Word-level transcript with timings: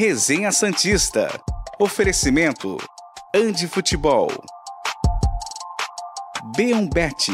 Resenha 0.00 0.50
Santista. 0.50 1.28
Oferecimento 1.78 2.78
Andi 3.36 3.68
Futebol. 3.68 4.30
Beombete. 6.56 7.32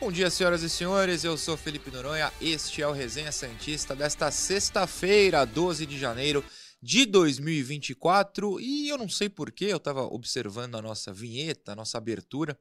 Bom 0.00 0.12
dia, 0.12 0.30
senhoras 0.30 0.62
e 0.62 0.70
senhores. 0.70 1.24
Eu 1.24 1.36
sou 1.36 1.56
Felipe 1.56 1.90
Noronha. 1.90 2.32
Este 2.40 2.80
é 2.80 2.86
o 2.86 2.92
Resenha 2.92 3.32
Santista 3.32 3.96
desta 3.96 4.30
sexta-feira, 4.30 5.44
12 5.44 5.84
de 5.84 5.98
janeiro 5.98 6.44
de 6.80 7.06
2024. 7.06 8.60
E 8.60 8.88
eu 8.88 8.98
não 8.98 9.08
sei 9.08 9.28
porquê, 9.28 9.66
eu 9.66 9.76
estava 9.78 10.02
observando 10.02 10.76
a 10.76 10.82
nossa 10.82 11.12
vinheta, 11.12 11.72
a 11.72 11.76
nossa 11.76 11.98
abertura, 11.98 12.58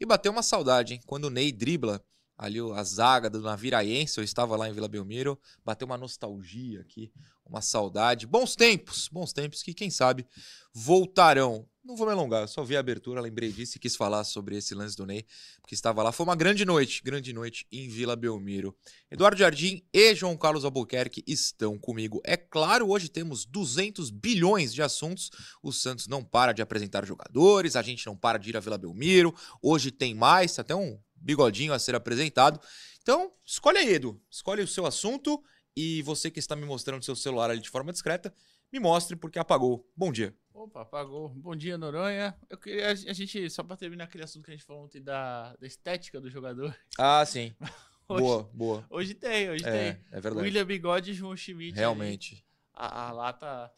e 0.00 0.06
bateu 0.06 0.30
uma 0.30 0.42
saudade, 0.42 0.94
hein? 0.94 1.00
Quando 1.06 1.24
o 1.24 1.30
Ney 1.30 1.52
dribla 1.52 2.02
ali 2.36 2.60
a 2.60 2.84
zaga 2.84 3.28
do 3.28 3.40
Naviraense, 3.40 4.18
eu 4.18 4.24
estava 4.24 4.56
lá 4.56 4.68
em 4.68 4.72
Vila 4.72 4.86
Belmiro, 4.86 5.36
bateu 5.64 5.86
uma 5.86 5.98
nostalgia 5.98 6.80
aqui, 6.80 7.12
uma 7.48 7.62
saudade. 7.62 8.26
Bons 8.26 8.54
tempos, 8.54 9.08
bons 9.08 9.32
tempos 9.32 9.62
que, 9.62 9.72
quem 9.72 9.90
sabe, 9.90 10.26
voltarão. 10.72 11.66
Não 11.82 11.96
vou 11.96 12.06
me 12.06 12.12
alongar, 12.12 12.46
só 12.46 12.62
vi 12.62 12.76
a 12.76 12.80
abertura, 12.80 13.18
lembrei 13.18 13.50
disso 13.50 13.78
e 13.78 13.80
quis 13.80 13.96
falar 13.96 14.22
sobre 14.22 14.58
esse 14.58 14.74
lance 14.74 14.94
do 14.94 15.06
Ney, 15.06 15.24
porque 15.62 15.74
estava 15.74 16.02
lá. 16.02 16.12
Foi 16.12 16.24
uma 16.24 16.36
grande 16.36 16.62
noite, 16.66 17.02
grande 17.02 17.32
noite 17.32 17.66
em 17.72 17.88
Vila 17.88 18.14
Belmiro. 18.14 18.76
Eduardo 19.10 19.38
Jardim 19.38 19.82
e 19.90 20.14
João 20.14 20.36
Carlos 20.36 20.66
Albuquerque 20.66 21.24
estão 21.26 21.78
comigo. 21.78 22.20
É 22.24 22.36
claro, 22.36 22.90
hoje 22.90 23.08
temos 23.08 23.46
200 23.46 24.10
bilhões 24.10 24.74
de 24.74 24.82
assuntos. 24.82 25.30
O 25.62 25.72
Santos 25.72 26.06
não 26.06 26.22
para 26.22 26.52
de 26.52 26.60
apresentar 26.60 27.06
jogadores, 27.06 27.74
a 27.74 27.80
gente 27.80 28.06
não 28.06 28.14
para 28.14 28.36
de 28.36 28.50
ir 28.50 28.56
a 28.58 28.60
Vila 28.60 28.76
Belmiro. 28.76 29.34
Hoje 29.62 29.90
tem 29.90 30.14
mais, 30.14 30.58
até 30.58 30.74
um 30.74 31.00
bigodinho 31.16 31.72
a 31.72 31.78
ser 31.78 31.94
apresentado. 31.94 32.60
Então, 33.00 33.32
escolhe 33.46 33.78
aí, 33.78 33.94
Edu. 33.94 34.20
Escolhe 34.30 34.62
o 34.62 34.68
seu 34.68 34.84
assunto 34.84 35.42
e 35.80 36.02
você 36.02 36.28
que 36.28 36.40
está 36.40 36.56
me 36.56 36.64
mostrando 36.66 37.04
seu 37.04 37.14
celular 37.14 37.50
ali 37.50 37.60
de 37.60 37.70
forma 37.70 37.92
discreta, 37.92 38.34
me 38.72 38.80
mostre 38.80 39.14
porque 39.14 39.38
apagou. 39.38 39.88
Bom 39.96 40.10
dia. 40.10 40.34
Opa, 40.52 40.82
apagou. 40.82 41.28
Bom 41.28 41.54
dia, 41.54 41.78
Noronha. 41.78 42.36
Eu 42.50 42.58
queria 42.58 42.90
a 42.90 42.94
gente, 42.94 43.48
só 43.48 43.62
para 43.62 43.76
terminar 43.76 44.04
aquele 44.04 44.24
assunto 44.24 44.44
que 44.44 44.50
a 44.50 44.54
gente 44.54 44.66
falou 44.66 44.82
ontem 44.84 45.00
da, 45.00 45.54
da 45.54 45.66
estética 45.68 46.20
do 46.20 46.28
jogador. 46.28 46.76
Ah, 46.98 47.24
sim. 47.24 47.54
Hoje, 48.08 48.22
boa, 48.22 48.50
boa. 48.54 48.86
Hoje 48.90 49.14
tem, 49.14 49.50
hoje 49.50 49.64
É, 49.66 49.92
tem. 49.92 50.04
é 50.10 50.20
verdade. 50.20 50.44
William 50.46 50.64
Bigode 50.64 51.10
e 51.10 51.14
João 51.14 51.36
Schmidt. 51.36 51.76
Realmente. 51.76 52.44
A, 52.72 53.08
a 53.08 53.12
lata. 53.12 53.70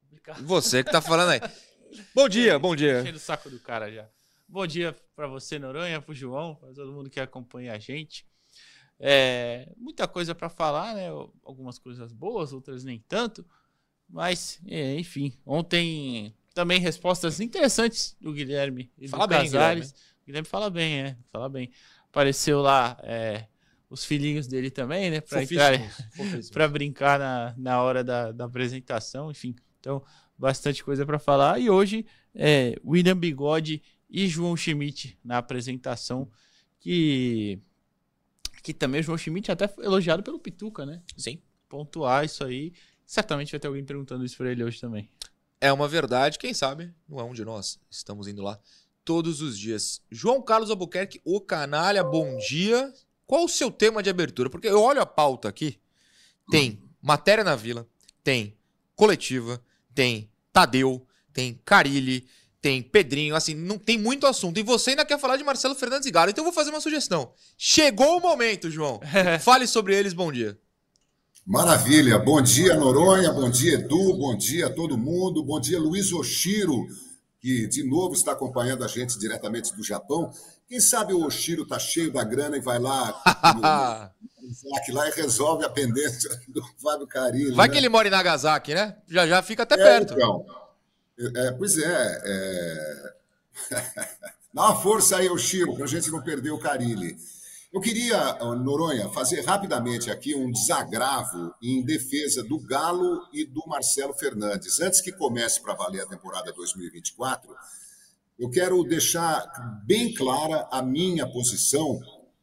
complicado. 0.00 0.42
Você 0.46 0.82
que 0.84 0.90
tá 0.92 1.02
falando 1.02 1.30
aí. 1.30 1.40
Bom 2.14 2.28
dia, 2.28 2.58
bom 2.58 2.76
dia. 2.76 3.00
Enchendo 3.00 3.16
o 3.16 3.20
saco 3.20 3.50
do 3.50 3.58
cara 3.58 3.90
já. 3.90 4.08
Bom 4.46 4.66
dia 4.66 4.94
para 5.16 5.26
você, 5.26 5.58
Noronha, 5.58 6.00
pro 6.00 6.14
João, 6.14 6.54
para 6.54 6.72
todo 6.72 6.92
mundo 6.92 7.10
que 7.10 7.18
acompanha 7.18 7.72
a 7.72 7.78
gente. 7.78 8.27
É, 9.00 9.72
muita 9.76 10.08
coisa 10.08 10.34
para 10.34 10.48
falar, 10.48 10.94
né? 10.94 11.08
Algumas 11.44 11.78
coisas 11.78 12.12
boas, 12.12 12.52
outras 12.52 12.84
nem 12.84 12.98
tanto. 13.08 13.44
Mas, 14.08 14.60
é, 14.66 14.98
enfim, 14.98 15.32
ontem 15.44 16.34
também 16.54 16.80
respostas 16.80 17.40
interessantes 17.40 18.16
do 18.20 18.32
Guilherme 18.32 18.90
e 18.98 19.06
Fala 19.06 19.26
do 19.26 19.30
bem, 19.30 19.38
Casares. 19.42 19.94
Guilherme 20.26 20.48
fala 20.48 20.70
bem, 20.70 21.00
é, 21.00 21.16
fala 21.30 21.48
bem. 21.48 21.70
Apareceu 22.08 22.60
lá 22.60 22.98
é, 23.02 23.46
os 23.88 24.04
filhinhos 24.04 24.46
dele 24.46 24.70
também, 24.70 25.10
né? 25.10 25.20
Para 25.20 26.66
brincar 26.68 27.18
na, 27.18 27.54
na 27.56 27.82
hora 27.82 28.02
da, 28.02 28.32
da 28.32 28.46
apresentação, 28.46 29.30
enfim. 29.30 29.54
Então, 29.78 30.02
bastante 30.36 30.82
coisa 30.82 31.06
para 31.06 31.18
falar. 31.18 31.60
E 31.60 31.70
hoje, 31.70 32.04
é, 32.34 32.74
William 32.84 33.16
Bigode 33.16 33.82
e 34.08 34.26
João 34.26 34.56
Schmidt 34.56 35.18
na 35.22 35.38
apresentação, 35.38 36.30
que, 36.80 37.60
que 38.72 38.74
também 38.74 39.00
o 39.00 39.02
João 39.02 39.16
Schmidt 39.16 39.50
até 39.50 39.66
foi 39.66 39.82
elogiado 39.86 40.22
pelo 40.22 40.38
Pituca, 40.38 40.84
né? 40.84 41.00
Sim. 41.16 41.40
Pontuar 41.70 42.26
isso 42.26 42.44
aí. 42.44 42.74
Certamente 43.06 43.50
vai 43.50 43.58
ter 43.58 43.66
alguém 43.66 43.82
perguntando 43.82 44.26
isso 44.26 44.36
para 44.36 44.52
ele 44.52 44.62
hoje 44.62 44.78
também. 44.78 45.08
É 45.58 45.72
uma 45.72 45.88
verdade, 45.88 46.38
quem 46.38 46.52
sabe 46.52 46.92
não 47.08 47.18
é 47.18 47.24
um 47.24 47.32
de 47.32 47.46
nós. 47.46 47.80
Estamos 47.90 48.28
indo 48.28 48.42
lá 48.42 48.60
todos 49.06 49.40
os 49.40 49.58
dias. 49.58 50.02
João 50.10 50.42
Carlos 50.42 50.70
Albuquerque, 50.70 51.18
o 51.24 51.40
canalha, 51.40 52.04
bom 52.04 52.36
dia. 52.36 52.92
Qual 53.26 53.44
o 53.44 53.48
seu 53.48 53.70
tema 53.70 54.02
de 54.02 54.10
abertura? 54.10 54.50
Porque 54.50 54.68
eu 54.68 54.82
olho 54.82 55.00
a 55.00 55.06
pauta 55.06 55.48
aqui, 55.48 55.80
tem 56.50 56.82
matéria 57.00 57.42
na 57.42 57.56
vila, 57.56 57.88
tem 58.22 58.54
coletiva, 58.94 59.62
tem 59.94 60.30
Tadeu, 60.52 61.06
tem 61.32 61.58
Carilli, 61.64 62.28
tem 62.60 62.82
Pedrinho, 62.82 63.36
assim, 63.36 63.54
não 63.54 63.78
tem 63.78 63.96
muito 63.96 64.26
assunto. 64.26 64.58
E 64.58 64.62
você 64.62 64.90
ainda 64.90 65.04
quer 65.04 65.18
falar 65.18 65.36
de 65.36 65.44
Marcelo 65.44 65.74
Fernandes 65.74 66.06
e 66.06 66.10
Galo, 66.10 66.30
então 66.30 66.42
eu 66.42 66.46
vou 66.46 66.52
fazer 66.54 66.70
uma 66.70 66.80
sugestão. 66.80 67.32
Chegou 67.56 68.16
o 68.16 68.20
momento, 68.20 68.70
João. 68.70 69.00
Fale 69.40 69.66
sobre 69.66 69.94
eles, 69.96 70.12
bom 70.12 70.32
dia. 70.32 70.58
Maravilha. 71.46 72.18
Bom 72.18 72.42
dia, 72.42 72.74
Noronha. 72.74 73.32
Bom 73.32 73.48
dia, 73.48 73.74
Edu. 73.74 74.14
Bom 74.18 74.36
dia 74.36 74.66
a 74.66 74.70
todo 74.70 74.98
mundo. 74.98 75.42
Bom 75.42 75.58
dia, 75.58 75.78
Luiz 75.78 76.12
Oshiro, 76.12 76.86
que 77.40 77.66
de 77.68 77.84
novo 77.84 78.12
está 78.12 78.32
acompanhando 78.32 78.84
a 78.84 78.88
gente 78.88 79.18
diretamente 79.18 79.74
do 79.74 79.82
Japão. 79.82 80.30
Quem 80.68 80.78
sabe 80.80 81.14
o 81.14 81.24
Oshiro 81.24 81.64
tá 81.66 81.78
cheio 81.78 82.12
da 82.12 82.22
grana 82.22 82.58
e 82.58 82.60
vai 82.60 82.78
lá 82.78 83.18
no, 83.56 84.94
lá 84.94 85.08
e 85.08 85.12
resolve 85.12 85.64
a 85.64 85.70
pendência 85.70 86.28
do 86.48 86.62
Fábio 86.82 87.06
Carilli. 87.06 87.54
Vai 87.54 87.68
né? 87.68 87.72
que 87.72 87.78
ele 87.78 87.88
mora 87.88 88.06
em 88.06 88.10
Nagasaki, 88.10 88.74
né? 88.74 88.96
Já 89.08 89.26
já 89.26 89.40
fica 89.42 89.62
até 89.62 89.76
É, 89.76 89.78
perto. 89.78 90.12
então. 90.12 90.44
É, 91.18 91.50
pois 91.52 91.76
é. 91.78 92.22
é... 92.24 93.14
Dá 94.54 94.62
uma 94.70 94.76
força 94.80 95.16
aí, 95.18 95.28
Oshiro, 95.28 95.74
para 95.74 95.84
a 95.84 95.88
gente 95.88 96.10
não 96.10 96.22
perder 96.22 96.50
o 96.50 96.58
Carilli. 96.58 97.16
Eu 97.72 97.80
queria, 97.82 98.34
Noronha, 98.56 99.10
fazer 99.10 99.42
rapidamente 99.42 100.10
aqui 100.10 100.34
um 100.34 100.50
desagravo 100.50 101.52
em 101.62 101.84
defesa 101.84 102.42
do 102.42 102.58
Galo 102.58 103.20
e 103.32 103.44
do 103.44 103.62
Marcelo 103.66 104.14
Fernandes. 104.14 104.80
Antes 104.80 105.02
que 105.02 105.12
comece 105.12 105.60
para 105.60 105.74
valer 105.74 106.00
a 106.02 106.06
temporada 106.06 106.50
2024, 106.52 107.54
eu 108.38 108.48
quero 108.48 108.82
deixar 108.84 109.82
bem 109.84 110.14
clara 110.14 110.66
a 110.70 110.80
minha 110.80 111.26
posição, 111.30 112.00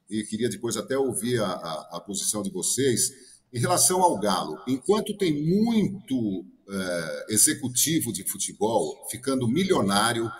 e 0.07 0.23
queria 0.23 0.47
depois 0.49 0.77
até 0.77 0.95
ouvir 0.95 1.41
a, 1.41 1.47
a- 1.47 1.89
a 1.93 1.99
posição 1.99 2.43
de 2.43 2.51
vocês, 2.51 3.11
em 3.51 3.59
relação 3.59 4.03
ao 4.03 4.19
Galo. 4.19 4.61
Enquanto 4.67 5.17
tem 5.17 5.33
muito 5.43 6.45
eh, 6.67 7.25
executivo 7.29 8.11
de 8.11 8.27
futebol 8.27 9.07
ficando 9.09 9.47
milionário, 9.47 10.31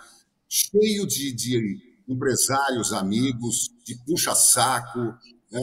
cheio 0.48 1.06
de, 1.06 1.32
de 1.32 1.80
empresários 2.08 2.92
amigos, 2.92 3.70
de 3.84 3.96
puxa-saco, 4.04 5.14
né, 5.50 5.60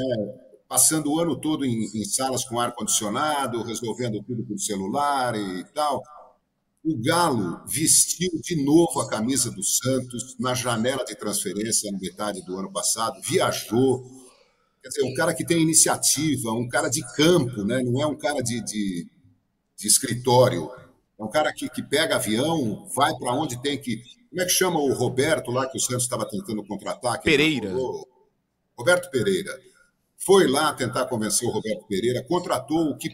passando 0.68 1.12
o 1.12 1.20
ano 1.20 1.40
todo 1.40 1.66
em, 1.66 1.84
em 1.94 2.06
salas 2.06 2.46
com 2.46 2.60
ar-condicionado, 2.60 3.62
resolvendo 3.64 4.24
tudo 4.24 4.44
por 4.44 4.58
celular 4.60 5.36
e 5.36 5.64
tal. 5.74 6.02
O 6.84 6.98
Galo 7.02 7.62
vestiu 7.66 8.32
de 8.42 8.62
novo 8.62 9.00
a 9.00 9.08
camisa 9.08 9.50
do 9.52 9.64
Santos 9.64 10.36
na 10.40 10.54
janela 10.54 11.06
de 11.06 11.16
transferência 11.16 11.92
na 11.92 11.98
metade 11.98 12.44
do 12.46 12.58
ano 12.58 12.72
passado, 12.72 13.22
viajou. 13.22 14.04
Quer 14.82 14.90
dizer, 14.90 15.04
um 15.04 15.14
cara 15.14 15.34
que 15.34 15.46
tem 15.46 15.62
iniciativa, 15.62 16.52
um 16.52 16.68
cara 16.68 16.90
de 16.90 17.02
campo, 17.16 17.64
né? 17.64 17.82
não 17.84 18.02
é 18.02 18.08
um 18.08 18.18
cara 18.18 18.42
de, 18.42 18.62
de, 18.66 19.08
de 19.84 19.88
escritório. 19.90 20.72
É 21.20 21.24
um 21.24 21.30
cara 21.30 21.54
que, 21.54 21.70
que 21.70 21.84
pega 21.84 22.16
avião, 22.16 22.88
vai 22.96 23.14
para 23.16 23.34
onde 23.34 23.62
tem 23.62 23.80
que. 23.80 24.02
Como 24.30 24.42
é 24.42 24.46
que 24.46 24.52
chama 24.52 24.80
o 24.80 24.94
Roberto 24.94 25.52
lá 25.52 25.68
que 25.70 25.78
o 25.78 25.82
Santos 25.82 26.04
estava 26.04 26.28
tentando 26.28 26.66
contratar? 26.66 27.22
Pereira. 27.22 27.72
Roberto 28.76 29.12
Pereira. 29.12 29.52
Foi 30.26 30.48
lá 30.48 30.74
tentar 30.74 31.06
convencer 31.06 31.48
o 31.48 31.52
Roberto 31.52 31.86
Pereira, 31.86 32.24
contratou 32.24 32.92
o 32.92 32.98
que, 32.98 33.10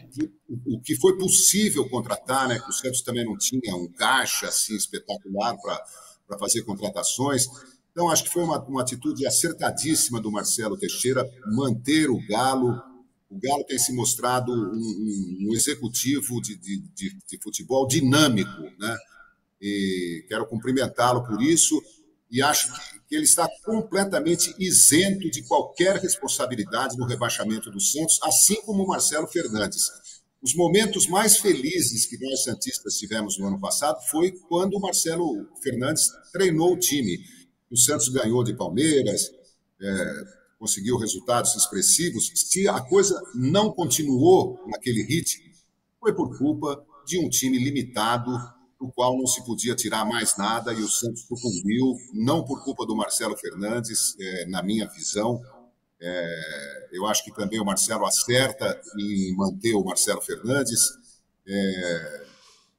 o 0.64 0.80
que 0.80 0.94
foi 0.94 1.18
possível 1.18 1.88
contratar, 1.90 2.48
né? 2.48 2.58
Que 2.60 2.70
o 2.70 2.72
Santos 2.72 3.02
também 3.02 3.24
não 3.24 3.36
tinha 3.36 3.74
um 3.74 3.88
caixa 3.92 4.46
assim 4.46 4.76
espetacular 4.76 5.56
para 5.60 6.38
fazer 6.38 6.62
contratações. 6.62 7.46
Então, 7.90 8.08
acho 8.08 8.22
que 8.22 8.30
foi 8.30 8.44
uma, 8.44 8.62
uma 8.64 8.82
atitude 8.82 9.26
acertadíssima 9.26 10.20
do 10.20 10.30
Marcelo 10.30 10.78
Teixeira 10.78 11.28
manter 11.46 12.08
o 12.08 12.24
Galo. 12.28 12.80
O 13.30 13.38
Galo 13.38 13.64
tem 13.64 13.78
se 13.78 13.92
mostrado 13.92 14.52
um, 14.52 14.74
um- 14.74 15.48
um 15.50 15.54
executivo 15.54 16.40
de, 16.42 16.56
de, 16.56 16.78
de, 16.94 17.16
de 17.28 17.38
futebol 17.42 17.86
dinâmico, 17.86 18.62
né? 18.78 18.96
E 19.60 20.24
quero 20.28 20.46
cumprimentá-lo 20.46 21.24
por 21.26 21.40
isso 21.42 21.80
e 22.30 22.40
acho 22.42 22.72
que, 23.08 23.14
ele 23.14 23.24
está 23.24 23.48
completamente 23.64 24.54
isento 24.56 25.28
de 25.30 25.42
qualquer 25.42 25.96
responsabilidade 25.96 26.96
no 26.96 27.04
rebaixamento 27.06 27.68
do 27.70 27.80
Santos, 27.80 28.20
assim 28.22 28.62
como 28.62 28.84
o 28.84 28.86
Marcelo 28.86 29.26
Fernandes. 29.26 29.82
Os 30.40 30.54
momentos 30.54 31.08
mais 31.08 31.36
felizes 31.38 32.06
que 32.06 32.16
nós 32.24 32.44
Santistas 32.44 32.94
tivemos 32.94 33.36
no 33.36 33.48
ano 33.48 33.60
passado 33.60 34.00
foi 34.08 34.30
quando 34.48 34.74
o 34.74 34.80
Marcelo 34.80 35.48
Fernandes 35.60 36.08
treinou 36.32 36.72
o 36.74 36.78
time. 36.78 37.18
O 37.68 37.76
Santos 37.76 38.08
ganhou 38.08 38.44
de 38.44 38.54
Palmeiras, 38.54 39.28
é, 39.82 40.39
conseguiu 40.60 40.98
resultados 40.98 41.56
expressivos. 41.56 42.30
Se 42.34 42.68
a 42.68 42.78
coisa 42.82 43.18
não 43.34 43.72
continuou 43.72 44.60
naquele 44.66 45.02
ritmo, 45.02 45.50
foi 45.98 46.14
por 46.14 46.36
culpa 46.36 46.84
de 47.06 47.18
um 47.18 47.30
time 47.30 47.58
limitado, 47.58 48.30
do 48.78 48.92
qual 48.92 49.16
não 49.16 49.26
se 49.26 49.44
podia 49.44 49.74
tirar 49.74 50.04
mais 50.04 50.36
nada, 50.36 50.72
e 50.74 50.82
o 50.82 50.88
Santos 50.88 51.22
sucumbiu, 51.22 51.96
não 52.12 52.44
por 52.44 52.62
culpa 52.62 52.84
do 52.84 52.94
Marcelo 52.94 53.36
Fernandes, 53.38 54.14
é, 54.20 54.46
na 54.46 54.62
minha 54.62 54.86
visão. 54.86 55.40
É, 55.98 56.88
eu 56.92 57.06
acho 57.06 57.24
que 57.24 57.34
também 57.34 57.58
o 57.58 57.64
Marcelo 57.64 58.04
acerta 58.04 58.78
em 58.98 59.34
manter 59.36 59.74
o 59.74 59.84
Marcelo 59.84 60.20
Fernandes. 60.20 60.80
É, 61.46 62.26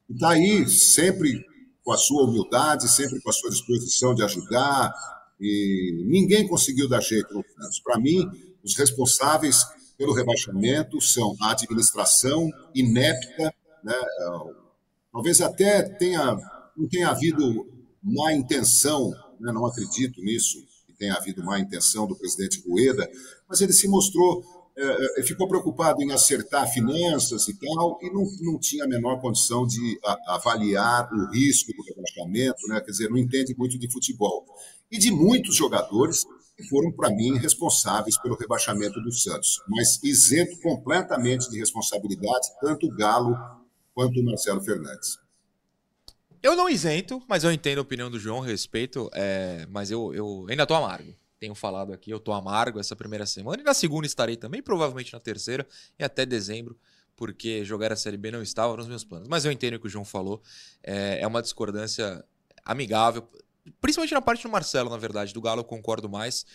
está 0.08 0.30
aí 0.30 0.68
sempre 0.68 1.44
com 1.82 1.92
a 1.92 1.96
sua 1.96 2.24
humildade, 2.24 2.88
sempre 2.88 3.20
com 3.20 3.30
a 3.30 3.32
sua 3.32 3.50
disposição 3.50 4.14
de 4.14 4.22
ajudar, 4.22 4.92
e 5.42 6.04
ninguém 6.06 6.46
conseguiu 6.46 6.88
dar 6.88 7.00
jeito 7.00 7.34
no 7.34 7.42
Santos. 7.42 7.80
Para 7.80 7.98
mim, 7.98 8.24
os 8.62 8.76
responsáveis 8.76 9.64
pelo 9.98 10.14
rebaixamento 10.14 11.00
são 11.00 11.34
a 11.40 11.50
administração 11.50 12.48
inepta, 12.72 13.52
né? 13.82 13.94
talvez 15.12 15.40
até 15.40 15.82
tenha, 15.82 16.36
não 16.76 16.88
tenha 16.88 17.08
havido 17.08 17.66
má 18.02 18.32
intenção, 18.32 19.10
né? 19.40 19.52
não 19.52 19.66
acredito 19.66 20.22
nisso, 20.22 20.58
que 20.86 20.92
tenha 20.94 21.14
havido 21.14 21.44
má 21.44 21.58
intenção 21.58 22.06
do 22.06 22.16
presidente 22.16 22.62
Rueda, 22.66 23.08
mas 23.48 23.60
ele 23.60 23.72
se 23.72 23.88
mostrou, 23.88 24.44
é, 24.76 25.20
é, 25.20 25.22
ficou 25.24 25.48
preocupado 25.48 26.02
em 26.02 26.12
acertar 26.12 26.72
finanças 26.72 27.48
e 27.48 27.58
tal, 27.58 27.98
e 28.00 28.12
não, 28.12 28.24
não 28.40 28.58
tinha 28.58 28.84
a 28.84 28.88
menor 28.88 29.20
condição 29.20 29.66
de 29.66 30.00
a, 30.04 30.34
avaliar 30.36 31.12
o 31.12 31.30
risco 31.32 31.72
do 31.72 31.82
rebaixamento, 31.82 32.66
né? 32.68 32.80
quer 32.80 32.92
dizer, 32.92 33.10
não 33.10 33.18
entende 33.18 33.54
muito 33.56 33.78
de 33.78 33.90
futebol. 33.90 34.44
E 34.92 34.98
de 34.98 35.10
muitos 35.10 35.56
jogadores 35.56 36.22
que 36.54 36.68
foram, 36.68 36.92
para 36.92 37.08
mim, 37.08 37.38
responsáveis 37.38 38.20
pelo 38.20 38.36
rebaixamento 38.36 39.00
do 39.00 39.10
Santos, 39.10 39.58
mas 39.66 39.98
isento 40.02 40.60
completamente 40.60 41.48
de 41.48 41.58
responsabilidade, 41.58 42.46
tanto 42.60 42.86
o 42.86 42.94
Galo 42.94 43.34
quanto 43.94 44.20
o 44.20 44.24
Marcelo 44.24 44.60
Fernandes. 44.60 45.18
Eu 46.42 46.56
não 46.56 46.68
isento, 46.68 47.22
mas 47.28 47.44
eu 47.44 47.52
entendo 47.52 47.78
a 47.78 47.82
opinião 47.82 48.10
do 48.10 48.18
João, 48.18 48.40
respeito, 48.40 49.08
é, 49.14 49.66
mas 49.70 49.90
eu, 49.90 50.12
eu 50.12 50.46
ainda 50.48 50.66
tô 50.66 50.74
amargo. 50.74 51.14
Tenho 51.38 51.54
falado 51.54 51.92
aqui, 51.92 52.10
eu 52.10 52.20
tô 52.20 52.32
amargo 52.32 52.78
essa 52.78 52.94
primeira 52.94 53.26
semana 53.26 53.62
e 53.62 53.64
na 53.64 53.74
segunda 53.74 54.06
estarei 54.06 54.36
também, 54.36 54.62
provavelmente 54.62 55.12
na 55.12 55.20
terceira 55.20 55.66
e 55.98 56.04
até 56.04 56.26
dezembro, 56.26 56.76
porque 57.16 57.64
jogar 57.64 57.92
a 57.92 57.96
Série 57.96 58.16
B 58.16 58.30
não 58.30 58.42
estava 58.42 58.76
nos 58.76 58.88
meus 58.88 59.04
planos. 59.04 59.28
Mas 59.28 59.44
eu 59.44 59.52
entendo 59.52 59.74
o 59.74 59.80
que 59.80 59.86
o 59.86 59.90
João 59.90 60.04
falou, 60.04 60.42
é, 60.82 61.20
é 61.20 61.26
uma 61.26 61.40
discordância 61.40 62.24
amigável, 62.64 63.28
principalmente 63.80 64.14
na 64.14 64.22
parte 64.22 64.42
do 64.42 64.48
Marcelo, 64.48 64.90
na 64.90 64.96
verdade. 64.96 65.32
Do 65.32 65.40
Galo 65.40 65.60
eu 65.60 65.64
concordo 65.64 66.08
mais. 66.08 66.46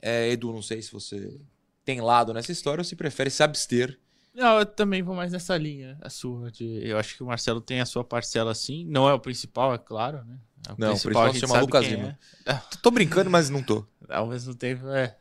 É, 0.00 0.28
Edu, 0.30 0.52
não 0.52 0.62
sei 0.62 0.82
se 0.82 0.92
você 0.92 1.40
tem 1.84 2.00
lado 2.00 2.32
nessa 2.32 2.52
história 2.52 2.80
ou 2.80 2.84
se 2.84 2.96
prefere 2.96 3.30
se 3.30 3.42
abster 3.42 3.98
não, 4.34 4.58
eu 4.58 4.66
também 4.66 5.00
vou 5.00 5.14
mais 5.14 5.30
nessa 5.30 5.56
linha, 5.56 5.96
a 6.00 6.10
sua. 6.10 6.50
De, 6.50 6.80
eu 6.82 6.98
acho 6.98 7.16
que 7.16 7.22
o 7.22 7.26
Marcelo 7.26 7.60
tem 7.60 7.80
a 7.80 7.86
sua 7.86 8.02
parcela 8.02 8.52
sim. 8.52 8.84
Não 8.86 9.08
é 9.08 9.14
o 9.14 9.20
principal, 9.20 9.72
é 9.72 9.78
claro, 9.78 10.24
né? 10.24 10.38
É 10.68 10.72
o 10.72 10.76
não, 10.76 10.88
principal, 10.88 11.26
o 11.26 11.30
principal 11.30 11.48
chama 11.50 11.60
Lucas 11.60 11.86
Lima. 11.86 12.18
É. 12.44 12.54
Tô 12.82 12.90
brincando, 12.90 13.30
mas 13.30 13.48
não 13.48 13.62
tô. 13.62 13.86
Ao 14.08 14.26
mesmo 14.26 14.54
tempo, 14.54 14.88
é. 14.88 15.16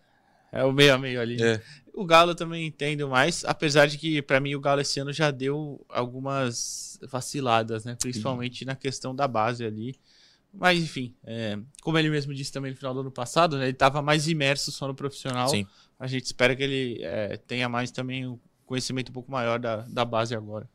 É 0.52 0.64
o 0.64 0.72
meio 0.72 0.94
a 0.94 0.98
meio 0.98 1.22
ali. 1.22 1.42
É. 1.42 1.62
O 1.94 2.06
Galo 2.06 2.32
eu 2.32 2.36
também 2.36 2.66
entendo 2.66 3.08
mais, 3.08 3.44
apesar 3.46 3.88
de 3.88 3.98
que, 3.98 4.22
para 4.22 4.40
mim, 4.40 4.56
o 4.56 4.60
Galo 4.60 4.82
esse 4.82 5.00
ano 5.00 5.14
já 5.14 5.30
deu 5.30 5.84
algumas 5.90 7.00
vaciladas, 7.04 7.86
né? 7.86 7.96
Principalmente 8.00 8.60
sim. 8.60 8.66
na 8.66 8.76
questão 8.76 9.16
da 9.16 9.28
base 9.28 9.64
ali. 9.64 9.96
Mas, 10.54 10.80
enfim, 10.84 11.16
é, 11.24 11.58
como 11.82 11.98
ele 11.98 12.10
mesmo 12.10 12.34
disse 12.34 12.52
também 12.52 12.72
no 12.72 12.78
final 12.78 12.94
do 12.94 13.00
ano 13.00 13.12
passado, 13.12 13.58
né, 13.58 13.64
ele 13.66 13.72
estava 13.72 14.02
mais 14.02 14.28
imerso 14.28 14.72
só 14.72 14.88
no 14.88 14.94
profissional. 14.94 15.50
Sim. 15.50 15.66
A 16.00 16.06
gente 16.06 16.26
espera 16.26 16.56
que 16.56 16.62
ele 16.62 17.00
é, 17.02 17.38
tenha 17.38 17.68
mais 17.68 17.90
também 17.90 18.40
conhecimento 18.66 19.10
um 19.10 19.14
pouco 19.14 19.32
maior 19.32 19.60
da, 19.60 19.78
da 19.78 20.06
base 20.06 20.36
agora. 20.36 20.70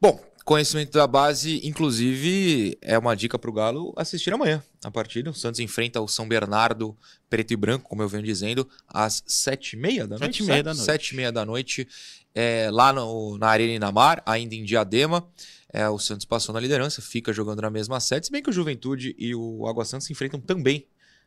Bom, 0.00 0.18
conhecimento 0.44 0.92
da 0.92 1.06
base, 1.06 1.60
inclusive, 1.62 2.78
é 2.80 2.96
uma 2.98 3.14
dica 3.14 3.38
para 3.38 3.50
o 3.50 3.52
Galo 3.52 3.92
assistir 3.96 4.32
amanhã 4.32 4.62
a 4.82 4.90
partida. 4.90 5.28
O 5.28 5.34
Santos 5.34 5.60
enfrenta 5.60 6.00
o 6.00 6.08
São 6.08 6.26
Bernardo 6.26 6.96
preto 7.28 7.52
e 7.52 7.56
branco, 7.56 7.88
como 7.88 8.02
eu 8.02 8.08
venho 8.08 8.22
dizendo, 8.22 8.66
às 8.86 9.22
sete 9.26 9.74
e 9.74 9.76
meia 9.76 10.06
da 10.06 10.18
noite. 10.18 10.36
Sete 10.36 10.42
e 10.42 10.46
meia 10.46 10.62
da 10.62 10.72
noite. 10.72 10.84
Sete 10.84 11.10
e 11.10 11.16
meia 11.16 11.32
da 11.32 11.44
noite, 11.44 11.88
é, 12.34 12.70
lá 12.70 12.92
no, 12.94 13.36
na 13.36 13.48
Arena 13.48 13.74
Inamar, 13.74 14.22
ainda 14.24 14.54
em 14.54 14.64
Diadema. 14.64 15.28
É, 15.70 15.88
o 15.88 15.98
Santos 15.98 16.24
passou 16.24 16.52
na 16.52 16.60
liderança, 16.60 17.02
fica 17.02 17.32
jogando 17.32 17.60
na 17.60 17.70
mesma 17.70 18.00
sete, 18.00 18.26
se 18.26 18.32
bem 18.32 18.42
que 18.42 18.50
o 18.50 18.52
Juventude 18.52 19.14
e 19.18 19.34
o 19.34 19.66
Água 19.66 19.84
Santos 19.84 20.06
se 20.06 20.12
enfrentam 20.12 20.40
também 20.40 20.86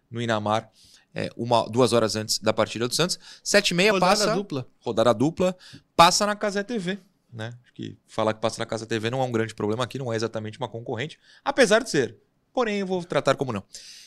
no 0.10 0.22
Inamar 0.22 0.70
é, 1.14 1.30
uma, 1.36 1.68
duas 1.70 1.94
horas 1.94 2.16
antes 2.16 2.40
da 2.40 2.54
partida 2.54 2.88
do 2.88 2.96
Santos. 2.96 3.20
Sete 3.44 3.72
e 3.72 3.74
meia 3.74 3.92
rodada 3.92 4.12
passa... 4.12 4.36
dupla. 4.36 4.68
Rodada 4.80 5.14
dupla. 5.14 5.58
Passa 5.96 6.26
na 6.26 6.36
Casé 6.36 6.64
TV, 6.64 7.00
né? 7.32 7.54
Acho 7.64 7.74
que 7.74 7.98
falar 8.08 8.34
que 8.34 8.42
passa 8.42 8.60
na 8.60 8.66
Casa 8.66 8.86
TV 8.86 9.10
não 9.10 9.22
é 9.22 9.26
um 9.26 9.32
grande 9.32 9.54
problema 9.54 9.84
aqui, 9.84 9.98
não 9.98 10.12
é 10.12 10.16
exatamente 10.16 10.58
uma 10.58 10.68
concorrente, 10.68 11.20
apesar 11.44 11.84
de 11.84 11.90
ser. 11.90 12.18
Porém, 12.54 12.80
eu 12.80 12.88
vou 12.88 13.02
tratar 13.04 13.36
como 13.36 13.54
não. 13.54 13.64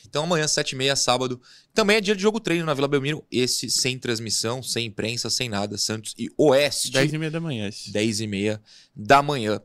Então, 0.07 0.23
amanhã, 0.23 0.47
sete 0.47 0.73
e 0.73 0.75
meia, 0.75 0.95
sábado, 0.95 1.41
também 1.73 1.97
é 1.97 2.01
dia 2.01 2.15
de 2.15 2.21
jogo 2.21 2.39
treino 2.39 2.63
na 2.63 2.75
Vila 2.75 2.87
Belmiro. 2.87 3.25
Esse 3.31 3.71
sem 3.71 3.97
transmissão, 3.97 4.61
sem 4.61 4.85
imprensa, 4.85 5.31
sem 5.31 5.49
nada. 5.49 5.79
Santos 5.79 6.13
e 6.15 6.29
Oeste. 6.37 6.91
Dez 6.91 7.11
e 7.11 7.17
meia 7.17 7.31
da 7.31 7.39
manhã. 7.39 7.67
Esse. 7.67 7.91
Dez 7.91 8.19
e 8.19 8.27
meia 8.27 8.61
da 8.95 9.23
manhã. 9.23 9.59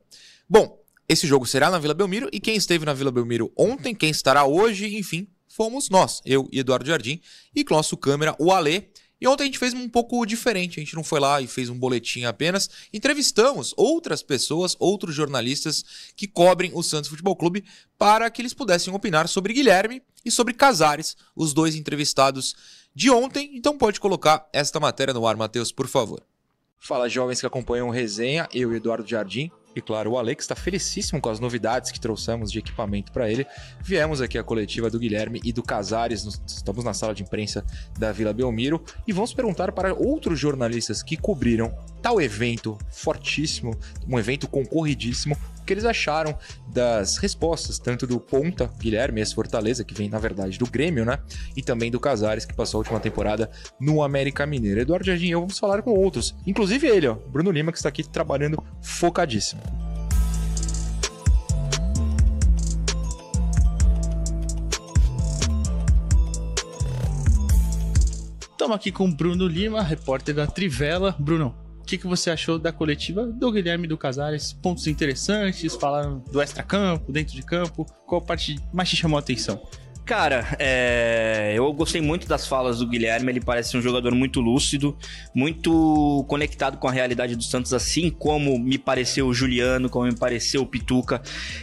Bom, 0.53 0.83
esse 1.09 1.29
jogo 1.29 1.47
será 1.47 1.71
na 1.71 1.79
Vila 1.79 1.95
Belmiro. 1.95 2.29
E 2.33 2.41
quem 2.41 2.57
esteve 2.57 2.85
na 2.85 2.93
Vila 2.93 3.13
Belmiro 3.13 3.53
ontem, 3.57 3.95
quem 3.95 4.11
estará 4.11 4.45
hoje, 4.45 4.99
enfim, 4.99 5.29
fomos 5.47 5.89
nós, 5.89 6.21
eu 6.27 6.49
e 6.51 6.59
Eduardo 6.59 6.89
Jardim, 6.89 7.21
e 7.55 7.65
nosso 7.71 7.97
câmera, 7.97 8.35
o 8.37 8.51
Alê. 8.51 8.89
E 9.21 9.29
ontem 9.29 9.45
a 9.45 9.47
gente 9.47 9.61
fez 9.61 9.73
um 9.75 9.89
pouco 9.89 10.27
diferente, 10.27 10.81
a 10.81 10.83
gente 10.83 10.97
não 10.97 11.05
foi 11.05 11.21
lá 11.21 11.41
e 11.41 11.47
fez 11.47 11.69
um 11.69 11.79
boletim 11.79 12.25
apenas, 12.25 12.69
entrevistamos 12.93 13.73
outras 13.77 14.25
pessoas, 14.25 14.75
outros 14.81 15.15
jornalistas 15.15 15.85
que 16.17 16.27
cobrem 16.27 16.73
o 16.75 16.83
Santos 16.83 17.09
Futebol 17.09 17.37
Clube 17.37 17.65
para 17.97 18.29
que 18.29 18.43
eles 18.43 18.55
pudessem 18.55 18.93
opinar 18.93 19.29
sobre 19.29 19.53
Guilherme 19.53 20.03
e 20.25 20.33
sobre 20.33 20.53
Casares, 20.53 21.17
os 21.37 21.53
dois 21.53 21.77
entrevistados 21.77 22.57
de 22.93 23.09
ontem. 23.09 23.53
Então 23.55 23.79
pode 23.79 24.01
colocar 24.01 24.49
esta 24.53 24.81
matéria 24.81 25.15
no 25.15 25.25
ar, 25.29 25.37
Matheus, 25.37 25.71
por 25.71 25.87
favor. 25.87 26.25
Fala 26.77 27.09
jovens 27.09 27.39
que 27.39 27.47
acompanham 27.47 27.89
o 27.89 27.93
resenha, 27.93 28.49
eu 28.53 28.73
e 28.73 28.77
Eduardo 28.77 29.09
Jardim. 29.09 29.53
E 29.75 29.81
claro, 29.81 30.13
o 30.13 30.19
Alex 30.19 30.45
está 30.45 30.57
felicíssimo 30.57 31.21
com 31.21 31.29
as 31.29 31.39
novidades 31.39 31.93
que 31.93 32.01
trouxemos 32.01 32.51
de 32.51 32.59
equipamento 32.59 33.13
para 33.13 33.31
ele. 33.31 33.47
Viemos 33.81 34.21
aqui 34.21 34.37
à 34.37 34.43
coletiva 34.43 34.91
do 34.91 34.99
Guilherme 34.99 35.41
e 35.45 35.53
do 35.53 35.63
Casares, 35.63 36.41
estamos 36.47 36.85
na 36.85 36.93
sala 36.93 37.15
de 37.15 37.23
imprensa 37.23 37.65
da 37.99 38.11
Vila 38.11 38.33
Belmiro 38.33 38.83
e 39.07 39.13
vamos 39.13 39.33
perguntar 39.33 39.71
para 39.73 39.95
outros 39.95 40.39
jornalistas 40.39 41.03
que 41.03 41.17
cobriram 41.17 41.73
tal 42.03 42.21
evento 42.21 42.77
fortíssimo, 42.91 43.79
um 44.09 44.19
evento 44.19 44.49
concorridíssimo, 44.49 45.37
que 45.71 45.75
eles 45.75 45.85
acharam 45.85 46.37
das 46.67 47.17
respostas, 47.19 47.79
tanto 47.79 48.05
do 48.05 48.19
Ponta, 48.19 48.69
Guilherme, 48.81 49.21
esse 49.21 49.33
Fortaleza, 49.33 49.85
que 49.85 49.95
vem 49.95 50.09
na 50.09 50.19
verdade 50.19 50.59
do 50.59 50.69
Grêmio, 50.69 51.05
né? 51.05 51.21
E 51.57 51.63
também 51.63 51.93
do 51.93 52.01
Casares, 52.01 52.45
que 52.45 52.53
passou 52.53 52.79
a 52.79 52.81
última 52.81 52.99
temporada 52.99 53.49
no 53.79 54.03
América 54.03 54.45
Mineiro. 54.45 54.81
Eduardo 54.81 55.07
Jardim 55.07 55.27
e 55.27 55.31
eu 55.31 55.39
vamos 55.39 55.61
falar 55.61 55.81
com 55.83 55.93
outros, 55.93 56.35
inclusive 56.45 56.89
ele, 56.89 57.07
ó, 57.07 57.15
Bruno 57.15 57.53
Lima, 57.53 57.71
que 57.71 57.79
está 57.79 57.89
aqui 57.89 58.03
trabalhando 58.03 58.61
focadíssimo. 58.83 59.63
Estamos 68.51 68.75
aqui 68.75 68.91
com 68.91 69.05
o 69.05 69.15
Bruno 69.15 69.47
Lima, 69.47 69.83
repórter 69.83 70.35
da 70.35 70.49
Trivela. 70.49 71.15
Bruno, 71.17 71.55
que, 71.91 71.99
que 71.99 72.07
você 72.07 72.31
achou 72.31 72.59
da 72.59 72.73
coletiva 72.73 73.27
do 73.27 73.51
Guilherme 73.51 73.87
do 73.89 73.99
Casares? 73.99 74.53
Pontos 74.53 74.87
interessantes, 74.87 75.75
falaram 75.75 76.23
do 76.31 76.41
extra-campo, 76.41 77.11
dentro 77.11 77.35
de 77.35 77.43
campo. 77.43 77.85
Qual 78.07 78.23
parte 78.23 78.59
mais 78.73 78.89
te 78.89 78.97
chamou 78.97 79.17
a 79.17 79.21
atenção? 79.21 79.61
Cara, 80.05 80.57
é... 80.59 81.53
eu 81.55 81.73
gostei 81.73 82.01
muito 82.01 82.29
das 82.29 82.47
falas 82.47 82.79
do 82.79 82.87
Guilherme. 82.87 83.33
Ele 83.33 83.41
parece 83.41 83.77
um 83.77 83.83
jogador 83.83 84.15
muito 84.15 84.41
lúcido, 84.41 84.97
muito 85.35 86.25
conectado 86.29 86.79
com 86.79 86.87
a 86.87 86.93
realidade 86.93 87.35
do 87.35 87.43
Santos, 87.43 87.73
assim 87.73 88.09
como 88.09 88.59
me 88.59 88.79
pareceu 88.79 89.27
o 89.27 89.35
Juliano, 89.35 89.91
como 89.91 90.07
me 90.07 90.17
pareceu 90.17 90.63
o 90.63 90.67
Pituca. 90.67 91.21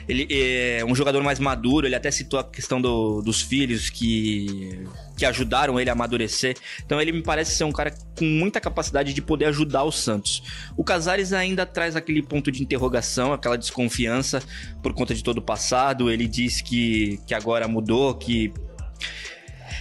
Ele 0.08 0.28
é 0.30 0.84
um 0.86 0.96
jogador 0.96 1.24
mais 1.24 1.40
maduro. 1.40 1.88
Ele 1.88 1.96
até 1.96 2.12
citou 2.12 2.40
a 2.40 2.44
questão 2.44 2.82
do, 2.82 3.22
dos 3.22 3.42
filhos 3.42 3.90
que 3.90 4.86
que 5.18 5.26
ajudaram 5.26 5.80
ele 5.80 5.90
a 5.90 5.94
amadurecer. 5.94 6.56
Então 6.86 7.02
ele 7.02 7.12
me 7.12 7.24
parece 7.24 7.56
ser 7.56 7.64
um 7.64 7.72
cara 7.72 7.94
com 8.18 8.26
muita 8.26 8.62
capacidade 8.62 9.14
de 9.14 9.22
poder 9.22 9.46
ajudar 9.46 9.84
o 9.84 9.92
Santos. 9.92 10.44
O 10.78 10.84
Casares 10.84 11.34
ainda 11.34 11.66
traz 11.66 11.96
aquele 11.96 12.22
ponto 12.22 12.52
de 12.52 12.62
interrogação, 12.62 13.34
aquela 13.34 13.58
desconfiança 13.58 14.42
por 14.82 14.94
conta 14.94 15.14
de 15.14 15.24
todo 15.24 15.40
o 15.40 15.42
passado. 15.42 16.12
Ele 16.12 16.28
diz 16.28 16.62
que, 16.62 17.20
que 17.26 17.34
agora 17.34 17.68
mudou, 17.68 18.14
que 18.14 18.54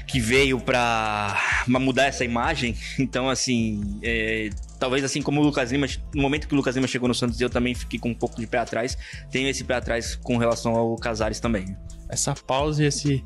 que 0.07 0.21
veio 0.21 0.61
para 0.61 1.37
mudar 1.67 2.05
essa 2.07 2.25
imagem. 2.25 2.77
Então, 2.99 3.29
assim, 3.29 3.99
é, 4.03 4.51
talvez 4.79 5.05
assim 5.05 5.21
como 5.21 5.41
o 5.41 5.45
Lucas 5.45 5.71
Lima, 5.73 5.87
no 6.15 6.23
momento 6.23 6.47
que 6.47 6.55
o 6.55 6.57
Lucas 6.57 6.75
Lima 6.75 6.87
chegou 6.87 7.09
no 7.09 7.15
Santos, 7.15 7.41
eu 7.41 7.51
também 7.51 7.75
fiquei 7.75 7.99
com 7.99 8.11
um 8.11 8.15
pouco 8.15 8.41
de 8.41 8.47
pé 8.47 8.59
atrás. 8.59 8.97
Tenho 9.31 9.49
esse 9.49 9.65
pé 9.65 9.75
atrás 9.75 10.15
com 10.15 10.37
relação 10.37 10.75
ao 10.75 10.97
Casares 10.97 11.41
também. 11.41 11.77
Essa 12.09 12.35
pausa 12.35 12.85
e 12.85 12.87
esse 12.87 13.25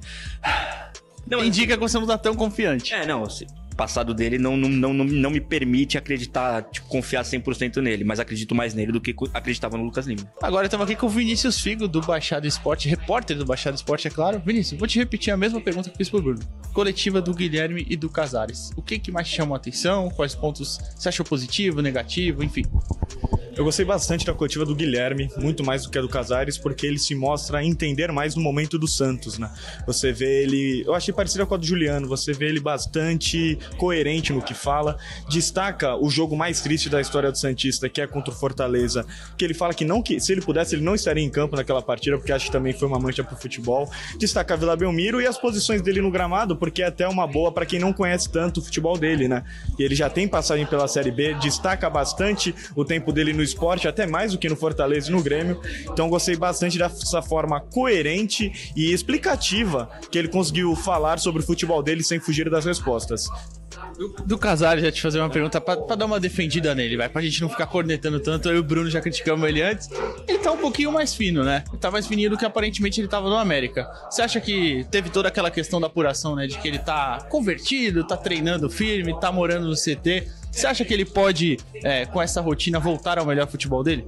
não, 1.31 1.45
indica 1.45 1.75
que 1.75 1.81
você 1.81 1.99
não 1.99 2.07
tá 2.07 2.19
tão 2.19 2.35
confiante. 2.35 2.93
É, 2.93 3.07
não. 3.07 3.25
Assim, 3.25 3.47
passado 3.81 4.13
dele 4.13 4.37
não, 4.37 4.59
não, 4.59 4.69
não, 4.69 4.93
não, 4.93 5.31
me 5.31 5.41
permite 5.41 5.97
acreditar, 5.97 6.65
tipo, 6.65 6.87
confiar 6.87 7.23
100% 7.23 7.79
nele, 7.79 8.05
mas 8.05 8.21
acredito 8.21 8.55
mais 8.55 8.75
nele 8.75 8.93
do 8.93 9.01
que 9.01 9.17
acreditava 9.33 9.79
no 9.79 9.85
Lucas 9.85 10.07
Lima. 10.07 10.31
Agora 10.43 10.67
estamos 10.67 10.85
aqui 10.85 10.95
com 10.95 11.07
o 11.07 11.09
Vinícius 11.09 11.59
Figo, 11.59 11.89
do 11.89 12.03
Baixado 12.03 12.47
Esporte, 12.47 12.91
repórter 12.91 13.39
do 13.39 13.47
Baixado 13.47 13.75
Esporte, 13.75 14.07
é 14.07 14.11
claro. 14.11 14.43
Vinícius, 14.45 14.79
vou 14.79 14.87
te 14.87 14.99
repetir 14.99 15.33
a 15.33 15.37
mesma 15.37 15.63
pergunta 15.63 15.89
que 15.89 15.97
fiz 15.97 16.11
pro 16.11 16.21
Bruno. 16.21 16.41
Coletiva 16.75 17.23
do 17.23 17.33
Guilherme 17.33 17.87
e 17.89 17.97
do 17.97 18.11
Casares. 18.11 18.71
O 18.77 18.83
que, 18.83 18.99
que 18.99 19.11
mais 19.11 19.27
te 19.27 19.37
chamou 19.37 19.55
a 19.55 19.57
atenção? 19.57 20.11
Quais 20.11 20.35
pontos 20.35 20.79
você 20.95 21.09
achou 21.09 21.25
positivo, 21.25 21.81
negativo, 21.81 22.45
enfim? 22.45 22.65
Eu 23.57 23.65
gostei 23.65 23.85
bastante 23.85 24.25
da 24.25 24.33
coletiva 24.33 24.65
do 24.65 24.75
Guilherme, 24.75 25.29
muito 25.37 25.65
mais 25.65 25.83
do 25.85 25.91
que 25.91 25.99
a 25.99 26.01
do 26.01 26.09
Casares, 26.09 26.57
porque 26.57 26.87
ele 26.87 26.99
se 26.99 27.15
mostra 27.15 27.63
entender 27.63 28.11
mais 28.13 28.35
no 28.35 28.41
momento 28.41 28.79
do 28.79 28.87
Santos, 28.89 29.39
né? 29.39 29.51
Você 29.87 30.13
vê 30.13 30.45
ele. 30.45 30.83
Eu 30.87 30.95
achei 30.95 31.13
parecida 31.13 31.45
com 31.45 31.55
a 31.55 31.59
do 31.59 31.67
Juliano, 31.67 32.09
você 32.09 32.33
vê 32.33 32.47
ele 32.47 32.61
bastante 32.61 33.59
coerente 33.77 34.33
no 34.33 34.43
que 34.43 34.55
fala. 34.55 34.99
Destaca 35.29 35.97
o 35.97 36.11
jogo 36.11 36.37
mais 36.37 36.61
triste 36.61 36.89
da 36.89 37.01
história 37.01 37.31
do 37.31 37.39
Santista, 37.39 37.89
que 37.89 38.01
é 38.01 38.07
contra 38.07 38.33
o 38.33 38.37
Fortaleza, 38.37 39.07
que 39.37 39.45
ele 39.45 39.55
fala 39.55 39.75
que 39.75 39.85
não 39.85 40.03
que 40.03 40.21
se 40.21 40.33
ele 40.33 40.41
pudesse, 40.41 40.75
ele 40.75 40.83
não 40.83 40.95
estaria 40.95 41.23
em 41.23 41.31
campo 41.31 41.57
naquela 41.57 41.83
partida, 41.83 42.17
porque 42.17 42.33
acho 42.33 42.47
que 42.47 42.53
também 42.53 42.73
foi 42.73 42.89
uma 42.89 42.99
mancha 42.99 43.25
pro 43.25 43.37
futebol. 43.37 43.91
Destaca 44.19 44.57
Vila 44.57 44.77
Belmiro 44.77 45.21
e 45.21 45.27
as 45.27 45.39
posições 45.39 45.83
dele 45.83 46.01
no 46.01 46.11
gramado, 46.11 46.57
porque 46.57 46.83
é 46.83 46.87
até 46.87 47.07
uma 47.09 47.27
boa 47.27 47.53
para 47.53 47.67
quem 47.67 47.79
não 47.79 47.93
conhece 47.93 48.29
tanto 48.31 48.61
o 48.61 48.63
futebol 48.63 48.97
dele, 48.97 49.29
né? 49.29 49.45
E 49.79 49.83
ele 49.83 49.95
já 49.95 50.11
tem 50.11 50.29
passagem 50.29 50.67
pela 50.67 50.89
Série 50.89 51.11
B, 51.11 51.35
destaca 51.35 51.89
bastante 51.89 52.55
o 52.75 52.85
tempo 52.85 53.13
dele 53.13 53.33
no 53.33 53.43
esporte, 53.43 53.89
até 53.89 54.07
mais 54.07 54.33
do 54.33 54.39
que 54.39 54.49
no 54.49 54.57
Fortaleza 54.57 55.09
e 55.09 55.13
no 55.13 55.23
Grêmio. 55.23 55.61
Então 55.85 56.09
gostei 56.09 56.37
bastante 56.37 56.79
dessa 56.79 57.23
forma 57.23 57.61
coerente 57.61 58.73
e 58.77 58.93
explicativa 58.93 59.91
que 60.11 60.19
ele 60.19 60.29
conseguiu 60.29 60.75
falar 60.77 61.19
sobre 61.19 61.43
o 61.43 61.47
futebol 61.47 61.83
dele 61.83 62.03
sem 62.03 62.19
fugir 62.19 62.51
das 62.51 62.65
respostas. 62.65 63.29
Do 64.25 64.39
Casares, 64.39 64.83
já 64.83 64.91
te 64.91 65.03
fazer 65.03 65.21
uma 65.21 65.29
pergunta 65.29 65.61
pra, 65.61 65.75
dar 65.95 66.07
uma 66.07 66.19
defendida 66.19 66.75
nele, 66.75 66.97
vai. 66.97 67.09
Pra 67.09 67.21
gente 67.21 67.41
não 67.43 67.49
ficar 67.49 67.67
cornetando 67.67 68.19
tanto. 68.19 68.49
Eu 68.49 68.57
e 68.57 68.59
o 68.59 68.63
Bruno 68.63 68.89
já 68.89 69.01
criticamos 69.01 69.47
ele 69.49 69.61
antes. 69.63 69.91
Ele 70.27 70.39
tá 70.39 70.51
um 70.53 70.57
pouquinho 70.57 70.91
mais 70.91 71.15
fino, 71.15 71.45
né? 71.45 71.65
Ele 71.69 71.79
tá 71.79 71.91
mais 71.91 72.07
fininho 72.07 72.31
do 72.31 72.39
que 72.39 72.45
aparentemente 72.45 73.01
ele 73.01 73.09
tava 73.09 73.29
no 73.29 73.37
América. 73.37 73.91
Você 74.11 74.23
acha 74.23 74.41
que 74.41 74.87
teve 74.91 75.11
toda 75.11 75.29
aquela 75.29 75.51
questão 75.51 75.81
da 75.81 75.87
apuração, 75.87 76.35
né? 76.35 76.47
De 76.47 76.59
que 76.59 76.67
ele 76.67 76.79
tá 76.79 77.27
convertido, 77.29 78.07
tá 78.07 78.17
treinando 78.17 78.71
firme, 78.71 79.19
tá 79.21 79.31
morando 79.31 79.69
no 79.69 79.75
CT. 79.75 80.27
Você 80.51 80.67
acha 80.67 80.85
que 80.85 80.93
ele 80.93 81.05
pode, 81.05 81.59
é, 81.85 82.07
com 82.07 82.21
essa 82.21 82.41
rotina, 82.41 82.81
voltar 82.81 83.19
ao 83.19 83.27
melhor 83.27 83.49
futebol 83.49 83.83
dele? 83.83 84.05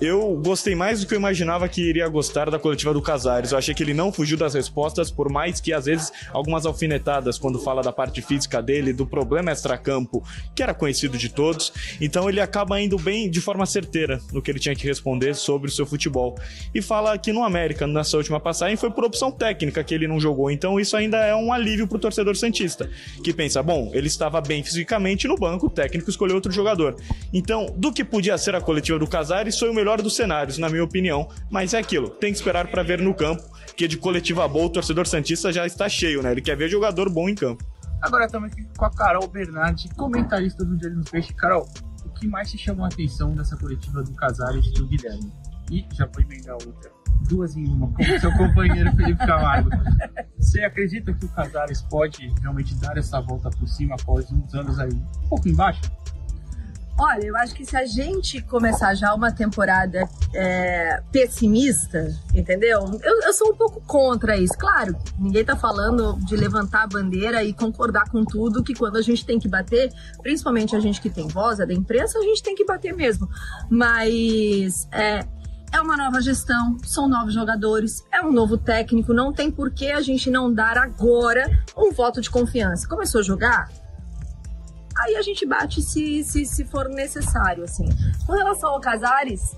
Eu 0.00 0.40
gostei 0.42 0.74
mais 0.74 1.00
do 1.00 1.06
que 1.06 1.12
eu 1.12 1.18
imaginava 1.18 1.68
que 1.68 1.82
iria 1.82 2.08
gostar 2.08 2.48
da 2.48 2.58
coletiva 2.58 2.94
do 2.94 3.02
Casares. 3.02 3.52
Eu 3.52 3.58
achei 3.58 3.74
que 3.74 3.82
ele 3.82 3.92
não 3.92 4.10
fugiu 4.10 4.38
das 4.38 4.54
respostas, 4.54 5.10
por 5.10 5.30
mais 5.30 5.60
que 5.60 5.74
às 5.74 5.84
vezes 5.84 6.10
algumas 6.32 6.64
alfinetadas 6.64 7.38
quando 7.38 7.58
fala 7.58 7.82
da 7.82 7.92
parte 7.92 8.22
física 8.22 8.62
dele, 8.62 8.94
do 8.94 9.04
problema 9.04 9.52
extracampo, 9.52 10.24
que 10.54 10.62
era 10.62 10.72
conhecido 10.72 11.18
de 11.18 11.28
todos. 11.28 11.70
Então 12.00 12.30
ele 12.30 12.40
acaba 12.40 12.80
indo 12.80 12.96
bem 12.96 13.28
de 13.28 13.42
forma 13.42 13.66
certeira 13.66 14.18
no 14.32 14.40
que 14.40 14.50
ele 14.50 14.58
tinha 14.58 14.74
que 14.74 14.86
responder 14.86 15.34
sobre 15.34 15.68
o 15.68 15.72
seu 15.72 15.84
futebol. 15.84 16.38
E 16.74 16.80
fala 16.80 17.18
que 17.18 17.30
no 17.30 17.44
América, 17.44 17.86
nessa 17.86 18.16
última 18.16 18.40
passagem, 18.40 18.78
foi 18.78 18.90
por 18.90 19.04
opção 19.04 19.30
técnica 19.30 19.84
que 19.84 19.94
ele 19.94 20.08
não 20.08 20.18
jogou. 20.18 20.50
Então 20.50 20.80
isso 20.80 20.96
ainda 20.96 21.18
é 21.18 21.34
um 21.34 21.52
alívio 21.52 21.86
pro 21.86 21.98
torcedor 21.98 22.36
Santista, 22.36 22.88
que 23.22 23.34
pensa, 23.34 23.62
bom, 23.62 23.90
ele 23.92 24.06
estava 24.06 24.40
bem 24.40 24.62
fisicamente 24.62 25.28
no 25.28 25.36
banco, 25.36 25.68
técnico 25.80 26.10
escolheu 26.10 26.34
outro 26.34 26.52
jogador. 26.52 26.96
Então, 27.32 27.66
do 27.76 27.90
que 27.90 28.04
podia 28.04 28.36
ser 28.36 28.54
a 28.54 28.60
coletiva 28.60 28.98
do 28.98 29.06
Casares, 29.06 29.58
foi 29.58 29.70
o 29.70 29.74
melhor 29.74 30.02
dos 30.02 30.14
cenários, 30.14 30.58
na 30.58 30.68
minha 30.68 30.84
opinião. 30.84 31.28
Mas 31.50 31.72
é 31.72 31.78
aquilo, 31.78 32.10
tem 32.10 32.30
que 32.30 32.38
esperar 32.38 32.70
para 32.70 32.82
ver 32.82 33.00
no 33.00 33.14
campo, 33.14 33.42
que 33.74 33.88
de 33.88 33.96
coletiva 33.96 34.46
boa 34.46 34.66
o 34.66 34.70
torcedor 34.70 35.06
Santista 35.06 35.50
já 35.50 35.64
está 35.66 35.88
cheio, 35.88 36.22
né? 36.22 36.32
Ele 36.32 36.42
quer 36.42 36.56
ver 36.56 36.68
jogador 36.68 37.08
bom 37.08 37.28
em 37.28 37.34
campo. 37.34 37.64
Agora 38.02 38.24
aqui 38.24 38.66
com 38.76 38.84
a 38.84 38.90
Carol 38.90 39.26
Bernardi, 39.26 39.88
comentarista 39.94 40.64
do 40.64 40.76
Diário 40.76 40.98
dos 40.98 41.10
Peixes. 41.10 41.32
Carol, 41.32 41.66
o 42.04 42.10
que 42.10 42.26
mais 42.26 42.50
te 42.50 42.58
chamou 42.58 42.84
a 42.84 42.88
atenção 42.88 43.34
dessa 43.34 43.56
coletiva 43.56 44.02
do 44.02 44.12
Casares 44.12 44.66
e 44.66 44.72
do 44.72 44.86
Guilherme? 44.86 45.32
E 45.70 45.86
já 45.94 46.08
foi 46.12 46.24
emendar 46.24 46.54
outra 46.54 46.99
duas 47.28 47.56
em 47.56 47.66
uma, 47.66 47.92
como 47.92 48.20
seu 48.20 48.32
companheiro 48.36 48.94
Felipe 48.96 49.26
Camargo. 49.26 49.70
Você 50.38 50.62
acredita 50.62 51.12
que 51.12 51.24
o 51.24 51.28
Casares 51.28 51.82
pode 51.82 52.32
realmente 52.40 52.74
dar 52.76 52.96
essa 52.96 53.20
volta 53.20 53.50
por 53.50 53.68
cima 53.68 53.94
após 54.00 54.30
uns 54.30 54.54
anos 54.54 54.78
aí 54.78 54.92
um 54.92 55.28
pouco 55.28 55.48
embaixo? 55.48 55.82
Olha, 57.02 57.24
eu 57.24 57.36
acho 57.36 57.54
que 57.54 57.64
se 57.64 57.74
a 57.74 57.86
gente 57.86 58.42
começar 58.42 58.94
já 58.94 59.14
uma 59.14 59.32
temporada 59.32 60.06
é, 60.34 61.02
pessimista, 61.10 62.14
entendeu? 62.34 62.80
Eu, 63.02 63.22
eu, 63.22 63.32
sou 63.32 63.52
um 63.52 63.56
pouco 63.56 63.80
contra 63.86 64.36
isso. 64.36 64.52
Claro, 64.58 64.94
ninguém 65.18 65.42
tá 65.42 65.56
falando 65.56 66.18
de 66.26 66.36
levantar 66.36 66.82
a 66.82 66.86
bandeira 66.86 67.42
e 67.42 67.54
concordar 67.54 68.10
com 68.10 68.22
tudo, 68.22 68.62
que 68.62 68.74
quando 68.74 68.96
a 68.96 69.02
gente 69.02 69.24
tem 69.24 69.38
que 69.38 69.48
bater, 69.48 69.90
principalmente 70.22 70.76
a 70.76 70.80
gente 70.80 71.00
que 71.00 71.08
tem 71.08 71.26
voz, 71.26 71.58
a 71.58 71.64
da 71.64 71.72
imprensa, 71.72 72.18
a 72.18 72.22
gente 72.22 72.42
tem 72.42 72.54
que 72.54 72.66
bater 72.66 72.94
mesmo. 72.94 73.26
Mas 73.70 74.86
é, 74.92 75.20
é 75.72 75.80
uma 75.80 75.96
nova 75.96 76.20
gestão, 76.20 76.76
são 76.84 77.08
novos 77.08 77.32
jogadores, 77.32 78.04
é 78.12 78.20
um 78.22 78.32
novo 78.32 78.58
técnico, 78.58 79.12
não 79.12 79.32
tem 79.32 79.50
por 79.50 79.70
que 79.70 79.90
a 79.90 80.00
gente 80.00 80.30
não 80.30 80.52
dar 80.52 80.76
agora 80.76 81.44
um 81.76 81.92
voto 81.92 82.20
de 82.20 82.28
confiança. 82.28 82.88
Começou 82.88 83.20
a 83.20 83.24
jogar? 83.24 83.70
Aí 84.98 85.16
a 85.16 85.22
gente 85.22 85.46
bate 85.46 85.80
se, 85.80 86.24
se, 86.24 86.44
se 86.44 86.64
for 86.64 86.88
necessário, 86.88 87.64
assim. 87.64 87.88
Com 88.26 88.32
relação 88.32 88.70
ao 88.70 88.80
Casares, 88.80 89.56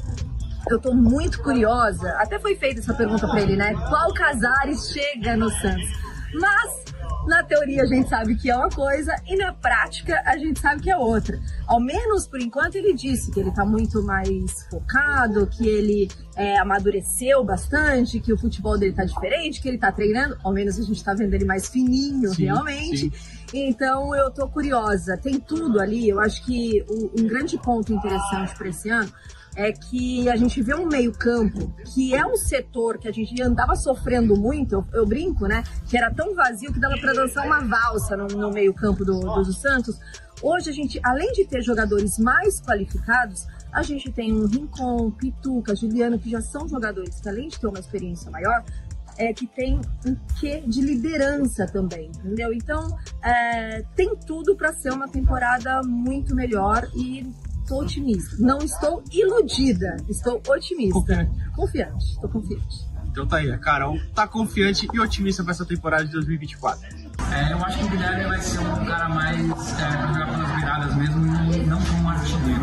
eu 0.71 0.79
tô 0.79 0.93
muito 0.93 1.43
curiosa, 1.43 2.11
até 2.19 2.39
foi 2.39 2.55
feita 2.57 2.81
essa 2.81 2.95
pergunta 2.95 3.27
para 3.27 3.41
ele, 3.41 3.57
né? 3.57 3.75
Qual 3.89 4.13
Casares 4.13 4.91
chega 4.93 5.37
no 5.37 5.51
Santos? 5.51 5.91
Mas 6.35 6.85
na 7.27 7.43
teoria 7.43 7.83
a 7.83 7.87
gente 7.87 8.09
sabe 8.09 8.35
que 8.37 8.51
é 8.51 8.57
uma 8.57 8.69
coisa 8.69 9.15
e 9.27 9.37
na 9.37 9.53
prática 9.53 10.23
a 10.25 10.37
gente 10.37 10.61
sabe 10.61 10.83
que 10.83 10.91
é 10.91 10.97
outra. 10.97 11.39
Ao 11.67 11.81
menos 11.81 12.27
por 12.27 12.41
enquanto 12.41 12.77
ele 12.77 12.93
disse 12.95 13.31
que 13.31 13.41
ele 13.41 13.51
está 13.51 13.65
muito 13.65 14.03
mais 14.03 14.67
focado, 14.71 15.47
que 15.47 15.67
ele 15.67 16.09
é, 16.37 16.59
amadureceu 16.59 17.45
bastante, 17.45 18.21
que 18.21 18.33
o 18.33 18.39
futebol 18.39 18.79
dele 18.79 18.93
está 18.93 19.05
diferente, 19.05 19.61
que 19.61 19.69
ele 19.69 19.77
está 19.77 19.93
treinando. 19.93 20.37
Ao 20.43 20.53
menos 20.53 20.79
a 20.79 20.83
gente 20.83 20.97
está 20.97 21.15
vendo 21.15 21.33
ele 21.35 21.45
mais 21.45 21.69
fininho, 21.69 22.35
sim, 22.35 22.45
realmente. 22.45 23.11
Sim. 23.11 23.69
Então 23.69 24.15
eu 24.15 24.31
tô 24.31 24.49
curiosa. 24.49 25.17
Tem 25.17 25.39
tudo 25.39 25.81
ali. 25.81 26.09
Eu 26.09 26.21
acho 26.21 26.45
que 26.45 26.85
um 26.89 27.27
grande 27.27 27.59
ponto 27.59 27.93
interessante 27.93 28.57
para 28.57 28.69
esse 28.69 28.89
ano 28.89 29.13
é 29.55 29.73
que 29.73 30.29
a 30.29 30.37
gente 30.37 30.63
vê 30.63 30.75
um 30.75 30.87
meio-campo 30.87 31.73
que 31.93 32.15
é 32.15 32.25
um 32.27 32.37
setor 32.37 32.99
que 32.99 33.07
a 33.07 33.13
gente 33.13 33.41
andava 33.43 33.77
sofrendo 33.77 34.37
muito, 34.37 34.75
eu, 34.75 34.87
eu 34.93 35.07
brinco, 35.07 35.47
né? 35.47 35.63
Que 35.89 35.97
era 35.97 36.13
tão 36.13 36.35
vazio 36.35 36.73
que 36.73 36.81
dava 36.81 36.97
para 36.99 37.13
dançar 37.13 37.47
uma 37.47 37.61
valsa 37.61 38.17
no, 38.17 38.27
no 38.29 38.51
meio-campo 38.51 39.05
do, 39.05 39.21
do 39.21 39.53
Santos. 39.53 39.99
Hoje 40.43 40.71
a 40.71 40.73
gente, 40.73 40.99
além 41.05 41.33
de 41.33 41.45
ter 41.45 41.63
jogadores 41.63 42.19
mais 42.19 42.61
qualificados, 42.61 43.47
a 43.73 43.83
gente 43.83 44.11
tem 44.11 44.33
um 44.33 44.47
Rincon, 44.47 45.11
Pituca, 45.11 45.75
Juliano, 45.75 46.19
que 46.19 46.31
já 46.31 46.41
são 46.41 46.69
jogadores 46.69 47.21
que, 47.21 47.29
além 47.29 47.49
de 47.49 47.59
ter 47.59 47.67
uma 47.67 47.79
experiência 47.79 48.31
maior, 48.31 48.65
é 49.17 49.33
que 49.33 49.47
tem 49.47 49.81
um 50.07 50.17
quê 50.41 50.63
de 50.67 50.81
liderança 50.81 51.67
também, 51.67 52.11
entendeu? 52.19 52.53
Então, 52.53 52.99
é, 53.23 53.85
tem 53.95 54.17
tudo 54.17 54.57
para 54.57 54.73
ser 54.73 54.93
uma 54.93 55.09
temporada 55.09 55.83
muito 55.83 56.35
melhor 56.35 56.89
e 56.95 57.31
estou 57.63 57.83
otimista. 57.83 58.37
Não 58.39 58.59
estou 58.59 59.03
iludida, 59.11 59.97
estou 60.09 60.43
otimista. 60.49 60.95
Confiante. 60.95 61.51
Confiante, 61.55 62.05
estou 62.13 62.31
confiante. 62.31 62.93
Então 63.13 63.27
tá 63.27 63.37
aí, 63.37 63.53
a 63.53 63.59
Carol 63.59 63.99
tá 64.15 64.27
confiante 64.27 64.89
e 64.91 64.99
otimista 64.99 65.43
para 65.43 65.53
essa 65.53 65.67
temporada 65.67 66.05
de 66.05 66.13
2024. 66.13 66.81
É, 67.31 67.53
eu 67.53 67.65
acho 67.65 67.79
que 67.79 67.85
o 67.85 67.89
Guilherme 67.91 68.25
vai 68.25 68.41
ser 68.41 68.59
um 68.61 68.85
cara 68.87 69.09
mais 69.11 69.39
é, 69.39 69.97
pra 69.97 70.13
jogar 70.13 70.27
pelas 70.31 70.57
viradas 70.57 70.95
mesmo 70.97 71.27
e 71.55 71.67
não 71.67 71.83
como 71.83 72.03
um 72.05 72.09
artilheiro. 72.09 72.63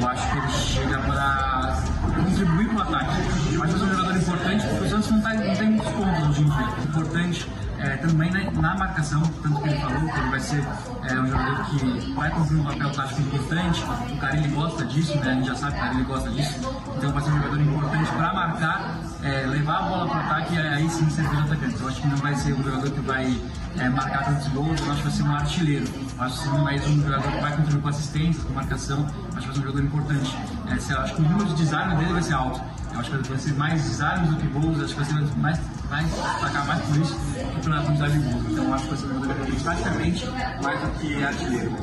Eu 0.00 0.08
acho 0.08 0.30
que 0.30 0.38
ele 0.38 0.48
chega 0.48 0.98
para 0.98 1.84
contribuir 2.14 2.68
com 2.68 2.76
o 2.76 2.80
ataque. 2.80 3.54
Eu 3.54 3.62
acho 3.62 3.74
que 3.74 3.80
é 3.80 3.84
um 3.84 3.90
jogador 3.90 4.16
importante 4.16 4.66
porque 4.66 4.84
o 4.84 4.88
Santos 4.88 5.10
não, 5.10 5.20
tá, 5.20 5.34
não 5.34 5.54
tem 5.54 5.70
muitos 5.70 5.92
pontos 5.92 6.28
hoje 6.28 6.40
em 6.40 6.44
dia. 6.44 6.84
Importante 6.88 7.46
é, 7.86 7.96
também 7.98 8.30
na, 8.32 8.50
na, 8.50 8.74
marcação, 8.74 9.22
tanto 9.42 9.62
que 9.62 9.68
ele 9.68 9.78
falou 9.78 10.00
que 10.00 10.18
ele 10.18 10.30
vai 10.30 10.40
ser 10.40 10.66
é, 11.08 11.20
um 11.20 11.26
jogador 11.28 11.64
que 11.66 12.12
vai 12.14 12.30
cumprir 12.30 12.58
um 12.58 12.64
papel 12.64 12.90
tático 12.90 13.20
importante. 13.20 13.84
O 13.84 14.16
cara 14.18 14.36
ele 14.36 14.48
gosta 14.48 14.84
disso, 14.84 15.16
né? 15.18 15.30
A 15.30 15.34
gente 15.34 15.46
já 15.46 15.54
sabe 15.54 15.72
que 15.72 15.78
o 15.78 15.82
cara 15.82 15.94
ele 15.94 16.04
gosta 16.04 16.30
disso. 16.30 16.58
Então 16.96 17.12
vai 17.12 17.22
ser 17.22 17.30
um 17.30 17.36
jogador 17.36 17.60
importante 17.60 18.10
para 18.10 18.34
marcar, 18.34 19.00
é, 19.22 19.46
levar 19.46 19.78
a 19.78 19.82
bola 19.82 20.08
para 20.08 20.16
o 20.16 20.20
ataque 20.20 20.54
e 20.54 20.58
aí 20.58 20.90
sim 20.90 21.08
servir 21.10 21.36
o 21.36 21.40
atacante. 21.40 21.74
Então 21.74 21.88
acho 21.88 22.00
que 22.00 22.08
não 22.08 22.16
vai 22.16 22.34
ser 22.34 22.52
um 22.54 22.62
jogador 22.62 22.90
que 22.90 23.00
vai 23.00 23.40
é, 23.78 23.88
marcar 23.88 24.24
tantos 24.24 24.48
gols, 24.48 24.80
eu 24.80 24.92
acho 24.92 24.96
que 24.96 25.08
vai 25.08 25.16
ser 25.16 25.22
um 25.22 25.34
artilheiro. 25.34 25.86
Eu 26.18 26.24
acho 26.24 26.42
que 26.42 26.48
mais 26.48 26.86
um 26.88 27.02
jogador 27.02 27.30
que 27.30 27.40
vai 27.40 27.56
contribuir 27.56 27.82
com 27.82 27.88
assistência, 27.88 28.42
com 28.42 28.52
marcação. 28.52 29.06
Acho 29.06 29.14
que 29.14 29.32
vai 29.32 29.42
ser 29.42 29.50
um 29.50 29.54
jogador 29.54 29.84
importante. 29.84 30.36
É, 30.68 30.74
acho 30.74 31.14
que 31.14 31.20
o 31.20 31.24
número 31.24 31.44
de 31.50 31.54
desarme 31.54 31.96
dele 31.96 32.12
vai 32.14 32.22
ser 32.22 32.34
alto. 32.34 32.60
Acho 32.98 33.10
que 33.10 33.28
vai 33.28 33.38
ser 33.38 33.54
mais 33.54 33.82
desarmes 33.82 34.30
do 34.30 34.36
que 34.36 34.46
gols, 34.48 34.80
acho 34.80 34.94
que 34.94 35.00
vai 35.00 35.04
ser 35.04 35.36
mais, 35.36 35.60
vai 35.88 36.04
destacar 36.04 36.66
mais 36.66 36.82
por 36.84 36.96
isso 36.96 37.14
do 37.14 37.54
que 37.54 37.60
pela 37.60 37.82
quantidade 37.82 38.18
de 38.18 38.28
gols. 38.28 38.44
Então 38.50 38.74
acho 38.74 38.84
que 38.84 38.90
vai 38.90 38.98
ser 38.98 39.06
um 39.06 39.22
jogador 39.22 39.60
praticamente 39.62 40.26
mais 40.62 40.80
do 40.80 40.98
que 40.98 41.24
artilheiro. 41.24 41.76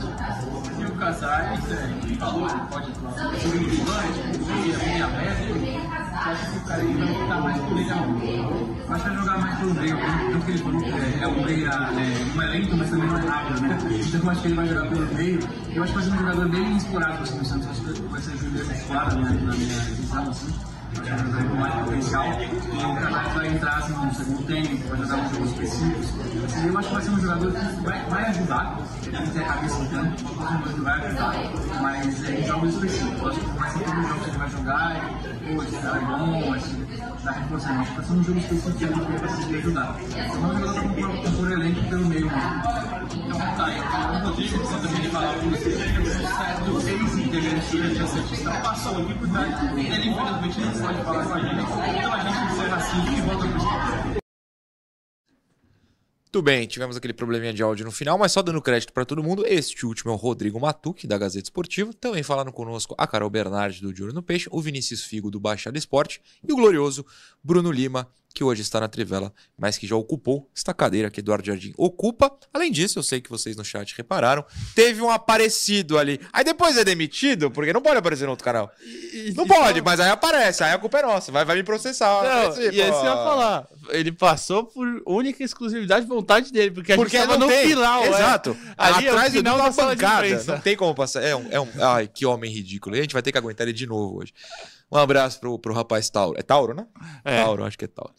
E 0.80 0.86
o 0.86 0.92
Casares, 0.96 1.72
é, 1.72 2.16
falou, 2.18 2.48
pode 2.70 2.88
ser 2.88 3.48
um 3.48 3.86
volante, 3.86 4.40
meia, 4.48 4.78
meia 4.78 5.08
média, 5.08 6.04
acho 6.14 6.52
que 6.52 6.58
o 6.58 6.62
cara 6.62 6.84
ele 6.84 6.98
vai 6.98 7.08
voltar 7.08 7.42
mais 7.42 7.58
pro 7.62 7.76
meio. 7.76 7.90
Eu 7.90 8.94
acho 8.94 9.04
que 9.04 9.10
vai 9.10 9.18
jogar 9.18 9.38
mais 9.38 9.60
pelo 9.60 9.74
meio. 9.76 9.98
Tanto 9.98 10.46
que 10.46 10.52
ele 10.52 10.58
falou 10.64 10.82
que 10.82 10.90
é, 10.90 11.20
é 11.22 11.28
um 11.28 11.44
meia, 11.44 11.70
é, 11.70 12.26
não 12.34 12.42
é 12.42 12.46
lento, 12.48 12.78
mas 12.78 12.90
também 12.90 13.08
não 13.08 13.18
é 13.18 13.26
rápido, 13.26 13.62
né? 13.62 13.78
Então 14.08 14.30
acho 14.30 14.42
que 14.42 14.48
ele 14.48 14.56
vai 14.56 14.68
jogar 14.68 14.90
pelo 14.90 15.14
meio. 15.14 15.40
Eu 15.74 15.84
acho 15.84 15.94
que 15.94 16.00
vai 16.00 16.08
ser 16.08 16.12
um 16.12 16.18
jogador 16.18 16.50
bem 16.50 16.78
explorado 16.78 17.24
assim, 17.24 17.38
no 17.38 17.46
Santos. 17.46 17.68
Acho 17.70 17.82
que 17.82 18.02
vai 18.02 18.22
ser 18.22 18.32
um 18.32 18.38
jogador 18.38 18.72
explorado 18.74 19.16
na 19.20 19.30
minha, 19.30 19.46
na 19.46 19.56
minha 19.56 19.80
visão, 19.80 20.30
assim. 20.30 20.73
Que 21.04 21.10
é 21.10 21.16
um 21.16 22.92
o 22.92 22.96
Canais 22.96 23.34
vai 23.34 23.48
entrar 23.48 23.78
assim, 23.78 23.94
no 23.94 24.14
segundo 24.16 24.44
tempo, 24.48 24.88
vai 24.88 24.98
jogar 24.98 25.16
um 25.18 25.30
jogo 25.34 25.46
específico. 25.46 26.24
Eu 26.66 26.78
acho 26.78 26.88
que 26.88 26.94
vai 26.94 27.04
ser 27.04 27.10
um 27.12 27.20
jogador 27.20 27.52
que 27.52 27.82
vai, 27.84 28.06
vai 28.06 28.26
ajudar. 28.26 28.80
Ele 29.06 29.18
não 29.18 29.28
tem 29.28 29.42
a 29.42 29.46
cabeça 29.46 29.86
campo, 29.86 30.36
mas 30.38 30.78
vai 30.78 31.06
ajudar. 31.06 31.36
Mas 31.82 32.24
é, 32.24 32.40
em 32.40 32.48
jogos 32.48 32.74
específicos. 32.74 33.22
Eu 33.22 33.28
acho 33.28 33.40
que 33.40 33.46
vai 33.60 33.70
ser 33.70 33.80
todo 33.80 34.08
jogo 34.08 34.20
que 34.24 34.30
ele 34.30 34.38
vai 34.38 34.50
jogar. 34.50 35.20
E, 35.42 35.56
pô, 35.56 35.64
esse 35.64 35.78
cara 35.78 35.98
é 35.98 36.06
bom, 36.06 36.56
esse 36.56 36.76
Acho 37.26 37.40
que 37.42 37.54
vai 37.54 38.06
ser 38.06 38.14
um 38.14 38.24
jogo 38.24 38.40
específico 38.40 38.78
que 38.78 38.84
ele 38.84 38.94
vai 38.94 39.20
conseguir 39.20 39.56
ajudar. 39.56 39.96
Então, 40.02 40.44
um 40.44 40.60
jogador 40.60 40.94
que 40.94 41.02
vai 41.02 41.24
compor 41.24 41.52
elenco 41.54 41.84
pelo 41.90 42.06
meio. 42.06 42.26
Então, 42.26 43.40
tá 43.40 43.66
aí. 43.66 43.80
O 43.80 44.28
Rodrigo, 44.28 44.60
que 44.60 44.68
também 44.68 45.02
de 45.02 45.08
falar 45.10 45.34
com 45.36 45.50
você, 45.50 45.70
do 46.66 46.90
ex-integrante 46.90 47.78
da 47.78 47.90
Tia 47.90 48.08
Santista, 48.08 48.52
passou 48.52 48.98
aqui 49.02 49.14
por 49.14 49.30
trás. 49.30 49.64
Ele, 49.78 50.10
infelizmente, 50.10 50.60
não 50.60 50.72
pode 50.74 51.04
falar 51.04 51.26
com 51.26 51.34
a 51.34 51.40
gente. 51.40 51.62
Então, 51.62 52.14
a 52.14 52.20
gente 52.20 52.54
encerra 52.54 52.76
assim 52.76 53.18
e 53.18 53.22
volta 53.22 53.48
pro 53.48 53.58
estúdio. 53.58 54.23
Muito 56.34 56.46
bem, 56.46 56.66
tivemos 56.66 56.98
aquele 56.98 57.14
probleminha 57.14 57.54
de 57.54 57.62
áudio 57.62 57.86
no 57.86 57.92
final, 57.92 58.18
mas 58.18 58.32
só 58.32 58.42
dando 58.42 58.60
crédito 58.60 58.92
para 58.92 59.06
todo 59.06 59.22
mundo, 59.22 59.46
este 59.46 59.86
último 59.86 60.10
é 60.10 60.16
o 60.16 60.18
Rodrigo 60.18 60.60
Matuque, 60.60 61.06
da 61.06 61.16
Gazeta 61.16 61.46
Esportiva. 61.46 61.94
Também 61.94 62.24
falaram 62.24 62.52
conosco 62.52 62.96
a 62.98 63.06
Carol 63.06 63.30
Bernardi, 63.30 63.80
do 63.82 63.96
Júlio 63.96 64.16
no 64.16 64.24
Peixe, 64.24 64.50
o 64.52 64.60
Vinícius 64.60 65.04
Figo, 65.04 65.30
do 65.30 65.40
Baixada 65.40 65.78
Esporte 65.78 66.20
e 66.44 66.52
o 66.52 66.56
glorioso 66.56 67.06
Bruno 67.44 67.72
Lima, 67.72 68.10
que 68.34 68.44
hoje 68.44 68.62
está 68.62 68.80
na 68.80 68.88
Trivela, 68.88 69.32
mas 69.58 69.78
que 69.78 69.86
já 69.86 69.96
ocupou 69.96 70.50
esta 70.56 70.74
cadeira 70.74 71.12
que 71.12 71.20
Eduardo 71.20 71.46
Jardim 71.46 71.72
ocupa. 71.78 72.32
Além 72.54 72.72
disso, 72.72 72.98
eu 72.98 73.04
sei 73.04 73.22
que 73.22 73.30
vocês 73.30 73.56
no 73.56 73.64
chat 73.64 73.94
repararam, 73.96 74.44
teve 74.74 75.02
um 75.02 75.10
aparecido 75.10 75.98
ali. 76.00 76.20
Aí 76.32 76.44
depois 76.44 76.76
é 76.78 76.84
demitido, 76.84 77.52
porque 77.52 77.72
não 77.72 77.82
pode 77.82 77.98
aparecer 77.98 78.26
no 78.26 78.32
outro 78.32 78.44
canal. 78.44 78.72
não 79.36 79.46
pode, 79.46 79.82
mas 79.82 80.00
aí 80.00 80.10
aparece, 80.10 80.64
aí 80.64 80.72
a 80.74 80.78
culpa 80.80 81.00
é 81.00 81.04
nossa, 81.04 81.32
vai, 81.32 81.46
vai 81.46 81.56
me 81.58 81.64
processar. 81.64 82.24
Não, 82.24 82.60
e 82.62 82.68
esse 82.68 82.92
pô. 82.92 82.98
eu 82.98 83.04
ia 83.06 83.14
falar. 83.14 83.68
Ele 83.90 84.12
passou 84.12 84.64
por 84.66 84.88
única 85.06 85.44
exclusividade 85.44 86.06
de 86.06 86.10
vontade 86.10 86.52
dele, 86.52 86.72
porque 86.72 86.94
a 86.94 86.96
Porque 86.96 87.18
gente 87.18 87.28
tava 87.28 87.38
não 87.38 87.48
no 87.48 87.54
tem. 87.54 87.68
final. 87.68 88.04
é. 88.04 88.08
Exato. 88.08 88.58
Ali 88.78 89.06
é 89.08 89.10
o 89.10 89.14
Atrás 89.14 89.34
do 89.34 89.38
final 89.38 89.58
da 89.58 89.70
bancada. 89.70 90.44
Não 90.48 90.60
tem 90.60 90.76
como 90.76 90.96
passar. 90.96 91.22
É 91.22 91.36
um, 91.36 91.48
é 91.52 91.60
um... 91.60 91.68
Ai, 91.82 92.08
que 92.08 92.26
homem 92.26 92.52
ridículo. 92.52 92.96
E 92.96 93.00
a 93.00 93.02
gente 93.02 93.14
vai 93.14 93.22
ter 93.22 93.32
que 93.32 93.38
aguentar 93.38 93.68
ele 93.68 93.74
de 93.74 93.86
novo 93.86 94.20
hoje. 94.20 94.34
Um 94.94 94.98
abraço 94.98 95.40
pro, 95.40 95.58
pro 95.58 95.74
rapaz 95.74 96.08
Tauro. 96.08 96.40
É 96.40 96.44
Tauro, 96.44 96.76
né? 96.76 96.88
É. 97.26 97.44
Tauro, 97.44 97.64
acho 97.64 97.76
que 97.76 97.86
é 97.86 97.88
Tauro. 97.88 98.14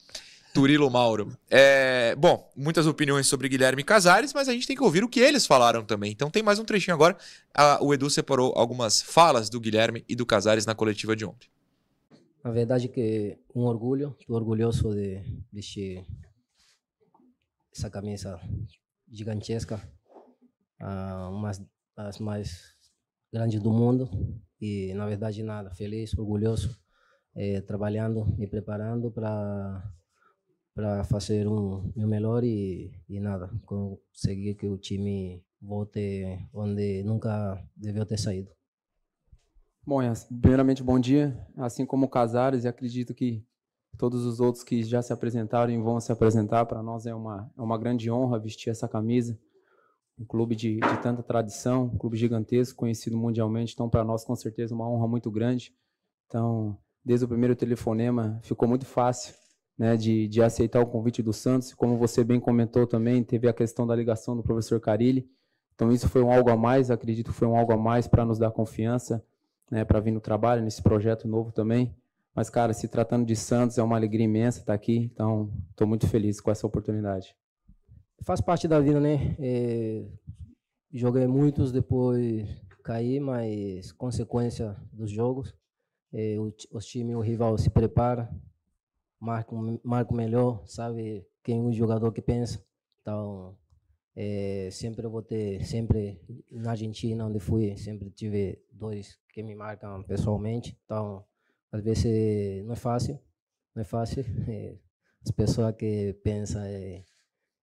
Turilo 0.52 0.90
Mauro. 0.90 1.36
É, 1.48 2.16
bom, 2.16 2.50
muitas 2.56 2.84
opiniões 2.88 3.28
sobre 3.28 3.48
Guilherme 3.48 3.84
Casares, 3.84 4.32
mas 4.32 4.48
a 4.48 4.52
gente 4.52 4.66
tem 4.66 4.74
que 4.76 4.82
ouvir 4.82 5.04
o 5.04 5.08
que 5.08 5.20
eles 5.20 5.46
falaram 5.46 5.84
também. 5.84 6.10
Então 6.10 6.30
tem 6.30 6.42
mais 6.42 6.58
um 6.58 6.64
trechinho 6.64 6.94
agora. 6.94 7.16
Ah, 7.54 7.78
o 7.80 7.94
Edu 7.94 8.10
separou 8.10 8.52
algumas 8.56 9.00
falas 9.00 9.48
do 9.48 9.60
Guilherme 9.60 10.04
e 10.08 10.16
do 10.16 10.26
Casares 10.26 10.66
na 10.66 10.74
coletiva 10.74 11.14
de 11.14 11.24
ontem. 11.24 11.48
Na 12.42 12.50
verdade 12.50 12.88
que 12.88 13.38
um 13.54 13.62
orgulho, 13.62 14.16
estou 14.18 14.34
orgulhoso 14.34 14.92
de 14.94 15.22
vestir 15.52 16.04
essa 17.72 17.88
camisa 17.88 18.40
gigantesca, 19.10 19.80
ah, 20.80 21.30
uma 21.32 21.52
das 21.96 22.18
mais 22.18 22.74
grandes 23.32 23.60
do 23.60 23.70
mundo 23.70 24.08
e 24.90 24.94
na 24.94 25.06
verdade 25.06 25.42
nada, 25.42 25.70
feliz, 25.80 26.16
orgulhoso, 26.18 26.68
eh, 27.36 27.60
trabalhando, 27.62 28.26
me 28.38 28.46
preparando 28.46 29.10
para 29.10 29.92
para 30.74 31.04
fazer 31.04 31.46
um 31.48 31.92
meu 31.96 32.08
melhor 32.08 32.42
e, 32.44 32.92
e 33.08 33.20
nada, 33.20 33.48
conseguir 33.64 34.54
que 34.56 34.66
o 34.66 34.78
time 34.78 35.44
volte 35.60 36.38
onde 36.52 37.02
nunca 37.04 37.62
deveu 37.76 38.06
ter 38.06 38.18
saído. 38.18 38.50
Bom, 39.86 40.00
as- 40.00 40.24
primeiramente, 40.24 40.82
bom 40.82 40.98
dia. 40.98 41.46
Assim 41.56 41.84
como 41.84 42.06
o 42.06 42.08
Casares, 42.08 42.64
acredito 42.64 43.14
que 43.14 43.44
todos 43.98 44.24
os 44.24 44.40
outros 44.40 44.64
que 44.64 44.82
já 44.82 45.02
se 45.02 45.12
apresentaram 45.12 45.72
e 45.72 45.78
vão 45.78 46.00
se 46.00 46.10
apresentar, 46.10 46.64
para 46.66 46.82
nós 46.82 47.06
é 47.06 47.14
uma, 47.14 47.52
é 47.56 47.60
uma 47.60 47.78
grande 47.78 48.10
honra 48.10 48.38
vestir 48.38 48.70
essa 48.70 48.88
camisa. 48.88 49.38
Um 50.18 50.24
clube 50.24 50.54
de, 50.54 50.76
de 50.76 51.02
tanta 51.02 51.22
tradição, 51.22 51.84
um 51.84 51.98
clube 51.98 52.16
gigantesco, 52.16 52.78
conhecido 52.78 53.16
mundialmente. 53.16 53.74
Então, 53.74 53.88
para 53.88 54.04
nós, 54.04 54.24
com 54.24 54.34
certeza, 54.36 54.74
uma 54.74 54.88
honra 54.88 55.08
muito 55.08 55.30
grande. 55.30 55.74
Então, 56.26 56.78
desde 57.04 57.24
o 57.24 57.28
primeiro 57.28 57.56
telefonema, 57.56 58.38
ficou 58.42 58.68
muito 58.68 58.86
fácil 58.86 59.34
né, 59.76 59.96
de, 59.96 60.28
de 60.28 60.40
aceitar 60.40 60.80
o 60.80 60.86
convite 60.86 61.22
do 61.22 61.32
Santos. 61.32 61.74
Como 61.74 61.96
você 61.96 62.22
bem 62.22 62.38
comentou 62.38 62.86
também, 62.86 63.24
teve 63.24 63.48
a 63.48 63.52
questão 63.52 63.86
da 63.86 63.96
ligação 63.96 64.36
do 64.36 64.42
professor 64.42 64.80
Carilli. 64.80 65.28
Então, 65.74 65.90
isso 65.90 66.08
foi 66.08 66.22
um 66.22 66.32
algo 66.32 66.50
a 66.50 66.56
mais, 66.56 66.90
acredito 66.90 67.32
que 67.32 67.36
foi 67.36 67.48
um 67.48 67.56
algo 67.56 67.72
a 67.72 67.76
mais 67.76 68.06
para 68.06 68.24
nos 68.24 68.38
dar 68.38 68.52
confiança 68.52 69.24
né, 69.70 69.84
para 69.84 70.00
vir 70.00 70.12
no 70.12 70.20
trabalho, 70.20 70.62
nesse 70.62 70.82
projeto 70.82 71.26
novo 71.26 71.50
também. 71.52 71.94
Mas, 72.34 72.50
cara, 72.50 72.72
se 72.72 72.88
tratando 72.88 73.26
de 73.26 73.36
Santos, 73.36 73.78
é 73.78 73.82
uma 73.82 73.96
alegria 73.96 74.24
imensa 74.24 74.60
estar 74.60 74.74
aqui, 74.74 75.10
então 75.12 75.52
estou 75.70 75.86
muito 75.86 76.06
feliz 76.06 76.40
com 76.40 76.50
essa 76.50 76.66
oportunidade. 76.66 77.34
Faz 78.22 78.40
parte 78.40 78.66
da 78.66 78.80
vida, 78.80 79.00
né? 79.00 79.36
É, 79.38 80.06
joguei 80.92 81.26
muitos, 81.26 81.72
depois 81.72 82.48
caí, 82.82 83.18
mas 83.20 83.92
consequência 83.92 84.76
dos 84.92 85.10
jogos. 85.10 85.54
É, 86.12 86.38
o, 86.38 86.50
ti- 86.50 86.68
os 86.70 86.86
times, 86.86 87.16
o 87.16 87.20
rival 87.20 87.56
se 87.58 87.68
prepara, 87.70 88.30
marca, 89.18 89.54
marca 89.82 90.12
o 90.12 90.16
melhor, 90.16 90.62
sabe 90.66 91.26
quem 91.42 91.60
o 91.66 91.72
jogador 91.72 92.12
que 92.12 92.22
pensa. 92.22 92.64
Então, 93.02 93.56
é, 94.16 94.68
sempre 94.70 95.04
eu 95.06 95.10
vou 95.10 95.22
ter, 95.22 95.64
sempre 95.66 96.20
na 96.50 96.70
Argentina, 96.70 97.26
onde 97.26 97.40
fui, 97.40 97.76
sempre 97.76 98.10
tive 98.10 98.62
dois 98.70 99.18
que 99.32 99.42
me 99.42 99.54
marcam 99.54 100.02
pessoalmente. 100.04 100.78
Então, 100.84 101.24
às 101.72 101.82
vezes 101.82 102.64
não 102.64 102.72
é 102.74 102.76
fácil, 102.76 103.18
não 103.74 103.82
é 103.82 103.84
fácil. 103.84 104.24
É, 104.48 104.76
as 105.24 105.30
pessoas 105.32 105.74
que 105.74 106.12
pensam 106.22 106.62
é, 106.62 107.02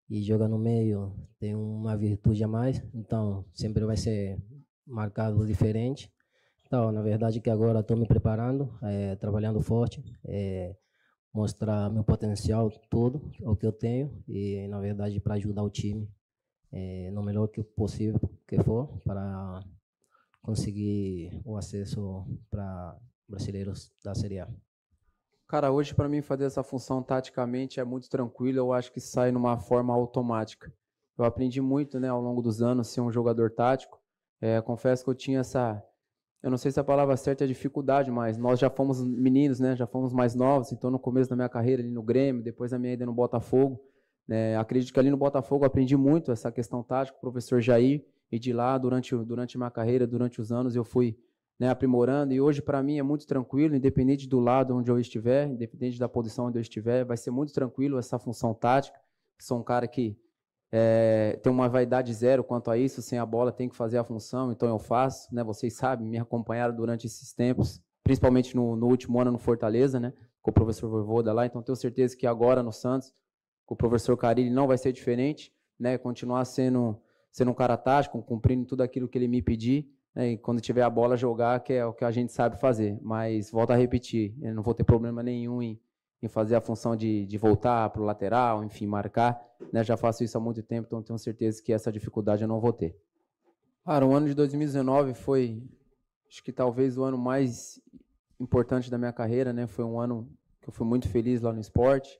e 0.09 0.23
joga 0.23 0.47
no 0.47 0.57
meio 0.57 1.13
tem 1.37 1.55
uma 1.55 1.95
virtude 1.95 2.43
a 2.43 2.47
mais, 2.47 2.83
então 2.93 3.45
sempre 3.53 3.85
vai 3.85 3.95
ser 3.95 4.41
marcado 4.85 5.45
diferente. 5.45 6.11
Então, 6.65 6.91
na 6.91 7.01
verdade, 7.01 7.39
que 7.39 7.49
agora 7.49 7.79
estou 7.79 7.97
me 7.97 8.07
preparando, 8.07 8.77
eh, 8.83 9.15
trabalhando 9.15 9.61
forte, 9.61 10.03
eh, 10.25 10.75
mostrar 11.33 11.89
meu 11.91 12.03
potencial 12.03 12.69
todo, 12.89 13.31
o 13.41 13.55
que 13.55 13.65
eu 13.65 13.71
tenho, 13.71 14.23
e 14.27 14.67
na 14.67 14.79
verdade 14.79 15.19
para 15.19 15.35
ajudar 15.35 15.63
o 15.63 15.69
time 15.69 16.09
eh, 16.71 17.09
no 17.11 17.23
melhor 17.23 17.47
que 17.47 17.63
possível 17.63 18.19
que 18.47 18.61
for, 18.63 18.99
para 19.03 19.63
conseguir 20.41 21.41
o 21.45 21.57
acesso 21.57 22.25
para 22.49 22.97
brasileiros 23.27 23.91
da 24.03 24.15
Série 24.15 24.39
A. 24.39 24.47
Cara, 25.49 25.71
hoje 25.71 25.95
para 25.95 26.07
mim 26.07 26.21
fazer 26.21 26.43
essa 26.43 26.61
função 26.61 27.01
taticamente 27.01 27.79
é 27.79 27.83
muito 27.83 28.07
tranquilo, 28.07 28.59
eu 28.59 28.71
acho 28.71 28.93
que 28.93 28.99
sai 28.99 29.31
numa 29.31 29.57
forma 29.57 29.91
automática. 29.91 30.71
Eu 31.17 31.25
aprendi 31.25 31.59
muito, 31.59 31.99
né, 31.99 32.07
ao 32.07 32.21
longo 32.21 32.39
dos 32.39 32.61
anos 32.61 32.89
ser 32.89 33.01
um 33.01 33.11
jogador 33.11 33.49
tático. 33.49 33.99
É, 34.39 34.61
confesso 34.61 35.03
que 35.03 35.09
eu 35.09 35.15
tinha 35.15 35.39
essa, 35.39 35.83
eu 36.43 36.51
não 36.51 36.57
sei 36.57 36.71
se 36.71 36.79
a 36.79 36.83
palavra 36.83 37.17
certa 37.17 37.45
é 37.45 37.47
dificuldade, 37.47 38.11
mas 38.11 38.37
nós 38.37 38.59
já 38.59 38.69
fomos 38.69 39.03
meninos, 39.03 39.59
né, 39.59 39.75
já 39.75 39.87
fomos 39.87 40.13
mais 40.13 40.35
novos, 40.35 40.71
então 40.71 40.91
no 40.91 40.99
começo 40.99 41.31
da 41.31 41.35
minha 41.35 41.49
carreira 41.49 41.81
ali 41.81 41.89
no 41.89 42.03
Grêmio, 42.03 42.43
depois 42.43 42.69
da 42.69 42.77
minha 42.77 42.93
ida 42.93 43.07
no 43.07 43.13
Botafogo, 43.13 43.81
né, 44.27 44.55
acredito 44.55 44.93
que 44.93 44.99
ali 44.99 45.09
no 45.09 45.17
Botafogo 45.17 45.65
aprendi 45.65 45.97
muito 45.97 46.31
essa 46.31 46.51
questão 46.51 46.83
tática, 46.83 47.17
o 47.17 47.21
professor 47.21 47.59
Jair, 47.59 48.05
e 48.31 48.37
de 48.37 48.53
lá 48.53 48.77
durante 48.77 49.15
durante 49.15 49.57
minha 49.57 49.71
carreira, 49.71 50.05
durante 50.05 50.39
os 50.39 50.51
anos 50.51 50.75
eu 50.75 50.83
fui 50.83 51.17
né, 51.59 51.69
aprimorando 51.69 52.33
e 52.33 52.39
hoje 52.39 52.61
para 52.61 52.81
mim 52.81 52.97
é 52.97 53.03
muito 53.03 53.27
tranquilo, 53.27 53.75
independente 53.75 54.27
do 54.27 54.39
lado 54.39 54.75
onde 54.75 54.89
eu 54.89 54.97
estiver, 54.97 55.47
independente 55.47 55.99
da 55.99 56.07
posição 56.07 56.45
onde 56.45 56.57
eu 56.57 56.61
estiver, 56.61 57.03
vai 57.03 57.17
ser 57.17 57.31
muito 57.31 57.53
tranquilo 57.53 57.99
essa 57.99 58.17
função 58.17 58.53
tática. 58.53 58.97
Sou 59.37 59.59
um 59.59 59.63
cara 59.63 59.87
que 59.87 60.17
é, 60.71 61.37
tem 61.43 61.51
uma 61.51 61.67
vaidade 61.67 62.13
zero 62.13 62.43
quanto 62.43 62.71
a 62.71 62.77
isso, 62.77 63.01
sem 63.01 63.19
a 63.19 63.25
bola 63.25 63.51
tem 63.51 63.67
que 63.67 63.75
fazer 63.75 63.97
a 63.97 64.03
função, 64.03 64.51
então 64.51 64.69
eu 64.69 64.79
faço, 64.79 65.33
né? 65.33 65.43
Vocês 65.43 65.75
sabem, 65.75 66.07
me 66.07 66.17
acompanharam 66.17 66.75
durante 66.75 67.07
esses 67.07 67.33
tempos, 67.33 67.81
principalmente 68.03 68.55
no, 68.55 68.75
no 68.75 68.87
último 68.87 69.19
ano 69.19 69.31
no 69.31 69.39
Fortaleza, 69.39 69.99
né? 69.99 70.13
Com 70.41 70.51
o 70.51 70.53
professor 70.53 70.89
Voivoda 70.89 71.33
lá, 71.33 71.45
então 71.45 71.61
tenho 71.61 71.75
certeza 71.75 72.15
que 72.15 72.27
agora 72.27 72.61
no 72.61 72.71
Santos, 72.71 73.13
com 73.65 73.73
o 73.73 73.77
professor 73.77 74.15
Carilli 74.15 74.49
não 74.49 74.67
vai 74.67 74.77
ser 74.77 74.93
diferente, 74.93 75.51
né? 75.77 75.97
Continuar 75.97 76.45
sendo 76.45 77.01
sendo 77.31 77.51
um 77.51 77.53
cara 77.53 77.77
tático, 77.77 78.21
cumprindo 78.23 78.65
tudo 78.65 78.81
aquilo 78.81 79.07
que 79.07 79.17
ele 79.17 79.27
me 79.27 79.41
pedir, 79.41 79.87
né, 80.15 80.31
e 80.31 80.37
quando 80.37 80.61
tiver 80.61 80.81
a 80.81 80.89
bola 80.89 81.15
jogar, 81.15 81.59
que 81.61 81.73
é 81.73 81.85
o 81.85 81.93
que 81.93 82.03
a 82.03 82.11
gente 82.11 82.31
sabe 82.31 82.59
fazer. 82.59 82.97
Mas 83.01 83.51
volto 83.51 83.71
a 83.71 83.75
repetir, 83.75 84.35
eu 84.41 84.53
não 84.53 84.63
vou 84.63 84.73
ter 84.73 84.83
problema 84.83 85.21
nenhum 85.23 85.61
em, 85.61 85.79
em 86.21 86.27
fazer 86.27 86.55
a 86.55 86.61
função 86.61 86.95
de, 86.95 87.25
de 87.25 87.37
voltar 87.37 87.89
para 87.89 88.01
o 88.01 88.05
lateral, 88.05 88.63
enfim, 88.63 88.87
marcar. 88.87 89.39
Né, 89.71 89.83
já 89.83 89.97
faço 89.97 90.23
isso 90.23 90.37
há 90.37 90.41
muito 90.41 90.63
tempo, 90.63 90.87
então 90.87 91.03
tenho 91.03 91.19
certeza 91.19 91.61
que 91.61 91.73
essa 91.73 91.91
dificuldade 91.91 92.41
eu 92.41 92.47
não 92.47 92.59
vou 92.59 92.73
ter. 92.73 92.95
Cara, 93.85 94.05
o 94.05 94.13
ano 94.13 94.27
de 94.27 94.33
2019 94.33 95.13
foi, 95.13 95.63
acho 96.29 96.43
que 96.43 96.51
talvez 96.51 96.97
o 96.97 97.03
ano 97.03 97.17
mais 97.17 97.81
importante 98.39 98.89
da 98.89 98.97
minha 98.97 99.11
carreira, 99.11 99.51
né? 99.51 99.67
Foi 99.67 99.83
um 99.83 99.99
ano 99.99 100.29
que 100.61 100.69
eu 100.69 100.73
fui 100.73 100.85
muito 100.85 101.09
feliz 101.09 101.41
lá 101.41 101.51
no 101.51 101.59
esporte. 101.59 102.19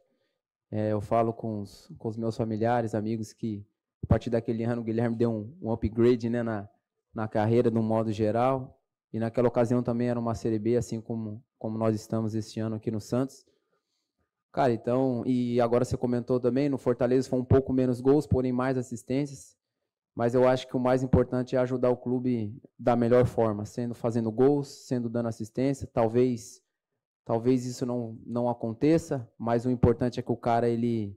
É, 0.71 0.91
eu 0.91 1.02
falo 1.02 1.34
com 1.34 1.62
os, 1.62 1.91
com 1.97 2.08
os 2.08 2.17
meus 2.17 2.36
familiares, 2.36 2.93
amigos, 2.93 3.34
que 3.34 3.65
a 4.04 4.08
partir 4.08 4.30
daquele 4.30 4.63
ano 4.63 4.82
o 4.82 4.84
Guilherme 4.84 5.15
deu 5.15 5.32
um, 5.32 5.58
um 5.62 5.71
upgrade 5.71 6.30
né, 6.30 6.43
na, 6.43 6.69
na 7.13 7.28
carreira, 7.28 7.69
no 7.69 7.82
modo 7.82 8.12
geral. 8.12 8.80
E 9.12 9.19
naquela 9.19 9.48
ocasião 9.48 9.82
também 9.82 10.10
era 10.10 10.19
uma 10.19 10.36
Série 10.36 10.60
B, 10.60 10.78
assim 10.78 11.02
como, 11.02 11.43
como 11.58 11.78
nós 11.78 11.95
estamos 11.95 12.36
este 12.36 12.60
ano 12.60 12.76
aqui 12.76 12.91
no 12.91 13.02
Santos. 13.02 13.45
Cara, 14.52 14.74
então, 14.74 15.24
e 15.26 15.62
agora 15.62 15.86
você 15.86 15.95
comentou 15.95 16.39
também, 16.39 16.69
no 16.69 16.78
Fortaleza 16.78 17.30
foi 17.30 17.39
um 17.39 17.45
pouco 17.45 17.72
menos 17.72 18.02
gols, 18.02 18.26
porém 18.26 18.52
mais 18.52 18.78
assistências. 18.78 19.56
Mas 20.15 20.34
eu 20.34 20.48
acho 20.48 20.67
que 20.67 20.76
o 20.76 20.80
mais 20.80 21.04
importante 21.04 21.56
é 21.56 21.60
ajudar 21.60 21.91
o 21.91 21.98
clube 21.98 22.60
da 22.78 22.95
melhor 22.95 23.26
forma, 23.26 23.65
sendo 23.65 23.93
fazendo 23.93 24.32
gols, 24.32 24.67
sendo 24.67 25.08
dando 25.08 25.28
assistência. 25.30 25.88
Talvez, 25.88 26.62
talvez 27.24 27.65
isso 27.65 27.86
não, 27.86 28.17
não 28.26 28.50
aconteça, 28.50 29.30
mas 29.38 29.65
o 29.65 29.69
importante 29.69 30.19
é 30.19 30.24
que 30.24 30.32
o 30.32 30.38
cara 30.38 30.67
ele, 30.67 31.15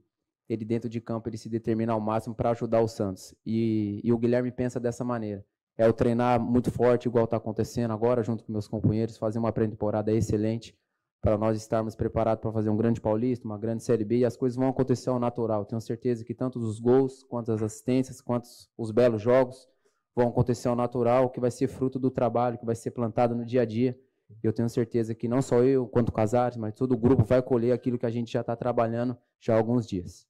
ele 0.48 0.64
dentro 0.64 0.90
de 0.90 1.00
campo 1.00 1.28
ele 1.28 1.38
se 1.38 1.48
determina 1.48 1.94
ao 1.94 2.00
máximo 2.00 2.35
para 2.35 2.50
ajudar 2.50 2.81
o 2.81 2.88
Santos. 2.88 3.35
E, 3.44 4.00
e 4.05 4.12
o 4.12 4.18
Guilherme 4.18 4.52
pensa 4.52 4.78
dessa 4.78 5.02
maneira. 5.02 5.44
É 5.76 5.88
o 5.88 5.92
treinar 5.92 6.38
muito 6.40 6.70
forte, 6.70 7.08
igual 7.08 7.24
está 7.24 7.37
acontecendo 7.37 7.92
agora, 7.92 8.22
junto 8.22 8.44
com 8.44 8.52
meus 8.52 8.68
companheiros, 8.68 9.16
fazer 9.16 9.38
uma 9.38 9.52
pré-temporada 9.52 10.12
excelente 10.12 10.76
para 11.20 11.38
nós 11.38 11.56
estarmos 11.56 11.94
preparados 11.94 12.42
para 12.42 12.52
fazer 12.52 12.68
um 12.68 12.76
grande 12.76 13.00
paulista, 13.00 13.46
uma 13.46 13.56
grande 13.56 13.85
Série 13.85 14.04
B, 14.04 14.18
e 14.18 14.24
as 14.24 14.37
coisas 14.37 14.56
vão 14.56 14.68
acontecer 14.68 15.08
ao 15.08 15.20
natural. 15.20 15.64
Tenho 15.64 15.80
certeza 15.80 16.24
que 16.24 16.35
tanto 16.35 16.58
os 16.58 16.80
gols, 16.80 17.22
quanto 17.22 17.52
as 17.52 17.62
assistências, 17.62 18.20
quanto 18.20 18.48
os 18.76 18.90
belos 18.90 19.22
jogos 19.22 19.68
vão 20.14 20.28
acontecer 20.28 20.68
ao 20.68 20.76
natural, 20.76 21.30
que 21.30 21.40
vai 21.40 21.50
ser 21.50 21.68
fruto 21.68 21.98
do 21.98 22.11
trabalho, 22.11 22.58
que 22.58 22.66
vai 22.66 22.74
ser 22.74 22.90
plantado 22.90 23.35
no 23.35 23.46
dia 23.46 23.62
a 23.62 23.64
dia. 23.64 23.98
Eu 24.42 24.52
tenho 24.52 24.68
certeza 24.68 25.14
que 25.14 25.28
não 25.28 25.40
só 25.40 25.62
eu, 25.62 25.87
quanto 25.87 26.11
Casares, 26.11 26.56
mas 26.56 26.74
todo 26.74 26.92
o 26.92 26.98
grupo 26.98 27.24
vai 27.24 27.40
colher 27.40 27.72
aquilo 27.72 27.98
que 27.98 28.06
a 28.06 28.11
gente 28.11 28.32
já 28.32 28.40
está 28.40 28.56
trabalhando 28.56 29.16
já 29.40 29.54
há 29.54 29.58
alguns 29.58 29.87
dias. 29.87 30.26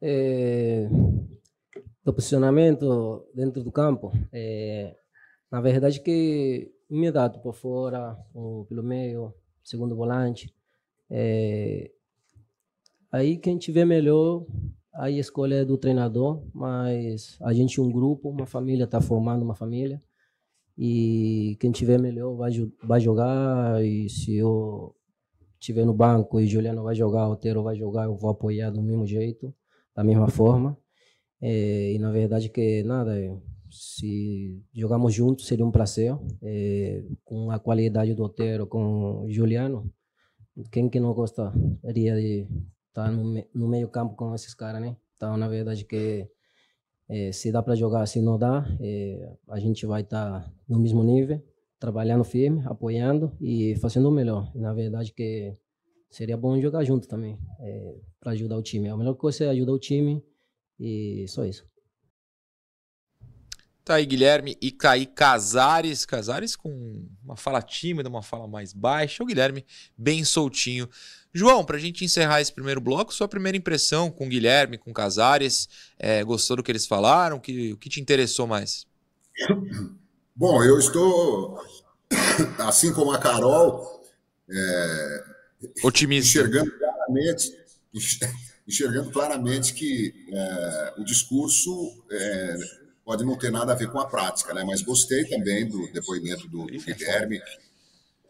É, 0.00 0.88
do 2.08 2.14
posicionamento 2.14 3.26
dentro 3.34 3.62
do 3.62 3.70
campo, 3.70 4.10
é, 4.32 4.96
na 5.50 5.60
verdade 5.60 6.00
que 6.00 6.72
imediato 6.88 7.38
por 7.40 7.54
fora 7.54 8.16
ou 8.32 8.64
pelo 8.64 8.82
meio, 8.82 9.34
segundo 9.62 9.94
volante. 9.94 10.50
É, 11.10 11.90
aí 13.12 13.36
quem 13.36 13.58
tiver 13.58 13.84
melhor, 13.84 14.46
aí 14.94 15.18
a 15.18 15.20
escolha 15.20 15.56
é 15.56 15.64
do 15.66 15.76
treinador, 15.76 16.42
mas 16.54 17.36
a 17.42 17.52
gente 17.52 17.78
um 17.78 17.92
grupo, 17.92 18.30
uma 18.30 18.46
família 18.46 18.84
está 18.84 19.02
formando 19.02 19.42
uma 19.42 19.54
família 19.54 20.02
e 20.78 21.58
quem 21.60 21.70
tiver 21.70 21.98
melhor 21.98 22.34
vai, 22.36 22.50
vai 22.82 23.00
jogar 23.00 23.84
e 23.84 24.08
se 24.08 24.34
eu 24.34 24.96
tiver 25.60 25.84
no 25.84 25.92
banco 25.92 26.40
e 26.40 26.46
Juliano 26.46 26.84
vai 26.84 26.94
jogar, 26.94 27.28
Otero 27.28 27.62
vai 27.62 27.76
jogar, 27.76 28.04
eu 28.04 28.16
vou 28.16 28.30
apoiar 28.30 28.70
do 28.70 28.80
mesmo 28.80 29.06
jeito, 29.06 29.54
da 29.94 30.02
mesma 30.02 30.28
forma. 30.28 30.74
É, 31.40 31.92
e 31.92 31.98
na 31.98 32.10
verdade 32.10 32.48
que 32.48 32.82
nada, 32.82 33.14
se 33.70 34.60
jogamos 34.74 35.14
juntos 35.14 35.46
seria 35.46 35.64
um 35.64 35.70
prazer 35.70 36.16
é, 36.42 37.04
com 37.24 37.50
a 37.50 37.58
qualidade 37.58 38.14
do 38.14 38.24
Otero 38.24 38.66
com 38.66 39.24
o 39.24 39.30
Juliano 39.30 39.92
quem 40.72 40.88
que 40.88 40.98
não 40.98 41.14
gostaria 41.14 42.16
de 42.16 42.48
estar 42.88 43.12
no, 43.12 43.44
no 43.54 43.68
meio 43.68 43.88
campo 43.88 44.16
com 44.16 44.34
esses 44.34 44.52
caras 44.54 44.80
né? 44.80 44.96
Então 45.16 45.36
na 45.36 45.46
verdade 45.46 45.84
que 45.84 46.28
é, 47.08 47.30
se 47.30 47.52
dá 47.52 47.62
para 47.62 47.76
jogar 47.76 48.06
se 48.06 48.20
não 48.20 48.36
dá 48.36 48.66
é, 48.80 49.32
a 49.48 49.60
gente 49.60 49.86
vai 49.86 50.02
estar 50.02 50.42
tá 50.42 50.52
no 50.68 50.80
mesmo 50.80 51.04
nível 51.04 51.40
trabalhando 51.78 52.24
firme 52.24 52.62
apoiando 52.66 53.36
e 53.40 53.76
fazendo 53.76 54.08
o 54.08 54.12
melhor. 54.12 54.50
E, 54.56 54.58
na 54.58 54.74
verdade 54.74 55.12
que 55.12 55.56
seria 56.10 56.36
bom 56.36 56.60
jogar 56.60 56.82
junto 56.82 57.06
também 57.06 57.38
para 58.18 58.32
ajudar 58.32 58.56
o 58.56 58.62
time. 58.62 58.88
A 58.88 58.96
melhor 58.96 59.14
coisa 59.14 59.44
é 59.44 59.50
ajudar 59.50 59.72
o 59.72 59.78
time 59.78 60.24
e 60.78 61.26
só 61.28 61.44
isso 61.44 61.68
Tá 63.88 63.94
aí 63.94 64.04
Guilherme 64.04 64.54
e 64.60 64.70
Caí 64.70 65.06
Casares. 65.06 66.04
Casares 66.04 66.54
com 66.54 67.08
uma 67.24 67.38
fala 67.38 67.62
tímida, 67.62 68.06
uma 68.06 68.20
fala 68.20 68.46
mais 68.46 68.74
baixa. 68.74 69.22
O 69.22 69.26
Guilherme 69.26 69.64
bem 69.96 70.24
soltinho. 70.24 70.86
João, 71.32 71.64
para 71.64 71.78
a 71.78 71.80
gente 71.80 72.04
encerrar 72.04 72.42
esse 72.42 72.52
primeiro 72.52 72.82
bloco, 72.82 73.14
sua 73.14 73.26
primeira 73.26 73.56
impressão 73.56 74.10
com 74.10 74.26
o 74.26 74.28
Guilherme, 74.28 74.76
com 74.76 74.92
Casares. 74.92 75.70
É, 75.98 76.22
gostou 76.22 76.58
do 76.58 76.62
que 76.62 76.70
eles 76.70 76.86
falaram? 76.86 77.40
Que, 77.40 77.72
o 77.72 77.78
que 77.78 77.88
te 77.88 77.98
interessou 77.98 78.46
mais? 78.46 78.86
Bom, 80.36 80.62
eu 80.62 80.78
estou, 80.78 81.58
assim 82.60 82.92
como 82.92 83.10
a 83.12 83.18
Carol, 83.18 84.04
é, 84.50 85.24
Otimista. 85.82 86.40
enxergando 86.40 86.70
claramente, 86.78 87.56
enxergando 88.68 89.10
claramente 89.10 89.72
que 89.72 90.12
é, 90.30 90.94
o 90.98 91.04
discurso 91.04 91.72
é, 92.10 92.56
pode 93.02 93.24
não 93.24 93.38
ter 93.38 93.50
nada 93.50 93.72
a 93.72 93.74
ver 93.74 93.90
com 93.90 93.98
a 93.98 94.06
prática, 94.06 94.52
né? 94.52 94.62
Mas 94.64 94.82
gostei 94.82 95.24
também 95.24 95.66
do 95.66 95.90
depoimento 95.90 96.46
do, 96.48 96.66
do 96.66 96.84
Guilherme, 96.84 97.40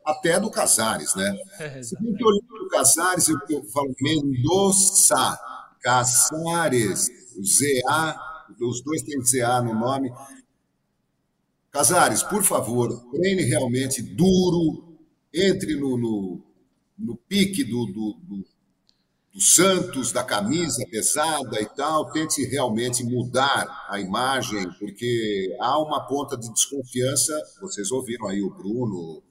até 0.04 0.38
do 0.38 0.48
Casares, 0.48 1.16
né? 1.16 1.36
Se 1.82 2.00
bem 2.00 2.14
que 2.14 2.22
do 2.22 2.68
Casares, 2.70 3.28
eu, 3.28 3.36
eu 3.50 3.64
falo 3.64 3.92
Mendonça, 4.00 5.36
Casares, 5.80 7.10
ZA, 7.42 8.16
os 8.60 8.80
dois 8.82 9.02
têm 9.02 9.20
ZA 9.24 9.60
no 9.60 9.74
nome. 9.74 10.12
Casares, 11.72 12.22
por 12.22 12.44
favor, 12.44 13.10
treine 13.10 13.42
realmente 13.42 14.00
duro, 14.00 14.96
entre 15.34 15.74
no, 15.74 15.98
no, 15.98 16.40
no 16.96 17.16
pique 17.16 17.64
do, 17.64 17.86
do, 17.86 18.14
do 18.22 18.44
do 19.38 19.42
Santos, 19.42 20.10
da 20.10 20.24
camisa 20.24 20.84
pesada 20.90 21.62
e 21.62 21.66
tal, 21.66 22.10
tente 22.10 22.44
realmente 22.46 23.04
mudar 23.04 23.86
a 23.88 24.00
imagem, 24.00 24.68
porque 24.80 25.56
há 25.60 25.80
uma 25.80 26.04
ponta 26.08 26.36
de 26.36 26.52
desconfiança. 26.52 27.32
Vocês 27.60 27.92
ouviram 27.92 28.26
aí 28.26 28.42
o 28.42 28.50
Bruno, 28.50 29.22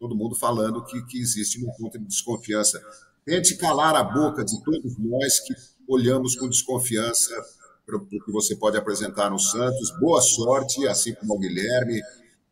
todo 0.00 0.16
mundo 0.16 0.34
falando 0.34 0.82
que, 0.86 1.04
que 1.04 1.20
existe 1.20 1.62
uma 1.62 1.74
ponta 1.74 1.98
de 1.98 2.06
desconfiança. 2.06 2.82
Tente 3.22 3.54
calar 3.58 3.94
a 3.94 4.02
boca 4.02 4.42
de 4.42 4.64
todos 4.64 4.96
nós 4.98 5.40
que 5.40 5.52
olhamos 5.86 6.34
com 6.36 6.48
desconfiança 6.48 7.34
para 7.84 7.98
o 7.98 8.06
que 8.06 8.32
você 8.32 8.56
pode 8.56 8.78
apresentar 8.78 9.28
no 9.28 9.38
Santos. 9.38 9.90
Boa 10.00 10.22
sorte, 10.22 10.88
assim 10.88 11.14
como 11.16 11.34
o 11.34 11.38
Guilherme. 11.38 12.00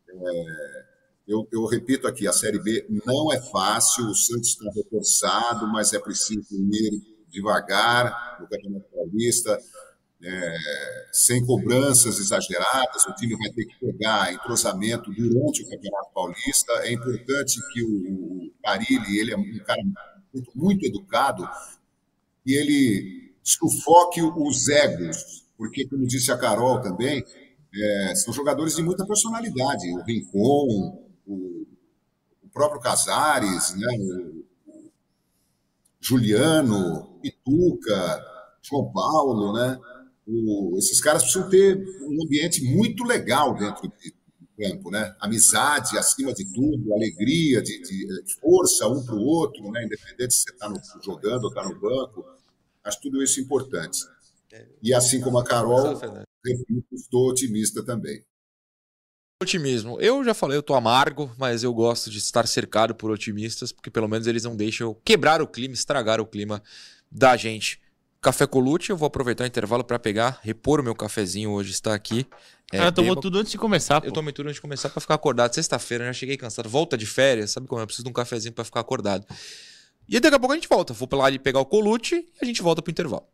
É 0.09 0.82
eu, 1.26 1.46
eu, 1.52 1.64
repito 1.66 2.06
aqui, 2.06 2.26
a 2.26 2.32
Série 2.32 2.58
B 2.58 2.87
não 3.06 3.32
é 3.32 3.40
fácil, 3.40 4.06
o 4.06 4.14
Santos 4.14 4.50
está 4.50 4.70
reforçado, 4.74 5.66
mas 5.68 5.92
é 5.92 5.98
preciso 5.98 6.46
ir 6.52 7.02
devagar 7.30 8.38
no 8.40 8.48
Campeonato 8.48 8.87
Paulista, 8.92 9.58
é, 10.24 10.56
sem 11.12 11.44
cobranças 11.44 12.18
exageradas, 12.18 13.04
o 13.06 13.14
time 13.14 13.37
vai 13.37 13.50
ter 13.50 13.64
que 13.64 13.78
pegar 13.80 14.32
entrosamento 14.32 15.11
durante 15.12 15.62
o 15.62 15.68
Campeonato 15.68 16.12
Paulista. 16.14 16.72
É 16.85 16.92
importante 16.92 17.58
que 17.72 17.82
o, 17.82 18.46
o 18.46 18.52
Carilli, 18.62 19.18
ele 19.18 19.32
é 19.32 19.37
um 19.37 19.58
cara 19.64 19.82
muito, 20.32 20.50
muito 20.54 20.87
educado, 20.87 21.48
e 22.46 22.54
ele 22.54 23.35
sufoque 23.42 24.22
os 24.22 24.68
egos, 24.68 25.44
porque, 25.56 25.88
como 25.88 26.06
disse 26.06 26.30
a 26.30 26.38
Carol 26.38 26.80
também, 26.80 27.24
é, 27.74 28.14
são 28.14 28.32
jogadores 28.32 28.76
de 28.76 28.82
muita 28.82 29.06
personalidade. 29.06 29.90
O 29.92 30.02
Rincon, 30.04 31.01
o, 31.26 31.66
o 32.42 32.48
próprio 32.52 32.80
Casares, 32.80 33.74
né, 33.74 33.87
o, 33.98 34.44
o 34.66 34.90
Juliano, 36.00 37.18
Pituca, 37.20 38.24
João 38.62 38.92
Paulo, 38.92 39.52
né? 39.52 39.78
O, 40.26 40.76
esses 40.78 41.00
caras 41.00 41.22
precisam 41.22 41.48
ter 41.48 41.76
um 42.02 42.24
ambiente 42.24 42.62
muito 42.64 43.04
legal 43.04 43.54
dentro 43.54 43.88
de, 43.88 44.14
campo, 44.56 44.90
né? 44.90 45.14
Amizade 45.18 45.98
acima 45.98 46.32
de 46.32 46.44
tudo, 46.52 46.94
alegria, 46.94 47.62
de, 47.62 47.82
de 47.82 48.35
força 48.40 48.87
um 48.87 49.04
para 49.04 49.14
o 49.14 49.22
outro, 49.22 49.70
né? 49.70 49.85
Independente 49.85 50.35
se 50.35 50.42
você 50.42 50.52
está 50.52 50.72
jogando 51.02 51.44
ou 51.44 51.48
está 51.48 51.64
no 51.64 51.78
banco, 51.80 52.24
acho 52.85 53.00
tudo 53.00 53.22
isso 53.22 53.40
importante. 53.40 53.98
E 54.82 54.92
assim 54.92 55.20
como 55.20 55.38
a 55.38 55.44
Carol, 55.44 55.98
repito, 56.44 56.94
estou 56.94 57.30
otimista 57.30 57.82
também. 57.82 58.22
Otimismo. 59.42 60.00
Eu 60.00 60.24
já 60.24 60.35
falei, 60.35 60.57
eu 60.57 60.62
tô 60.62 60.74
amargo, 60.74 61.31
mas 61.37 61.62
eu 61.62 61.72
gosto 61.74 62.11
de 62.11 62.18
estar 62.18 62.46
cercado 62.46 62.94
por 62.94 63.11
otimistas, 63.11 63.72
porque 63.72 63.90
pelo 63.90 64.09
menos 64.09 64.26
eles 64.26 64.44
não 64.44 64.57
deixam 64.57 64.96
quebrar 65.05 65.42
o 65.42 65.46
clima, 65.46 65.74
estragar 65.74 66.20
o 66.20 66.26
clima 66.26 66.62
da 67.11 67.37
gente. 67.37 67.81
Café 68.20 68.46
Colute, 68.46 68.90
eu 68.90 68.96
vou 68.96 69.09
aproveitar 69.09 69.42
o 69.42 69.46
intervalo 69.46 69.83
para 69.83 69.98
pegar, 69.98 70.38
repor 70.42 70.78
o 70.78 70.83
meu 70.83 70.94
cafezinho 70.94 71.50
hoje, 71.50 71.72
está 71.72 71.92
aqui. 71.92 72.24
É, 72.72 72.78
Cara, 72.78 72.92
tomou 72.92 73.16
tudo 73.16 73.38
antes 73.38 73.50
de 73.50 73.59
começar, 73.59 74.00
pô. 74.00 74.07
Eu 74.07 74.12
tomei 74.12 74.33
tudo 74.33 74.46
antes 74.46 74.57
de 74.57 74.62
começar 74.62 74.88
para 74.88 75.00
ficar 75.00 75.14
acordado. 75.14 75.52
Sexta-feira, 75.52 76.07
já 76.07 76.12
cheguei 76.12 76.37
cansado. 76.37 76.68
Volta 76.68 76.96
de 76.96 77.05
férias, 77.05 77.50
sabe 77.50 77.66
como 77.66 77.81
é? 77.81 77.83
Eu 77.83 77.87
preciso 77.87 78.05
de 78.05 78.11
um 78.11 78.12
cafezinho 78.12 78.55
para 78.55 78.64
ficar 78.64 78.81
acordado. 78.81 79.26
E 80.09 80.20
daqui 80.20 80.35
a 80.35 80.38
pouco 80.38 80.52
a 80.52 80.57
gente 80.57 80.68
volta. 80.68 80.94
Vou 80.94 81.09
lá 81.12 81.26
pegar 81.38 81.61
o 81.61 81.66
Colute 81.66 82.14
e 82.14 82.33
a 82.40 82.44
gente 82.44 82.62
volta 82.62 82.81
pro 82.81 82.90
intervalo. 82.90 83.26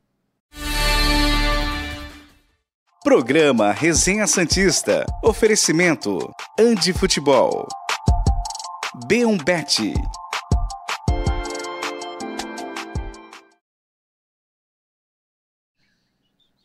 Programa 3.09 3.73
Resenha 3.73 4.27
Santista. 4.27 5.07
Oferecimento 5.25 6.31
Andi 6.61 6.93
Futebol. 6.93 7.67
B1Bet. 9.07 9.95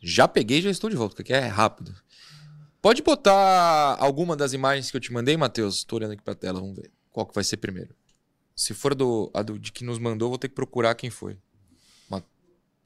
Já 0.02 0.28
peguei 0.28 0.60
já 0.60 0.68
estou 0.68 0.90
de 0.90 0.96
volta, 0.96 1.16
porque 1.16 1.32
é 1.32 1.46
rápido. 1.46 1.94
Pode 2.82 3.00
botar 3.00 3.96
alguma 3.98 4.36
das 4.36 4.52
imagens 4.52 4.90
que 4.90 4.98
eu 4.98 5.00
te 5.00 5.14
mandei, 5.14 5.38
Matheus? 5.38 5.76
Estou 5.76 5.98
olhando 5.98 6.12
aqui 6.12 6.22
para 6.22 6.34
a 6.34 6.36
tela, 6.36 6.60
vamos 6.60 6.76
ver. 6.76 6.92
Qual 7.10 7.24
que 7.24 7.34
vai 7.34 7.42
ser 7.42 7.56
primeiro? 7.56 7.96
Se 8.54 8.74
for 8.74 8.94
do, 8.94 9.30
a 9.32 9.40
do 9.40 9.58
de 9.58 9.72
que 9.72 9.82
nos 9.82 9.98
mandou, 9.98 10.28
vou 10.28 10.36
ter 10.36 10.50
que 10.50 10.54
procurar 10.54 10.94
quem 10.94 11.08
foi. 11.08 11.38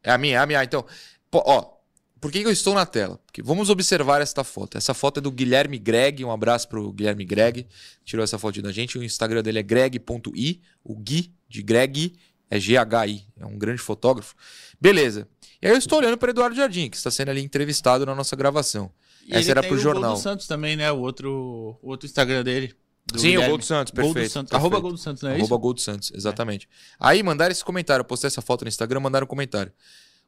É 0.00 0.12
a 0.12 0.16
minha, 0.16 0.36
é 0.36 0.38
a 0.38 0.46
minha. 0.46 0.62
Então, 0.62 0.86
ó, 1.34 1.77
por 2.20 2.32
que 2.32 2.40
que 2.40 2.46
eu 2.46 2.52
estou 2.52 2.74
na 2.74 2.84
tela? 2.86 3.18
Porque 3.26 3.42
vamos 3.42 3.70
observar 3.70 4.20
esta 4.20 4.42
foto. 4.44 4.76
Essa 4.78 4.94
foto 4.94 5.18
é 5.18 5.20
do 5.20 5.30
Guilherme 5.30 5.78
Greg. 5.78 6.24
Um 6.24 6.30
abraço 6.30 6.68
pro 6.68 6.92
Guilherme 6.92 7.24
Greg. 7.24 7.66
Tirou 8.04 8.24
essa 8.24 8.38
foto 8.38 8.60
da 8.62 8.72
gente. 8.72 8.98
O 8.98 9.04
Instagram 9.04 9.42
dele 9.42 9.58
é 9.58 9.62
greg.i. 9.62 10.60
O 10.82 10.96
Gui 10.96 11.32
de 11.48 11.62
Greg 11.62 12.16
é 12.50 12.58
G-H-I. 12.58 13.24
É 13.38 13.46
um 13.46 13.56
grande 13.58 13.80
fotógrafo. 13.80 14.34
Beleza. 14.80 15.28
E 15.60 15.66
aí 15.66 15.72
eu 15.72 15.78
estou 15.78 15.98
olhando 15.98 16.16
para 16.16 16.30
Eduardo 16.30 16.54
Jardim, 16.56 16.88
que 16.88 16.96
está 16.96 17.10
sendo 17.10 17.30
ali 17.30 17.42
entrevistado 17.42 18.06
na 18.06 18.14
nossa 18.14 18.36
gravação. 18.36 18.90
E 19.26 19.32
Essa 19.32 19.40
ele 19.40 19.50
era 19.50 19.62
pro 19.62 19.72
o 19.72 19.74
Gol 19.74 19.82
jornal. 19.82 20.14
do 20.14 20.20
Santos 20.20 20.46
também, 20.46 20.76
né? 20.76 20.90
O 20.90 20.98
outro, 20.98 21.78
o 21.82 21.90
outro 21.90 22.06
Instagram 22.06 22.42
dele. 22.42 22.74
do 23.12 23.18
Sim, 23.18 23.28
o 23.28 23.30
Guilherme. 23.32 23.48
Gol 23.50 23.58
do 23.58 23.64
Santos, 23.64 23.92
Gol 23.92 24.08
do 24.08 24.14
perfeito. 24.14 24.32
Santos. 24.32 24.50
perfeito. 24.50 24.54
Arroba 24.56 24.80
Gol 24.80 24.92
do 24.92 24.98
Santos, 24.98 25.22
não 25.22 25.30
é 25.30 25.32
Arroba 25.34 25.44
isso? 25.44 25.58
Gol 25.58 25.74
do 25.74 25.80
Santos, 25.80 26.12
exatamente. 26.14 26.68
Aí 26.98 27.22
mandaram 27.22 27.52
esse 27.52 27.64
comentário, 27.64 28.00
eu 28.00 28.04
postei 28.06 28.28
essa 28.28 28.40
foto 28.40 28.64
no 28.64 28.68
Instagram, 28.68 29.00
mandaram 29.00 29.24
um 29.24 29.28
comentário. 29.28 29.72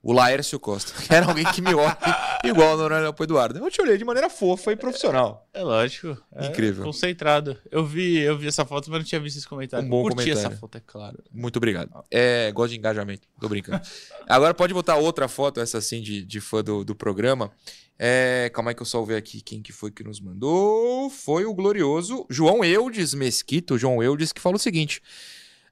O 0.03 0.15
Laércio 0.15 0.59
Costa, 0.59 0.95
era 1.15 1.27
alguém 1.27 1.45
que 1.53 1.61
me 1.61 1.75
olha 1.75 1.97
igual 2.43 2.75
o 2.75 2.77
Noronha 2.79 3.13
pro 3.13 3.25
Eduardo. 3.25 3.59
Eu 3.59 3.71
te 3.71 3.83
olhei 3.83 3.99
de 3.99 4.05
maneira 4.05 4.31
fofa 4.31 4.73
e 4.73 4.77
profissional. 4.77 5.47
É 5.53 5.63
lógico. 5.63 6.17
é 6.35 6.47
Incrível. 6.47 6.85
Concentrado. 6.85 7.59
Eu 7.71 7.85
vi, 7.85 8.19
eu 8.19 8.39
vi 8.39 8.49
essa 8.49 8.65
foto, 8.65 8.91
mas 8.91 9.01
não 9.01 9.05
tinha 9.05 9.21
visto 9.21 9.37
esse 9.37 9.47
comentário. 9.47 9.87
Um 9.87 9.91
bom 9.91 10.03
Curti 10.03 10.17
comentário. 10.17 10.49
essa 10.49 10.57
foto, 10.59 10.79
é 10.79 10.81
claro. 10.81 11.23
Muito 11.31 11.59
obrigado. 11.59 11.91
É, 12.11 12.51
gosto 12.53 12.73
de 12.73 12.79
engajamento, 12.79 13.29
tô 13.39 13.47
brincando. 13.47 13.83
Agora 14.27 14.55
pode 14.55 14.73
botar 14.73 14.97
outra 14.97 15.29
foto, 15.29 15.61
essa 15.61 15.77
assim, 15.77 16.01
de, 16.01 16.25
de 16.25 16.41
fã 16.41 16.65
do, 16.65 16.83
do 16.83 16.95
programa. 16.95 17.53
É, 17.99 18.51
calma 18.55 18.71
aí 18.71 18.75
que 18.75 18.81
eu 18.81 18.87
só 18.87 19.03
ver 19.03 19.17
aqui 19.17 19.43
quem 19.43 19.61
que 19.61 19.71
foi 19.71 19.91
que 19.91 20.03
nos 20.03 20.19
mandou. 20.19 21.11
Foi 21.11 21.45
o 21.45 21.53
glorioso 21.53 22.25
João 22.31 22.65
Eudes 22.65 23.13
Mesquita, 23.13 23.75
o 23.75 23.79
João 23.79 24.03
Eudes, 24.03 24.33
que 24.33 24.41
falou 24.41 24.57
o 24.57 24.59
seguinte. 24.59 25.03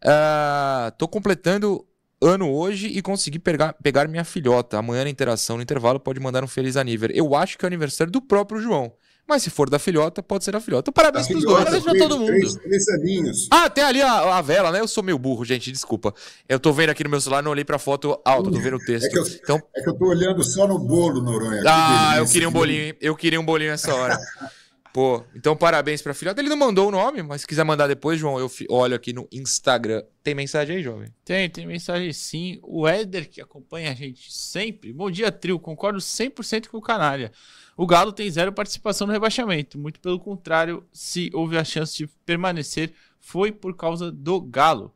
Ah, 0.04 0.92
tô 0.98 1.08
completando 1.08 1.87
ano 2.20 2.50
hoje 2.52 2.88
e 2.88 3.00
consegui 3.02 3.38
pegar, 3.38 3.72
pegar 3.74 4.08
minha 4.08 4.24
filhota. 4.24 4.78
Amanhã 4.78 5.04
na 5.04 5.10
interação, 5.10 5.56
no 5.56 5.62
intervalo, 5.62 6.00
pode 6.00 6.20
mandar 6.20 6.42
um 6.42 6.48
feliz 6.48 6.76
aniversário. 6.76 7.16
Eu 7.18 7.34
acho 7.34 7.56
que 7.58 7.64
é 7.64 7.66
o 7.66 7.68
aniversário 7.68 8.12
do 8.12 8.20
próprio 8.20 8.60
João. 8.60 8.92
Mas 9.30 9.42
se 9.42 9.50
for 9.50 9.68
da 9.68 9.78
filhota, 9.78 10.22
pode 10.22 10.42
ser 10.42 10.52
da 10.52 10.60
filhota. 10.60 10.90
Parabéns 10.90 11.26
Da 11.26 11.32
pros 11.34 11.44
filhota, 11.44 11.70
dois. 11.70 11.84
Parabéns 11.84 11.98
pra 12.00 12.08
todo 12.08 12.18
mundo. 12.18 12.28
Três, 12.34 12.54
três 12.54 12.88
aninhos. 12.88 13.46
Ah, 13.50 13.68
tem 13.68 13.84
ali 13.84 14.00
a, 14.00 14.38
a 14.38 14.40
vela, 14.40 14.72
né? 14.72 14.80
Eu 14.80 14.88
sou 14.88 15.04
meio 15.04 15.18
burro, 15.18 15.44
gente, 15.44 15.70
desculpa. 15.70 16.14
Eu 16.48 16.58
tô 16.58 16.72
vendo 16.72 16.88
aqui 16.88 17.04
no 17.04 17.10
meu 17.10 17.20
celular, 17.20 17.42
não 17.42 17.50
olhei 17.50 17.62
pra 17.64 17.78
foto 17.78 18.18
alta, 18.24 18.50
tô 18.50 18.58
vendo 18.58 18.76
o 18.76 18.84
texto. 18.84 19.04
É 19.04 19.10
que 19.10 19.18
eu- 19.18 19.26
Então, 19.26 19.62
É 19.76 19.82
que 19.82 19.90
eu 19.90 19.94
tô 19.98 20.06
olhando 20.06 20.42
só 20.42 20.66
no 20.66 20.78
bolo, 20.78 21.20
Noronha. 21.20 21.60
Que 21.60 21.68
ah, 21.68 22.14
eu 22.16 22.26
queria 22.26 22.48
um 22.48 22.52
bolinho, 22.52 22.82
hein? 22.84 22.94
eu 23.02 23.14
queria 23.14 23.38
um 23.38 23.44
bolinho 23.44 23.70
nessa 23.70 23.94
hora. 23.94 24.18
Pô, 24.98 25.24
então 25.32 25.54
parabéns 25.56 26.02
pra 26.02 26.12
filhota. 26.12 26.40
Ele 26.40 26.48
não 26.48 26.56
mandou 26.56 26.88
o 26.88 26.90
nome, 26.90 27.22
mas 27.22 27.42
se 27.42 27.46
quiser 27.46 27.62
mandar 27.64 27.86
depois, 27.86 28.18
João, 28.18 28.36
eu 28.36 28.48
fi- 28.48 28.66
olho 28.68 28.96
aqui 28.96 29.12
no 29.12 29.28
Instagram. 29.30 30.02
Tem 30.24 30.34
mensagem 30.34 30.74
aí, 30.78 30.82
jovem? 30.82 31.14
Tem, 31.24 31.48
tem 31.48 31.64
mensagem 31.68 32.12
sim. 32.12 32.58
O 32.64 32.84
Éder, 32.88 33.30
que 33.30 33.40
acompanha 33.40 33.92
a 33.92 33.94
gente 33.94 34.32
sempre. 34.32 34.92
Bom 34.92 35.08
dia, 35.08 35.30
trio. 35.30 35.56
Concordo 35.60 36.00
100% 36.00 36.66
com 36.66 36.78
o 36.78 36.82
Canalha. 36.82 37.30
O 37.76 37.86
Galo 37.86 38.10
tem 38.10 38.28
zero 38.28 38.52
participação 38.52 39.06
no 39.06 39.12
rebaixamento. 39.12 39.78
Muito 39.78 40.00
pelo 40.00 40.18
contrário, 40.18 40.84
se 40.92 41.30
houve 41.32 41.56
a 41.56 41.62
chance 41.62 41.96
de 41.96 42.08
permanecer, 42.26 42.92
foi 43.20 43.52
por 43.52 43.76
causa 43.76 44.10
do 44.10 44.40
Galo. 44.40 44.92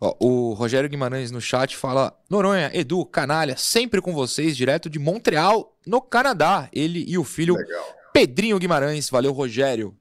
Ó, 0.00 0.14
o 0.20 0.52
Rogério 0.52 0.88
Guimarães 0.88 1.32
no 1.32 1.40
chat 1.40 1.76
fala: 1.76 2.16
Noronha, 2.30 2.70
Edu, 2.72 3.04
canalha, 3.04 3.56
sempre 3.56 4.00
com 4.00 4.12
vocês, 4.14 4.56
direto 4.56 4.88
de 4.88 5.00
Montreal, 5.00 5.76
no 5.84 6.00
Canadá. 6.00 6.68
Ele 6.72 7.04
e 7.08 7.18
o 7.18 7.24
filho 7.24 7.56
Legal. 7.56 7.96
Pedrinho 8.14 8.58
Guimarães. 8.60 9.10
Valeu, 9.10 9.32
Rogério. 9.32 9.94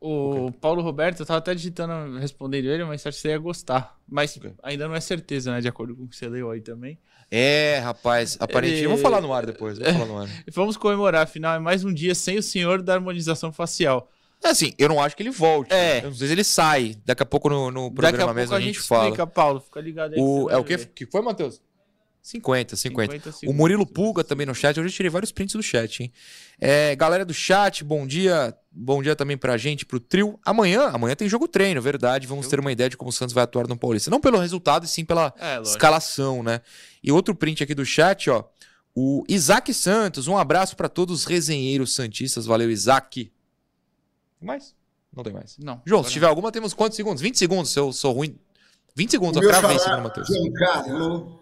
O 0.00 0.52
Paulo 0.60 0.80
Roberto, 0.80 1.20
eu 1.20 1.26
tava 1.26 1.38
até 1.38 1.52
digitando, 1.54 2.18
respondendo 2.20 2.66
ele, 2.66 2.84
mas 2.84 3.04
acho 3.04 3.16
que 3.16 3.22
você 3.22 3.28
ia 3.30 3.38
gostar. 3.38 3.98
Mas 4.06 4.36
Ok. 4.36 4.52
ainda 4.62 4.86
não 4.86 4.94
é 4.94 5.00
certeza, 5.00 5.50
né? 5.50 5.60
De 5.60 5.66
acordo 5.66 5.96
com 5.96 6.04
o 6.04 6.08
que 6.08 6.14
você 6.14 6.28
leu 6.28 6.50
aí 6.52 6.60
também. 6.60 6.96
É, 7.30 7.78
rapaz, 7.82 8.36
aparentemente. 8.38 8.80
Ele- 8.82 8.86
Vamos 8.88 9.02
falar 9.02 9.20
no 9.20 9.32
ar 9.32 9.44
depois. 9.44 9.76
Vamos 9.78 9.92
falar 9.94 10.06
no 10.06 10.18
ar. 10.18 10.28
Vamos 10.52 10.76
comemorar, 10.76 11.22
afinal, 11.24 11.56
é 11.56 11.58
mais 11.58 11.84
um 11.84 11.92
dia 11.92 12.14
sem 12.14 12.38
o 12.38 12.42
senhor 12.42 12.80
da 12.80 12.94
harmonização 12.94 13.50
facial. 13.52 14.08
É 14.44 14.50
Assim, 14.50 14.72
eu 14.78 14.88
não 14.88 15.02
acho 15.02 15.16
que 15.16 15.22
ele 15.24 15.30
volte. 15.32 15.72
É. 15.74 16.00
Não 16.02 16.14
sei 16.14 16.28
se 16.28 16.32
ele 16.34 16.44
sai. 16.44 16.96
Daqui 17.04 17.24
a 17.24 17.26
pouco 17.26 17.48
no, 17.48 17.70
no 17.72 17.86
a 17.86 17.90
programa 17.90 18.26
pouco 18.26 18.34
mesmo 18.36 18.54
a 18.54 18.58
a 18.58 18.60
gente 18.60 18.74
gente 18.76 18.86
fala. 18.86 19.04
explica, 19.06 19.26
Paulo. 19.26 19.58
Fica 19.60 19.80
ligado 19.80 20.12
aí. 20.14 20.20
O, 20.20 20.48
é 20.48 20.56
o 20.56 20.62
que, 20.62 20.76
que 20.78 21.06
foi, 21.06 21.20
Matheus? 21.22 21.60
50, 22.28 22.76
50. 22.76 23.12
50 23.14 23.28
O 23.30 23.32
segundos. 23.32 23.58
Murilo 23.58 23.86
Pulga 23.86 24.22
também 24.22 24.46
no 24.46 24.54
chat. 24.54 24.78
Hoje 24.78 24.88
eu 24.90 24.92
tirei 24.92 25.08
vários 25.08 25.32
prints 25.32 25.54
do 25.54 25.62
chat, 25.62 26.02
hein? 26.02 26.12
É, 26.60 26.94
galera 26.94 27.24
do 27.24 27.32
chat, 27.32 27.82
bom 27.82 28.06
dia. 28.06 28.54
Bom 28.70 29.02
dia 29.02 29.16
também 29.16 29.36
pra 29.38 29.56
gente, 29.56 29.86
pro 29.86 29.98
trio. 29.98 30.38
Amanhã, 30.44 30.88
amanhã 30.88 31.16
tem 31.16 31.26
jogo 31.26 31.48
treino, 31.48 31.80
verdade. 31.80 32.26
Vamos 32.26 32.46
ter 32.46 32.60
uma 32.60 32.70
ideia 32.70 32.90
de 32.90 32.98
como 32.98 33.08
o 33.08 33.12
Santos 33.12 33.32
vai 33.34 33.44
atuar 33.44 33.66
no 33.66 33.78
Paulista. 33.78 34.10
Não 34.10 34.20
pelo 34.20 34.36
resultado, 34.38 34.84
e 34.84 34.88
sim 34.88 35.06
pela 35.06 35.32
É, 35.38 35.58
escalação, 35.62 36.42
né? 36.42 36.60
E 37.02 37.10
outro 37.10 37.34
print 37.34 37.62
aqui 37.62 37.74
do 37.74 37.84
chat, 37.84 38.28
ó. 38.28 38.44
O 38.94 39.24
Isaac 39.26 39.72
Santos. 39.72 40.28
Um 40.28 40.36
abraço 40.36 40.76
pra 40.76 40.88
todos 40.90 41.20
os 41.20 41.24
resenheiros 41.24 41.94
santistas. 41.94 42.44
Valeu, 42.44 42.70
Isaac. 42.70 43.32
Tem 44.38 44.46
mais? 44.46 44.74
Não 45.16 45.24
tem 45.24 45.32
mais. 45.32 45.56
Não. 45.56 45.80
João, 45.86 46.04
se 46.04 46.10
tiver 46.12 46.26
alguma, 46.26 46.52
temos 46.52 46.74
quantos 46.74 46.94
segundos? 46.96 47.22
20 47.22 47.38
segundos, 47.38 47.70
se 47.72 47.78
eu 47.80 47.90
sou 47.90 48.12
ruim. 48.12 48.38
20 48.94 49.10
segundos, 49.12 49.40
O 49.40 49.44
eu 49.44 49.48
cravei 49.48 49.76
em 49.76 49.78
xará, 49.78 49.84
cima 49.84 49.96
do 49.96 50.02
Matheus. 50.02 50.28
Giancarlo 50.28 51.37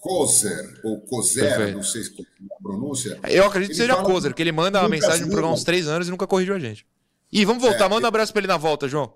Kozer, 0.00 0.80
ou 0.82 0.98
Kozer, 1.02 1.74
não 1.74 1.82
sei 1.82 2.02
se 2.02 2.10
é 2.20 2.24
a 2.24 2.62
pronúncia. 2.62 3.20
Eu 3.28 3.44
acredito 3.44 3.68
que 3.68 3.74
Ele 3.74 3.82
seja 3.82 3.96
fala 3.96 4.08
Kozer, 4.08 4.34
que 4.34 4.42
ele 4.42 4.50
manda 4.50 4.80
uma 4.80 4.88
mensagem 4.88 5.20
no 5.20 5.26
programa 5.26 5.52
há 5.52 5.54
uns 5.54 5.62
três 5.64 5.86
anos 5.86 6.08
e 6.08 6.10
nunca 6.10 6.26
corrigiu 6.26 6.54
a 6.54 6.58
gente. 6.58 6.86
E 7.30 7.44
vamos 7.44 7.62
voltar, 7.62 7.84
É, 7.84 7.88
manda 7.88 8.06
um 8.06 8.08
abraço 8.08 8.32
pra 8.32 8.40
ele 8.40 8.48
na 8.48 8.56
volta, 8.56 8.88
João. 8.88 9.12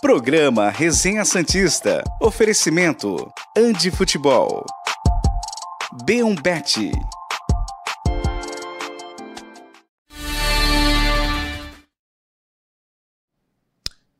Programa 0.00 0.70
Resenha 0.70 1.24
Santista. 1.24 2.04
Oferecimento: 2.20 3.16
Andi 3.56 3.90
Futebol. 3.90 4.64
B1Bet. 6.06 6.92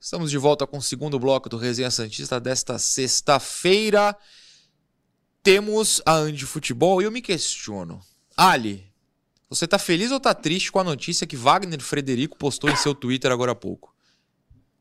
Estamos 0.04 0.30
de 0.30 0.36
volta 0.36 0.66
com 0.66 0.76
o 0.76 0.82
segundo 0.82 1.18
bloco 1.18 1.48
do 1.48 1.56
Resenha 1.56 1.90
Santista 1.90 2.38
desta 2.38 2.78
sexta-feira. 2.78 4.14
Temos 5.42 6.02
a 6.04 6.12
Andi 6.12 6.44
Futebol 6.44 7.00
e 7.00 7.06
eu 7.06 7.10
me 7.10 7.22
questiono. 7.22 8.02
Ali, 8.36 8.86
você 9.48 9.66
tá 9.66 9.78
feliz 9.78 10.10
ou 10.10 10.20
tá 10.20 10.34
triste 10.34 10.70
com 10.70 10.78
a 10.78 10.84
notícia 10.84 11.26
que 11.26 11.38
Wagner 11.38 11.80
Frederico 11.80 12.36
postou 12.36 12.68
em 12.68 12.76
seu 12.76 12.94
Twitter 12.94 13.32
agora 13.32 13.52
há 13.52 13.54
pouco? 13.54 13.94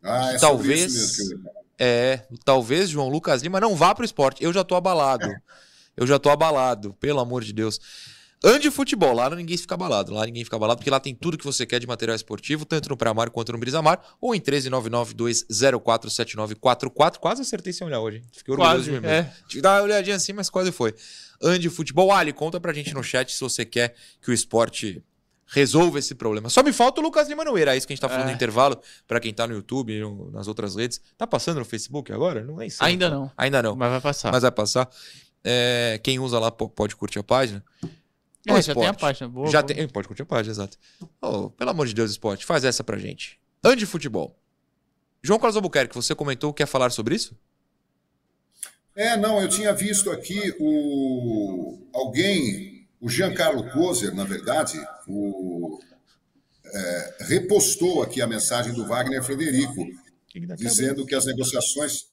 Ah, 0.04 0.34
é 0.34 0.38
Talvez- 0.40 0.94
mesmo. 0.94 1.50
É, 1.80 2.26
talvez 2.44 2.90
João 2.90 3.08
Lucas 3.08 3.42
Lima 3.42 3.62
não 3.62 3.78
vá 3.78 3.96
pro 3.96 4.04
esporte. 4.04 4.44
Eu 4.44 4.52
já 4.52 4.62
tô 4.66 4.76
abalado. 4.76 5.26
Eu 5.96 6.06
já 6.06 6.20
tô 6.20 6.32
abalado, 6.32 6.96
pelo 6.96 7.22
amor 7.22 7.46
de 7.46 7.54
Deus. 7.54 7.80
Ande 8.46 8.70
futebol, 8.70 9.14
lá 9.14 9.30
ninguém 9.30 9.56
fica 9.58 9.74
abalado. 9.76 10.14
Lá 10.14 10.26
ninguém 10.26 10.44
fica 10.44 10.58
abalado, 10.58 10.78
porque 10.80 10.90
lá 10.90 11.00
tem 11.00 11.16
tudo 11.16 11.38
que 11.38 11.46
você 11.46 11.66
quer 11.66 11.80
de 11.80 11.88
material 11.88 12.14
esportivo, 12.16 12.66
tanto 12.66 12.90
no 12.90 12.98
Pramar 12.98 13.32
quanto 13.32 13.54
no 13.54 13.58
Brisamar, 13.58 14.02
ou 14.20 14.36
em 14.36 14.42
13992047944. 14.42 17.18
Quase 17.20 17.42
acertei 17.42 17.74
sem 17.74 17.86
olhar 17.88 18.00
hoje. 18.00 18.18
hein? 18.18 18.24
Fiquei 18.32 18.52
orgulhoso 18.54 18.76
Quase, 18.76 18.86
de 18.86 18.92
mim 18.92 19.00
mesmo. 19.00 19.16
é. 19.16 19.24
Tive 19.48 19.54
que 19.56 19.62
dar 19.62 19.78
uma 19.80 19.84
olhadinha 19.84 20.16
assim, 20.16 20.34
mas 20.34 20.50
quase 20.50 20.72
foi. 20.72 20.94
Ande 21.42 21.70
futebol. 21.70 22.12
Ali, 22.12 22.34
conta 22.34 22.60
pra 22.60 22.74
gente 22.74 22.94
no 22.94 23.04
chat 23.04 23.32
se 23.34 23.40
você 23.40 23.66
quer 23.66 23.96
que 24.22 24.30
o 24.30 24.34
esporte 24.34 25.04
resolva 25.48 26.00
esse 26.00 26.16
problema. 26.16 26.50
Só 26.50 26.64
me 26.64 26.74
falta 26.74 27.00
o 27.00 27.04
Lucas 27.04 27.28
Lima 27.30 27.44
Noeira, 27.44 27.76
é 27.76 27.78
isso 27.78 27.86
que 27.86 27.94
a 27.94 27.96
gente 27.96 28.02
tá 28.02 28.10
falando 28.10 28.26
É. 28.26 28.30
no 28.30 28.36
intervalo, 28.36 28.80
pra 29.08 29.20
quem 29.20 29.34
tá 29.34 29.46
no 29.46 29.54
YouTube, 29.54 30.00
no- 30.00 30.32
nas 30.32 30.48
outras 30.48 30.76
redes. 30.76 31.00
Tá 31.18 31.28
passando 31.28 31.60
no 31.60 31.66
Facebook 31.66 32.12
agora? 32.12 32.44
Não 32.44 32.60
é 32.62 32.68
isso. 32.68 32.84
Ainda 32.84 33.10
não. 33.10 33.32
Ainda 33.38 33.62
não, 33.62 33.76
Mas 33.76 33.92
vai 33.92 34.02
passar. 34.02 34.32
mas 34.32 34.42
vai 34.42 34.52
passar. 34.52 34.90
É, 35.44 36.00
quem 36.04 36.18
usa 36.20 36.40
lá 36.40 36.50
po- 36.50 36.70
pode 36.70 36.96
curtir 36.96 37.20
a 37.20 37.24
página. 37.24 37.64
É, 38.48 38.62
já 38.62 38.76
tem 38.76 38.88
a 38.88 38.94
página. 38.94 39.30
Boa, 39.30 39.48
Já 39.48 39.62
boa. 39.62 39.74
tem, 39.74 39.88
pode 39.88 40.08
curtir 40.08 40.24
a 40.24 40.26
página, 40.26 40.52
exato. 40.52 40.78
Oh, 41.22 41.50
pelo 41.50 41.70
amor 41.70 41.88
de 41.88 41.94
Deus, 41.94 42.12
esporte, 42.12 42.46
faz 42.46 42.64
essa 42.64 42.84
pra 42.84 42.98
gente. 42.98 43.40
Ande 43.64 43.86
futebol. 43.86 44.38
João 45.22 45.40
Carlos 45.40 45.56
Albuquerque, 45.56 45.96
você 45.96 46.14
comentou, 46.14 46.54
quer 46.54 46.66
falar 46.66 46.90
sobre 46.90 47.16
isso? 47.16 47.38
É, 48.96 49.16
não, 49.16 49.42
eu 49.42 49.48
tinha 49.48 49.74
visto 49.74 50.12
aqui 50.12 50.54
o 50.60 51.80
alguém, 51.94 52.86
o 53.00 53.10
Giancarlo 53.10 53.72
Kozer, 53.72 54.14
na 54.14 54.26
verdade, 54.26 54.78
o, 55.08 55.80
é, 56.66 57.16
repostou 57.22 58.04
aqui 58.04 58.22
a 58.22 58.28
mensagem 58.28 58.74
do 58.74 58.86
Wagner 58.86 59.24
Frederico, 59.24 59.88
dizendo 60.58 61.06
que 61.06 61.16
as 61.16 61.26
negociações 61.26 62.08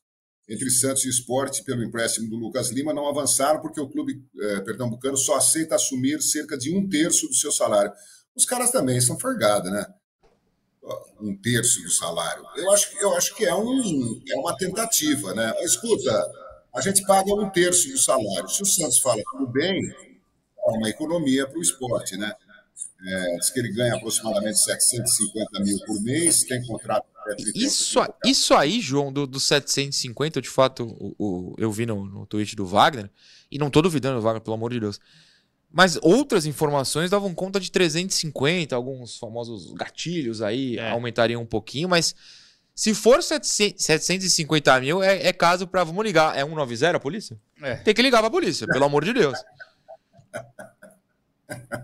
entre 0.51 0.69
Santos 0.69 1.05
e 1.05 1.09
Esporte 1.09 1.63
pelo 1.63 1.85
empréstimo 1.85 2.29
do 2.29 2.37
Lucas 2.37 2.71
Lima 2.71 2.93
não 2.93 3.09
avançaram 3.09 3.61
porque 3.61 3.81
o 3.81 3.89
clube 3.89 4.21
eh, 4.41 4.61
pernambucano 4.63 5.17
só 5.17 5.37
aceita 5.37 5.77
assumir 5.77 6.21
cerca 6.21 6.59
de 6.59 6.77
um 6.77 6.89
terço 6.89 7.29
do 7.29 7.35
seu 7.35 7.53
salário. 7.53 7.93
Os 8.35 8.45
caras 8.45 8.73
também 8.73 9.01
são 9.01 9.17
fargados, 9.17 9.71
né? 9.71 9.87
Um 11.21 11.37
terço 11.37 11.81
do 11.83 11.91
salário. 11.91 12.45
Eu 12.57 12.73
acho, 12.73 12.89
eu 12.99 13.15
acho 13.17 13.37
que 13.37 13.45
é, 13.45 13.55
um, 13.55 14.21
é 14.29 14.37
uma 14.37 14.57
tentativa, 14.57 15.33
né? 15.35 15.55
Escuta, 15.61 16.11
a 16.75 16.81
gente 16.81 17.07
paga 17.07 17.33
um 17.33 17.49
terço 17.49 17.89
do 17.89 17.99
salário. 17.99 18.49
Se 18.49 18.61
o 18.61 18.67
Santos 18.67 18.99
fala 18.99 19.23
tudo 19.31 19.47
bem, 19.53 19.79
é 19.79 20.71
uma 20.71 20.91
economia 20.91 21.47
para 21.47 21.59
o 21.59 21.63
esporte, 21.63 22.17
né? 22.17 22.33
É, 23.07 23.37
diz 23.37 23.51
que 23.51 23.61
ele 23.61 23.73
ganha 23.73 23.95
aproximadamente 23.95 24.59
750 24.59 25.61
mil 25.61 25.79
por 25.87 26.03
mês, 26.03 26.43
tem 26.43 26.65
contrato 26.67 27.07
isso, 27.55 28.01
isso 28.25 28.55
aí, 28.55 28.81
João, 28.81 29.13
do, 29.13 29.27
do 29.27 29.41
750, 29.41 30.41
de 30.41 30.49
fato, 30.49 30.85
o, 30.85 31.15
o, 31.19 31.55
eu 31.59 31.71
vi 31.71 31.87
no, 31.87 32.05
no 32.05 32.27
tweet 32.27 32.57
do 32.57 32.67
Wagner, 32.67 33.11
e 33.51 33.59
não 33.59 33.71
tô 33.71 33.83
duvidando 33.83 34.17
do 34.17 34.23
Wagner, 34.23 34.43
pelo 34.43 34.55
amor 34.55 34.71
de 34.73 34.81
Deus. 34.81 35.01
Mas 35.73 35.97
outras 36.03 36.47
informações 36.47 37.11
davam 37.11 37.33
conta 37.35 37.61
de 37.61 37.71
350, 37.71 38.75
alguns 38.75 39.17
famosos 39.17 39.73
gatilhos 39.73 40.43
aí 40.43 40.77
é. 40.77 40.91
aumentariam 40.91 41.43
um 41.43 41.47
pouquinho, 41.47 41.89
mas 41.89 42.15
se 42.75 42.95
for 42.95 43.23
700, 43.23 43.85
750 43.85 44.81
mil, 44.81 45.03
é, 45.03 45.27
é 45.27 45.33
caso 45.33 45.67
para 45.67 45.85
Vamos 45.85 46.05
ligar. 46.05 46.37
É 46.37 46.41
190 46.41 46.97
a 46.97 47.01
polícia? 47.01 47.39
É. 47.63 47.77
Tem 47.77 47.93
que 47.93 48.03
ligar 48.03 48.21
pra 48.21 48.31
polícia, 48.31 48.67
pelo 48.67 48.85
amor 48.85 49.05
de 49.05 49.13
Deus. 49.13 49.39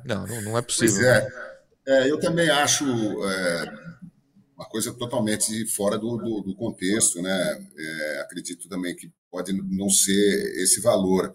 Não, 0.05 0.25
não, 0.25 0.41
não 0.43 0.57
é 0.57 0.63
possível. 0.63 0.95
Pois 0.95 1.07
é. 1.07 1.29
é 1.89 2.11
eu 2.11 2.21
também 2.21 2.49
acho. 2.49 2.85
Uma 4.57 4.67
coisa 4.67 4.93
totalmente 4.95 5.67
fora 5.67 5.99
do, 5.99 6.17
do, 6.17 6.41
do 6.41 6.57
contexto, 6.57 7.21
né? 7.21 7.69
É, 7.77 8.21
acredito 8.21 8.69
também 8.69 8.97
que 8.97 9.13
pode 9.31 9.53
não 9.53 9.91
ser 9.91 10.63
esse 10.63 10.81
valor. 10.81 11.35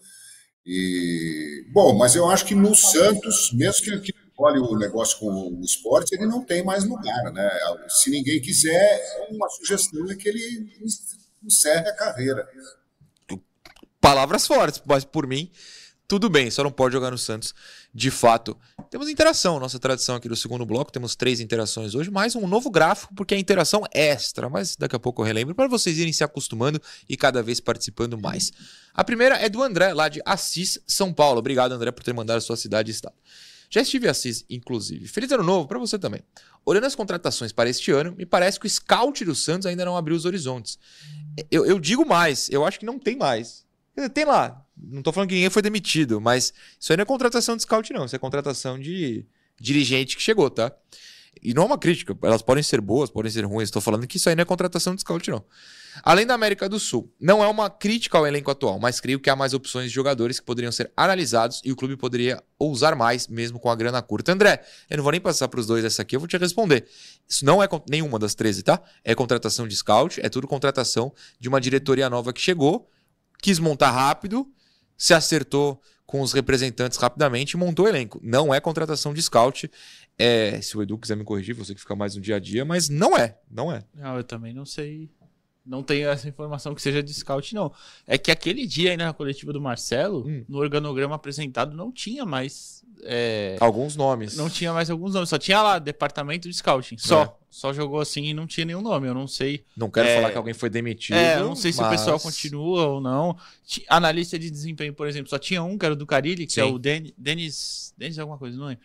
E 0.65 1.65
bom, 1.71 1.95
mas 1.97 2.15
eu 2.15 2.29
acho 2.29 2.45
que 2.45 2.55
no 2.55 2.75
Santos, 2.75 3.51
mesmo 3.53 3.83
que, 3.83 3.99
que 3.99 4.13
olhe 4.37 4.59
o 4.59 4.75
negócio 4.75 5.19
com 5.19 5.27
o 5.27 5.61
esporte, 5.61 6.15
ele 6.15 6.25
não 6.25 6.43
tem 6.43 6.63
mais 6.63 6.83
lugar, 6.83 7.31
né? 7.31 7.49
Se 7.89 8.09
ninguém 8.09 8.41
quiser, 8.41 9.27
uma 9.29 9.47
sugestão 9.49 10.09
é 10.09 10.15
que 10.15 10.27
ele 10.27 10.67
encerre 11.43 11.87
a 11.87 11.95
carreira. 11.95 12.47
Palavras 13.99 14.47
fortes, 14.47 14.81
mas 14.85 15.05
por 15.05 15.27
mim 15.27 15.51
tudo 16.11 16.29
bem, 16.29 16.51
só 16.51 16.61
não 16.61 16.73
pode 16.73 16.91
jogar 16.91 17.09
no 17.09 17.17
Santos 17.17 17.55
de 17.93 18.11
fato. 18.11 18.57
Temos 18.89 19.07
interação, 19.07 19.61
nossa 19.61 19.79
tradição 19.79 20.13
aqui 20.13 20.27
do 20.27 20.35
segundo 20.35 20.65
bloco, 20.65 20.91
temos 20.91 21.15
três 21.15 21.39
interações 21.39 21.95
hoje, 21.95 22.11
mais 22.11 22.35
um 22.35 22.45
novo 22.47 22.69
gráfico, 22.69 23.15
porque 23.15 23.33
é 23.33 23.39
interação 23.39 23.85
extra, 23.93 24.49
mas 24.49 24.75
daqui 24.75 24.93
a 24.93 24.99
pouco 24.99 25.21
eu 25.21 25.25
relembro 25.25 25.55
para 25.55 25.69
vocês 25.69 25.97
irem 25.97 26.11
se 26.11 26.21
acostumando 26.21 26.81
e 27.07 27.15
cada 27.15 27.41
vez 27.41 27.61
participando 27.61 28.19
mais. 28.19 28.51
A 28.93 29.05
primeira 29.05 29.35
é 29.37 29.47
do 29.47 29.63
André, 29.63 29.93
lá 29.93 30.09
de 30.09 30.21
Assis, 30.25 30.79
São 30.85 31.13
Paulo. 31.13 31.39
Obrigado, 31.39 31.71
André, 31.71 31.93
por 31.93 32.03
ter 32.03 32.13
mandado 32.13 32.39
a 32.39 32.41
sua 32.41 32.57
cidade 32.57 32.91
e 32.91 32.93
estado. 32.93 33.15
Já 33.69 33.79
estive 33.79 34.07
em 34.07 34.09
Assis, 34.09 34.43
inclusive. 34.49 35.07
Feliz 35.07 35.31
ano 35.31 35.43
novo 35.43 35.65
para 35.65 35.79
você 35.79 35.97
também. 35.97 36.19
Olhando 36.65 36.87
as 36.87 36.93
contratações 36.93 37.53
para 37.53 37.69
este 37.69 37.89
ano, 37.89 38.13
me 38.17 38.25
parece 38.25 38.59
que 38.59 38.65
o 38.65 38.69
scout 38.69 39.23
do 39.23 39.33
Santos 39.33 39.65
ainda 39.65 39.85
não 39.85 39.95
abriu 39.95 40.17
os 40.17 40.25
horizontes. 40.25 40.77
Eu, 41.49 41.65
eu 41.65 41.79
digo 41.79 42.05
mais, 42.05 42.49
eu 42.49 42.65
acho 42.65 42.77
que 42.77 42.85
não 42.85 42.99
tem 42.99 43.15
mais. 43.15 43.65
Tem 44.13 44.25
lá. 44.25 44.65
Não 44.81 45.01
tô 45.01 45.11
falando 45.11 45.29
que 45.29 45.35
ninguém 45.35 45.49
foi 45.49 45.61
demitido, 45.61 46.19
mas 46.19 46.53
isso 46.79 46.91
aí 46.91 46.97
não 46.97 47.03
é 47.03 47.05
contratação 47.05 47.55
de 47.55 47.61
scout, 47.61 47.93
não. 47.93 48.05
Isso 48.05 48.15
é 48.15 48.19
contratação 48.19 48.79
de 48.79 49.25
dirigente 49.59 50.15
que 50.15 50.23
chegou, 50.23 50.49
tá? 50.49 50.71
E 51.41 51.53
não 51.53 51.63
é 51.63 51.65
uma 51.65 51.77
crítica. 51.77 52.17
Elas 52.23 52.41
podem 52.41 52.63
ser 52.63 52.81
boas, 52.81 53.09
podem 53.09 53.31
ser 53.31 53.45
ruins. 53.45 53.67
Estou 53.67 53.81
falando 53.81 54.07
que 54.07 54.17
isso 54.17 54.27
aí 54.27 54.35
não 54.35 54.41
é 54.41 54.45
contratação 54.45 54.95
de 54.95 55.01
scout, 55.01 55.29
não. 55.29 55.43
Além 56.03 56.25
da 56.25 56.33
América 56.33 56.69
do 56.69 56.79
Sul, 56.79 57.13
não 57.19 57.43
é 57.43 57.47
uma 57.47 57.69
crítica 57.69 58.17
ao 58.17 58.25
elenco 58.25 58.49
atual, 58.49 58.79
mas 58.79 58.99
creio 58.99 59.19
que 59.19 59.29
há 59.29 59.35
mais 59.35 59.53
opções 59.53 59.89
de 59.89 59.95
jogadores 59.95 60.39
que 60.39 60.45
poderiam 60.45 60.71
ser 60.71 60.91
analisados 60.95 61.61
e 61.65 61.71
o 61.71 61.75
clube 61.75 61.97
poderia 61.97 62.41
ousar 62.57 62.95
mais, 62.95 63.27
mesmo 63.27 63.59
com 63.59 63.69
a 63.69 63.75
grana 63.75 64.01
curta. 64.01 64.31
André, 64.31 64.63
eu 64.89 64.97
não 64.97 65.03
vou 65.03 65.11
nem 65.11 65.19
passar 65.19 65.49
para 65.49 65.59
os 65.59 65.67
dois 65.67 65.83
essa 65.83 66.01
aqui, 66.01 66.15
eu 66.15 66.19
vou 66.19 66.27
te 66.29 66.37
responder. 66.37 66.87
Isso 67.27 67.43
não 67.43 67.61
é 67.61 67.67
nenhuma 67.89 68.17
das 68.17 68.33
13, 68.33 68.63
tá? 68.63 68.81
É 69.03 69.13
contratação 69.13 69.67
de 69.67 69.75
scout, 69.75 70.21
é 70.23 70.29
tudo 70.29 70.47
contratação 70.47 71.13
de 71.39 71.49
uma 71.49 71.59
diretoria 71.59 72.09
nova 72.09 72.31
que 72.31 72.39
chegou 72.39 72.89
quis 73.41 73.59
montar 73.59 73.91
rápido, 73.91 74.47
se 75.01 75.15
acertou 75.15 75.81
com 76.05 76.21
os 76.21 76.31
representantes 76.31 76.95
rapidamente 76.99 77.53
e 77.53 77.57
montou 77.57 77.85
o 77.85 77.89
elenco. 77.89 78.19
Não 78.21 78.53
é 78.53 78.59
contratação 78.59 79.15
de 79.15 79.19
scout. 79.19 79.71
É, 80.15 80.61
se 80.61 80.77
o 80.77 80.83
Edu 80.83 80.95
quiser 80.95 81.17
me 81.17 81.23
corrigir, 81.23 81.55
você 81.55 81.73
que 81.73 81.81
fica 81.81 81.95
mais 81.95 82.15
no 82.15 82.21
dia 82.21 82.35
a 82.35 82.39
dia, 82.39 82.63
mas 82.63 82.87
não 82.87 83.17
é, 83.17 83.35
não 83.49 83.71
é. 83.71 83.83
Não, 83.95 84.15
eu 84.17 84.23
também 84.23 84.53
não 84.53 84.63
sei. 84.63 85.09
Não 85.65 85.81
tenho 85.81 86.07
essa 86.07 86.29
informação 86.29 86.75
que 86.75 86.81
seja 86.83 87.01
de 87.01 87.11
scout, 87.15 87.55
não. 87.55 87.73
É 88.05 88.15
que 88.15 88.29
aquele 88.29 88.67
dia 88.67 88.91
aí 88.91 88.97
na 88.97 89.11
coletiva 89.11 89.51
do 89.51 89.59
Marcelo, 89.59 90.27
hum. 90.27 90.45
no 90.47 90.59
organograma 90.59 91.15
apresentado, 91.15 91.75
não 91.75 91.91
tinha 91.91 92.23
mais. 92.23 92.83
É... 93.01 93.57
Alguns 93.59 93.95
nomes. 93.95 94.37
Não 94.37 94.51
tinha 94.51 94.71
mais 94.71 94.91
alguns 94.91 95.15
nomes. 95.15 95.29
Só 95.29 95.39
tinha 95.39 95.63
lá 95.63 95.79
departamento 95.79 96.47
de 96.47 96.53
scouting. 96.53 96.99
Só. 96.99 97.23
É. 97.23 97.40
Só 97.51 97.73
jogou 97.73 97.99
assim 97.99 98.23
e 98.23 98.33
não 98.33 98.47
tinha 98.47 98.65
nenhum 98.65 98.81
nome. 98.81 99.09
Eu 99.09 99.13
não 99.13 99.27
sei. 99.27 99.65
Não 99.75 99.91
quero 99.91 100.07
é... 100.07 100.15
falar 100.15 100.31
que 100.31 100.37
alguém 100.37 100.53
foi 100.53 100.69
demitido. 100.69 101.17
É, 101.17 101.37
eu 101.37 101.43
não 101.43 101.55
sei 101.55 101.73
se 101.73 101.83
o 101.83 101.89
pessoal 101.89 102.17
continua 102.17 102.87
ou 102.87 103.01
não. 103.01 103.37
Analista 103.89 104.39
de 104.39 104.49
desempenho, 104.49 104.93
por 104.93 105.05
exemplo, 105.05 105.29
só 105.29 105.37
tinha 105.37 105.61
um, 105.61 105.77
que 105.77 105.85
era 105.85 105.93
o 105.93 105.97
do 105.97 106.07
Carilli, 106.07 106.47
que 106.47 106.61
é 106.61 106.63
Sim. 106.63 106.69
é 106.69 106.73
o 106.73 106.79
Den 106.79 107.13
Denis. 107.17 107.93
Denis 107.97 108.17
alguma 108.17 108.37
coisa, 108.37 108.57
não 108.57 108.69
é? 108.69 108.77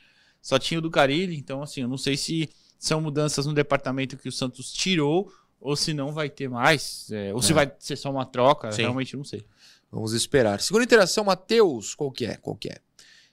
Só 0.43 0.59
tinha 0.59 0.79
o 0.79 0.83
do 0.83 0.91
Carilli. 0.91 1.37
Então, 1.37 1.63
assim, 1.63 1.83
eu 1.83 1.89
não 1.89 1.97
sei 1.97 2.17
se 2.17 2.51
são 2.77 3.01
mudanças 3.01 3.47
no 3.47 3.55
departamento 3.55 4.17
que 4.17 4.29
o 4.29 4.33
Santos 4.33 4.73
tirou 4.73 5.33
ou 5.61 5.77
se 5.77 5.95
não 5.95 6.13
vai 6.13 6.29
ter 6.29 6.49
mais, 6.49 7.11
é, 7.11 7.33
ou 7.33 7.39
é. 7.39 7.43
se 7.43 7.53
vai 7.53 7.73
ser 7.79 7.97
só 7.97 8.11
uma 8.11 8.27
troca, 8.27 8.71
Sim. 8.73 8.83
realmente 8.83 9.17
não 9.17 9.25
sei. 9.25 9.47
Vamos 9.91 10.13
esperar. 10.13 10.61
Segunda 10.61 10.85
interação, 10.85 11.25
Matheus, 11.25 11.95
qual 11.95 12.11
que 12.11 12.27
é? 12.27 12.37
Qual 12.37 12.57
que 12.57 12.69
é? 12.69 12.79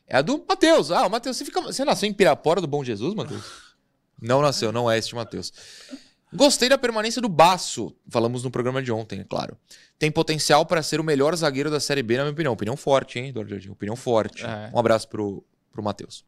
É 0.08 0.17
a 0.17 0.22
do 0.22 0.43
Matheus. 0.48 0.91
Ah, 0.91 1.08
o 1.08 1.10
Matheus, 1.10 1.38
você, 1.38 1.46
fica... 1.46 1.62
você 1.62 1.84
nasceu 1.84 2.08
em 2.08 2.13
Pirapora 2.13 2.62
do 2.62 2.67
Bom 2.67 2.84
Jesus, 2.84 3.13
Matheus? 3.13 3.43
não 4.21 4.41
nasceu, 4.41 4.71
não 4.71 4.89
é 4.89 4.97
este 4.97 5.15
Matheus. 5.15 5.52
Gostei 6.34 6.67
da 6.67 6.78
permanência 6.78 7.21
do 7.21 7.30
Baço. 7.30 7.95
Falamos 8.10 8.43
no 8.43 8.49
programa 8.49 8.82
de 8.82 8.91
ontem, 8.91 9.19
é 9.19 9.23
claro. 9.23 9.56
Tem 9.99 10.12
potencial 10.12 10.65
para 10.65 10.82
ser 10.82 10.99
o 10.99 11.04
melhor 11.04 11.36
zagueiro 11.36 11.69
da 11.69 11.80
Série 11.80 12.02
B, 12.02 12.17
na 12.17 12.23
minha 12.23 12.34
opinião. 12.34 12.54
Opinião 12.54 12.76
forte, 12.76 13.19
hein, 13.19 13.30
Eduardo 13.30 13.52
Jardim? 13.52 13.69
Opinião 13.69 13.95
forte. 13.95 14.43
É. 14.43 14.71
Um 14.73 14.80
abraço 14.80 15.08
pro, 15.08 15.43
pro 15.71 15.84
Matheus. 15.84 16.26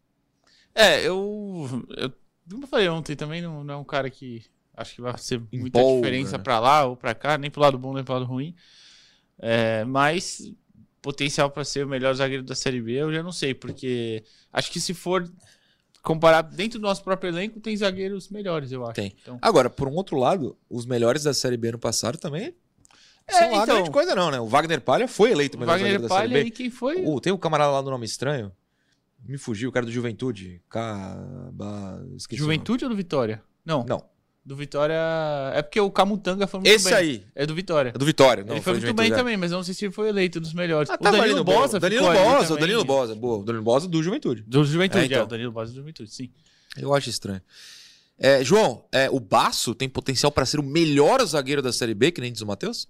É, 0.76 1.00
eu, 1.02 1.88
eu. 1.98 2.12
Como 2.50 2.63
eu 2.63 2.67
falei 2.67 2.88
ontem, 2.88 3.15
também 3.15 3.41
não, 3.41 3.63
não 3.63 3.74
é 3.74 3.78
um 3.78 3.84
cara 3.84 4.10
que 4.10 4.43
Acho 4.78 4.95
que 4.95 5.02
vai 5.02 5.17
ser 5.17 5.41
muita 5.52 5.80
Empolga, 5.80 6.02
diferença 6.02 6.38
né? 6.38 6.43
para 6.43 6.60
lá 6.60 6.86
ou 6.86 6.98
para 6.98 7.15
cá, 7.15 7.38
nem 7.38 7.50
pro 7.50 7.62
lado 7.62 7.78
bom 7.78 7.93
nem 7.93 8.04
pro 8.04 8.13
lado 8.13 8.26
ruim. 8.26 8.54
É, 9.39 9.84
mas 9.86 10.52
potencial 11.02 11.50
para 11.50 11.63
ser 11.63 11.86
o 11.86 11.89
melhor 11.89 12.13
zagueiro 12.13 12.43
da 12.43 12.56
Série 12.56 12.82
B, 12.82 12.93
eu 12.93 13.13
já 13.13 13.21
não 13.21 13.32
sei, 13.32 13.54
porque 13.54 14.24
acho 14.52 14.71
que 14.71 14.80
se 14.80 14.93
for 14.93 15.30
comparar 16.06 16.44
dentro 16.44 16.80
do 16.80 16.84
nosso 16.84 17.04
próprio 17.04 17.30
elenco, 17.30 17.60
tem 17.60 17.76
zagueiros 17.76 18.30
melhores, 18.30 18.72
eu 18.72 18.84
acho. 18.84 18.94
Tem. 18.94 19.13
Então... 19.22 19.38
Agora, 19.41 19.70
por 19.70 19.88
um 19.88 19.96
outro 19.96 20.18
lado, 20.18 20.56
os 20.70 20.86
melhores 20.86 21.24
da 21.24 21.34
Série 21.34 21.58
B 21.58 21.72
no 21.72 21.80
passado 21.80 22.18
também 22.18 22.56
é, 23.28 23.34
são 23.34 23.52
lá 23.52 23.63
então, 23.63 23.76
grande 23.76 23.91
coisa 23.91 24.15
não, 24.15 24.30
né? 24.30 24.39
O 24.39 24.46
Wagner 24.46 24.80
Palha 24.80 25.08
foi 25.08 25.32
eleito 25.32 25.58
o 25.58 25.60
melhor 25.60 25.74
Wagner 25.74 25.94
zagueiro 25.94 26.08
Palha 26.08 26.28
da 26.28 26.34
Série 26.34 26.44
B. 26.44 26.48
E 26.48 26.52
quem 26.52 26.70
foi? 26.70 27.04
Uh, 27.04 27.20
tem 27.20 27.34
um 27.34 27.38
camarada 27.38 27.72
lá 27.72 27.82
do 27.82 27.89
nome 27.89 28.06
estranho. 28.06 28.52
Me 29.28 29.38
fugiu, 29.38 29.70
o 29.70 29.72
cara 29.72 29.86
do 29.86 29.91
Juventude. 29.91 30.62
Caba... 30.70 32.06
Juventude 32.32 32.86
ou 32.86 32.89
do 32.91 32.96
Vitória? 32.96 33.41
Não. 33.65 33.84
Não. 33.84 34.06
Do 34.45 34.55
Vitória. 34.55 34.93
É 35.55 35.62
porque 35.63 35.79
o 35.79 35.89
Camutanga 35.89 36.45
foi 36.45 36.60
muito 36.60 36.71
Esse 36.71 36.89
bem. 36.89 36.93
aí. 36.93 37.23
É 37.34 37.47
do 37.47 37.55
Vitória. 37.55 37.89
É 37.89 37.97
do 37.97 38.05
Vitória. 38.05 38.43
Não, 38.43 38.53
ele 38.53 38.62
foi 38.62 38.73
muito 38.73 38.93
bem 38.93 39.12
também, 39.12 39.36
mas 39.36 39.51
eu 39.51 39.58
não 39.58 39.63
sei 39.63 39.73
se 39.73 39.86
ele 39.86 39.91
foi 39.91 40.08
eleito 40.08 40.39
dos 40.39 40.53
melhores. 40.53 40.88
Ah, 40.88 40.97
tá 40.99 41.10
o 41.10 41.12
Danilo 41.12 41.43
Bosa. 41.43 41.79
Danilo 41.79 42.13
Bosa, 42.13 42.53
o 42.53 42.58
Danilo 42.58 42.86
Bosa. 42.86 43.15
Boa. 43.15 43.38
O 43.39 43.43
Danilo 43.43 43.63
Bosa 43.63 43.88
do 43.88 44.03
Juventude. 44.03 44.43
Do 44.45 44.63
Juventude, 44.63 45.03
é, 45.03 45.05
então. 45.08 45.17
é 45.17 45.23
o 45.23 45.25
Danilo 45.25 45.51
Bosa 45.51 45.71
do 45.71 45.77
Juventude, 45.77 46.13
sim. 46.13 46.29
Eu 46.77 46.93
acho 46.93 47.10
estranho. 47.10 47.41
É, 48.19 48.43
João, 48.43 48.86
é, 48.91 49.10
o 49.10 49.19
Baço 49.19 49.73
tem 49.73 49.89
potencial 49.89 50.31
para 50.31 50.45
ser 50.45 50.60
o 50.60 50.63
melhor 50.63 51.25
zagueiro 51.25 51.62
da 51.62 51.73
Série 51.73 51.95
B, 51.95 52.12
que 52.12 52.21
nem 52.21 52.31
diz 52.31 52.41
o 52.41 52.45
Matheus? 52.45 52.88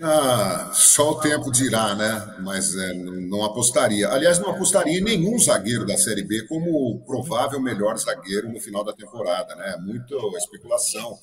Ah, 0.00 0.70
só 0.74 1.12
o 1.12 1.20
tempo 1.20 1.50
dirá, 1.50 1.94
né? 1.94 2.36
Mas 2.40 2.76
é, 2.76 2.92
não 2.92 3.42
apostaria. 3.44 4.08
Aliás, 4.08 4.38
não 4.38 4.50
apostaria 4.50 4.98
em 4.98 5.02
nenhum 5.02 5.38
zagueiro 5.38 5.86
da 5.86 5.96
Série 5.96 6.22
B 6.22 6.46
como 6.46 6.70
o 6.70 7.04
provável 7.04 7.60
melhor 7.60 7.96
zagueiro 7.96 8.52
no 8.52 8.60
final 8.60 8.84
da 8.84 8.92
temporada, 8.92 9.54
né? 9.54 9.76
Muita 9.80 10.14
especulação. 10.36 11.18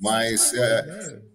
Mas 0.00 0.54
é, 0.54 0.82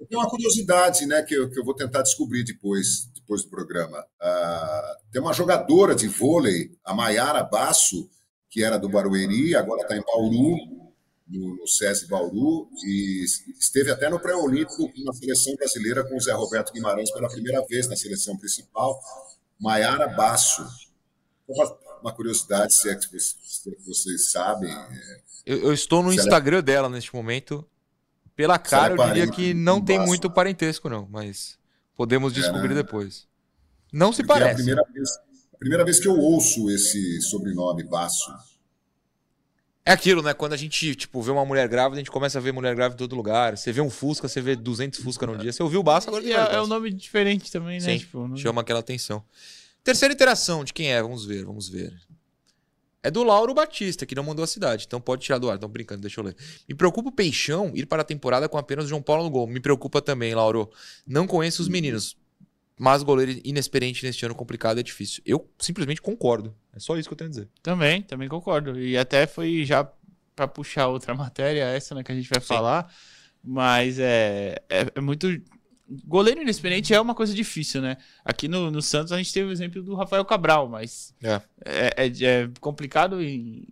tem 0.10 0.18
uma 0.18 0.30
curiosidade, 0.30 1.06
né? 1.06 1.22
Que 1.22 1.36
eu, 1.36 1.50
que 1.50 1.60
eu 1.60 1.64
vou 1.64 1.76
tentar 1.76 2.02
descobrir 2.02 2.44
depois, 2.44 3.08
depois 3.14 3.44
do 3.44 3.50
programa. 3.50 4.04
Ah, 4.20 4.98
tem 5.12 5.22
uma 5.22 5.34
jogadora 5.34 5.94
de 5.94 6.08
vôlei, 6.08 6.72
a 6.84 6.94
Maiara 6.94 7.44
Basso, 7.44 8.10
que 8.50 8.64
era 8.64 8.80
do 8.80 8.90
Barueri, 8.90 9.56
agora 9.56 9.84
está 9.84 9.96
em 9.96 10.02
Bauru 10.02 10.83
no, 11.28 11.56
no 11.56 11.68
SESI 11.68 12.08
Bauru 12.08 12.70
e 12.86 13.24
esteve 13.58 13.92
até 13.92 14.10
no 14.10 14.20
pré-olímpico 14.20 14.92
na 15.04 15.14
seleção 15.14 15.56
brasileira 15.56 16.04
com 16.04 16.16
o 16.16 16.20
Zé 16.20 16.34
Roberto 16.34 16.74
Guimarães 16.74 17.12
pela 17.12 17.30
primeira 17.30 17.66
vez 17.66 17.88
na 17.88 17.96
seleção 17.96 18.38
principal, 18.38 19.00
Maiara 19.60 20.08
Basso. 20.08 20.66
Uma 22.02 22.14
curiosidade, 22.14 22.74
se 22.74 22.90
é 22.90 22.96
que 22.96 23.08
vocês, 23.08 23.38
se 23.44 23.70
é 23.70 23.76
que 23.76 23.86
vocês 23.86 24.32
sabem. 24.32 24.72
É, 24.72 25.22
eu, 25.46 25.58
eu, 25.60 25.74
estou 25.74 26.04
no 26.04 26.12
Instagram 26.12 26.58
ela... 26.58 26.64
dela 26.64 26.90
neste 26.90 27.14
momento. 27.16 27.66
Pela 28.36 28.58
cara, 28.58 28.96
eu 28.96 29.06
diria 29.06 29.28
que 29.30 29.54
não 29.54 29.80
tem 29.80 29.98
Vasco? 29.98 30.08
muito 30.10 30.30
parentesco, 30.30 30.90
não, 30.90 31.08
mas 31.10 31.58
podemos 31.96 32.34
descobrir 32.34 32.70
né? 32.70 32.76
depois. 32.76 33.28
Não 33.92 34.12
se 34.12 34.24
Porque 34.24 34.34
é 34.34 34.36
a 34.36 34.40
parece. 34.40 34.56
primeira 34.56 34.84
vez, 34.92 35.10
a 35.54 35.58
primeira 35.58 35.86
vez 35.86 36.00
que 36.00 36.08
eu 36.08 36.18
ouço 36.18 36.70
esse 36.72 37.22
sobrenome 37.22 37.84
Basso. 37.84 38.32
É 39.86 39.92
aquilo, 39.92 40.22
né? 40.22 40.34
Quando 40.34 40.54
a 40.54 40.58
gente, 40.58 40.96
tipo, 40.96 41.22
vê 41.22 41.30
uma 41.32 41.44
mulher 41.46 41.68
grávida, 41.68 41.96
a 41.98 42.00
gente 42.00 42.10
começa 42.12 42.38
a 42.38 42.42
ver 42.42 42.54
mulher 42.54 42.74
grávida 42.74 42.96
em 42.96 43.06
todo 43.06 43.16
lugar. 43.18 43.58
Você 43.58 43.72
vê 43.72 43.82
um 43.82 43.90
Fusca, 43.90 44.30
você 44.30 44.40
vê 44.40 44.56
200 44.56 45.02
Fusca 45.02 45.28
no 45.28 45.38
dia. 45.38 45.52
Você 45.52 45.62
ouviu 45.62 45.82
o 45.82 45.84
Baço, 45.84 46.08
agora 46.08 46.24
é, 46.30 46.38
mais 46.38 46.54
é 46.54 46.62
um 46.62 46.68
nome 46.68 46.90
diferente 46.92 47.52
também, 47.52 47.80
né? 47.82 47.86
Sim, 47.86 47.98
Tipo, 47.98 48.28
não- 48.28 48.38
chama 48.38 48.62
aquela 48.62 48.80
atenção. 48.80 49.22
Terceira 49.84 50.14
interação, 50.14 50.64
de 50.64 50.72
quem 50.74 50.94
é? 50.94 51.02
Vamos 51.02 51.26
ver, 51.26 51.44
vamos 51.44 51.68
ver. 51.68 51.94
É 53.06 53.12
do 53.12 53.22
Lauro 53.22 53.54
Batista, 53.54 54.06
que 54.06 54.16
não 54.16 54.24
mandou 54.24 54.42
a 54.44 54.48
cidade. 54.48 54.86
Então 54.88 55.02
pode 55.02 55.22
tirar 55.24 55.38
do 55.38 55.50
ar. 55.50 55.56
Estão 55.56 55.68
brincando, 55.68 56.00
deixa 56.00 56.22
eu 56.22 56.24
ler. 56.24 56.38
Me 56.70 56.74
preocupa 56.74 57.10
o 57.10 57.12
Peixão 57.12 57.70
ir 57.76 57.86
para 57.86 58.02
a 58.02 58.06
temporada 58.06 58.48
com 58.48 58.58
apenas 58.58 58.86
o 58.86 58.88
João 58.88 59.02
Paulo 59.02 59.26
no 59.26 59.30
gol. 59.30 59.46
Me 59.46 59.60
preocupa 59.60 60.02
também, 60.02 60.34
Lauro. 60.34 60.72
Não 61.06 61.28
conheço 61.28 61.62
os 61.62 61.68
meninos. 61.68 62.16
Mas 62.78 63.04
goleiro 63.04 63.40
inexperiente 63.44 64.04
neste 64.06 64.26
ano 64.26 64.34
complicado 64.34 64.80
é 64.80 64.84
difícil. 64.84 65.22
Eu 65.26 65.48
simplesmente 65.60 66.02
concordo. 66.02 66.56
É 66.76 66.80
só 66.80 66.98
isso 66.98 67.08
que 67.08 67.14
eu 67.14 67.18
tenho 67.18 67.28
a 67.30 67.32
dizer. 67.32 67.50
Também, 67.62 68.02
também 68.02 68.28
concordo. 68.28 68.80
E 68.80 68.98
até 68.98 69.28
foi 69.28 69.64
já 69.64 69.88
pra 70.36 70.48
puxar 70.48 70.88
outra 70.88 71.14
matéria, 71.16 71.66
essa 71.66 71.94
né, 71.94 72.04
que 72.04 72.12
a 72.12 72.16
gente 72.16 72.30
vai 72.30 72.40
falar. 72.42 72.92
Mas 73.44 74.00
é, 74.00 74.58
é, 74.70 74.88
é 74.96 75.02
muito. 75.02 75.28
Goleiro 76.06 76.42
inexperiente 76.42 76.94
é 76.94 77.00
uma 77.00 77.14
coisa 77.14 77.34
difícil, 77.34 77.82
né? 77.82 77.98
Aqui 78.26 78.48
no, 78.48 78.72
no 78.72 78.82
Santos 78.82 79.12
a 79.12 79.18
gente 79.18 79.32
teve 79.34 79.50
o 79.50 79.52
exemplo 79.52 79.84
do 79.84 79.94
Rafael 79.96 80.26
Cabral, 80.26 80.68
mas 80.68 81.14
É. 81.22 81.42
é, 81.64 82.06
é- 82.08 82.26
é 82.26 82.50
complicado 82.60 83.22
em 83.22 83.68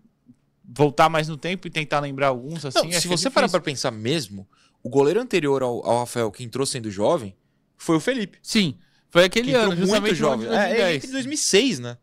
voltar 0.64 1.10
mais 1.10 1.28
no 1.28 1.38
tempo 1.38 1.68
e 1.68 1.72
tentar 1.72 1.99
lembrar 2.02 2.28
alguns 2.28 2.64
assim. 2.66 2.84
Não, 2.89 2.91
se 2.99 3.08
é 3.08 3.10
você 3.10 3.30
parar 3.30 3.49
pra 3.49 3.60
pensar 3.60 3.91
mesmo, 3.91 4.47
o 4.84 4.89
goleiro 4.89 5.20
anterior 5.20 5.64
ao, 5.64 5.84
ao 5.86 5.99
Rafael 5.99 6.30
que 6.32 6.43
entrou 6.43 6.66
sendo 6.66 6.91
jovem 6.91 7.36
foi 7.78 7.95
o 7.95 7.99
Felipe. 7.99 8.38
Sim, 8.43 8.78
foi 9.12 9.26
aquele 9.26 9.53
ano, 9.53 9.76
muito 9.76 9.86
no 9.86 9.93
ano 9.93 10.16
jovem. 10.16 10.47
de 10.47 10.55
É, 10.55 10.93
ele 10.93 10.99
2010. 10.99 11.03
em 11.03 11.12
2006, 11.12 11.80
né? 11.80 11.97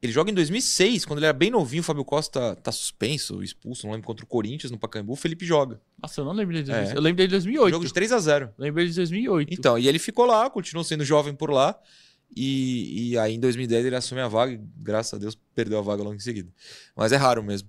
Ele 0.00 0.12
joga 0.12 0.30
em 0.30 0.34
2006, 0.34 1.04
quando 1.04 1.18
ele 1.18 1.26
era 1.26 1.32
bem 1.32 1.50
novinho, 1.50 1.80
o 1.80 1.84
Fábio 1.84 2.04
Costa 2.04 2.54
tá 2.56 2.70
suspenso, 2.70 3.42
expulso, 3.42 3.86
não 3.86 3.92
lembro, 3.92 4.06
contra 4.06 4.24
o 4.24 4.28
Corinthians 4.28 4.70
no 4.70 4.78
Pacaembu, 4.78 5.14
o 5.14 5.16
Felipe 5.16 5.44
joga. 5.44 5.80
Nossa, 6.00 6.20
eu 6.20 6.24
não 6.24 6.32
lembro 6.32 6.54
de 6.54 6.62
2006. 6.62 6.94
É. 6.94 6.96
Eu 6.96 7.02
lembro 7.02 7.22
de 7.24 7.28
2008. 7.28 7.72
Jogo 7.72 7.84
de 7.84 7.92
3 7.92 8.12
a 8.12 8.18
0 8.20 8.50
Lembrei 8.56 8.86
de 8.86 8.94
2008. 8.94 9.52
Então, 9.52 9.76
e 9.78 9.88
ele 9.88 9.98
ficou 9.98 10.26
lá, 10.26 10.48
continuou 10.48 10.84
sendo 10.84 11.04
jovem 11.04 11.34
por 11.34 11.50
lá, 11.50 11.76
e, 12.34 13.10
e 13.10 13.18
aí 13.18 13.34
em 13.34 13.40
2010 13.40 13.86
ele 13.86 13.96
assume 13.96 14.20
a 14.20 14.28
vaga, 14.28 14.52
e 14.52 14.60
graças 14.76 15.14
a 15.14 15.18
Deus 15.18 15.36
perdeu 15.54 15.78
a 15.78 15.82
vaga 15.82 16.02
logo 16.02 16.14
em 16.14 16.20
seguida. 16.20 16.50
Mas 16.94 17.10
é 17.10 17.16
raro 17.16 17.42
mesmo. 17.42 17.68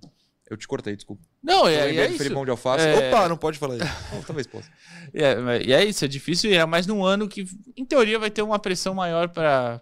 Eu 0.50 0.56
te 0.56 0.66
cortei, 0.66 0.96
desculpa. 0.96 1.22
Não, 1.42 1.68
Eu 1.68 1.80
é, 1.80 1.94
é 1.96 2.06
isso. 2.08 2.18
Felipão 2.18 2.44
de 2.44 2.50
Alface. 2.50 2.86
É- 2.86 3.08
Opa, 3.08 3.28
não 3.28 3.36
pode 3.36 3.58
falar 3.58 3.76
isso. 3.76 4.24
Talvez 4.26 4.46
possa. 4.46 4.70
É, 5.14 5.62
e 5.66 5.72
é 5.72 5.84
isso, 5.86 6.04
é 6.04 6.08
difícil, 6.08 6.50
e 6.50 6.54
é 6.54 6.66
mais 6.66 6.86
num 6.86 7.02
ano 7.02 7.26
que, 7.26 7.46
em 7.74 7.84
teoria, 7.84 8.18
vai 8.18 8.30
ter 8.30 8.42
uma 8.42 8.58
pressão 8.58 8.92
maior 8.94 9.28
para 9.30 9.80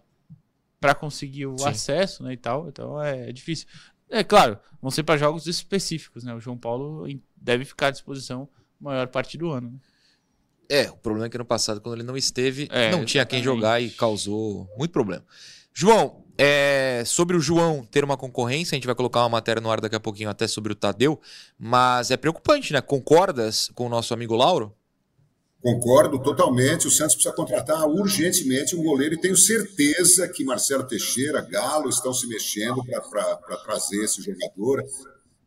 para 0.80 0.94
conseguir 0.94 1.46
o 1.46 1.58
Sim. 1.58 1.68
acesso, 1.68 2.22
né, 2.22 2.34
e 2.34 2.36
tal. 2.36 2.68
Então 2.68 3.02
é, 3.02 3.32
difícil. 3.32 3.66
É 4.08 4.22
claro, 4.22 4.56
vão 4.80 4.88
ser 4.90 5.02
para 5.02 5.16
jogos 5.16 5.46
específicos, 5.48 6.22
né? 6.22 6.32
O 6.32 6.38
João 6.38 6.56
Paulo 6.56 7.06
deve 7.36 7.64
ficar 7.64 7.88
à 7.88 7.90
disposição 7.90 8.48
a 8.80 8.84
maior 8.84 9.08
parte 9.08 9.36
do 9.36 9.50
ano. 9.50 9.70
né? 9.72 9.78
É, 10.68 10.90
o 10.90 10.96
problema 10.96 11.26
é 11.26 11.28
que 11.28 11.36
ano 11.36 11.44
passado, 11.44 11.80
quando 11.80 11.94
ele 11.96 12.02
não 12.04 12.16
esteve, 12.16 12.68
É, 12.70 12.90
não 12.92 13.04
tinha 13.04 13.24
quem 13.26 13.42
jogar 13.42 13.80
e 13.82 13.90
causou 13.90 14.68
muito 14.76 14.92
problema. 14.92 15.24
João, 15.78 16.24
é, 16.38 17.02
sobre 17.04 17.36
o 17.36 17.40
João 17.40 17.84
ter 17.84 18.02
uma 18.02 18.16
concorrência, 18.16 18.74
a 18.74 18.76
gente 18.76 18.86
vai 18.86 18.94
colocar 18.94 19.20
uma 19.20 19.28
matéria 19.28 19.60
no 19.60 19.70
ar 19.70 19.78
daqui 19.78 19.94
a 19.94 20.00
pouquinho 20.00 20.30
até 20.30 20.48
sobre 20.48 20.72
o 20.72 20.74
Tadeu, 20.74 21.20
mas 21.58 22.10
é 22.10 22.16
preocupante, 22.16 22.72
né? 22.72 22.80
Concordas 22.80 23.70
com 23.74 23.84
o 23.84 23.88
nosso 23.90 24.14
amigo 24.14 24.34
Lauro? 24.34 24.74
Concordo 25.60 26.18
totalmente. 26.22 26.86
O 26.86 26.90
Santos 26.90 27.14
precisa 27.16 27.34
contratar 27.34 27.86
urgentemente 27.86 28.74
um 28.74 28.82
goleiro 28.82 29.16
e 29.16 29.20
tenho 29.20 29.36
certeza 29.36 30.26
que 30.28 30.46
Marcelo 30.46 30.84
Teixeira, 30.84 31.42
Galo 31.42 31.90
estão 31.90 32.14
se 32.14 32.26
mexendo 32.26 32.82
para 33.10 33.56
trazer 33.62 34.02
esse 34.02 34.22
jogador. 34.22 34.82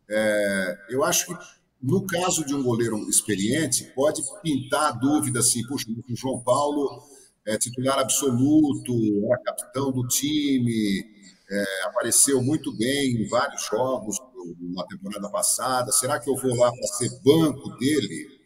É, 0.08 0.78
eu 0.92 1.04
acho 1.04 1.26
que 1.26 1.34
no 1.82 2.06
caso 2.06 2.46
de 2.46 2.54
um 2.54 2.62
goleiro 2.62 2.98
experiente, 3.10 3.86
pode 3.96 4.22
pintar 4.44 4.90
a 4.90 4.92
dúvida 4.92 5.40
assim, 5.40 5.66
puxa, 5.66 5.88
o 5.90 6.16
João 6.16 6.40
Paulo 6.42 7.02
é 7.46 7.58
titular 7.58 8.00
absoluto, 8.00 8.94
era 9.26 9.44
capitão 9.44 9.92
do 9.92 10.08
time, 10.08 11.06
é, 11.50 11.84
apareceu 11.86 12.42
muito 12.42 12.76
bem 12.78 13.22
em 13.22 13.28
vários 13.28 13.66
jogos 13.66 14.18
na 14.60 14.86
temporada 14.86 15.30
passada. 15.30 15.92
Será 15.92 16.20
que 16.20 16.30
eu 16.30 16.36
vou 16.36 16.56
lá 16.56 16.72
para 16.72 16.88
ser 16.88 17.10
banco 17.24 17.70
dele? 17.78 18.40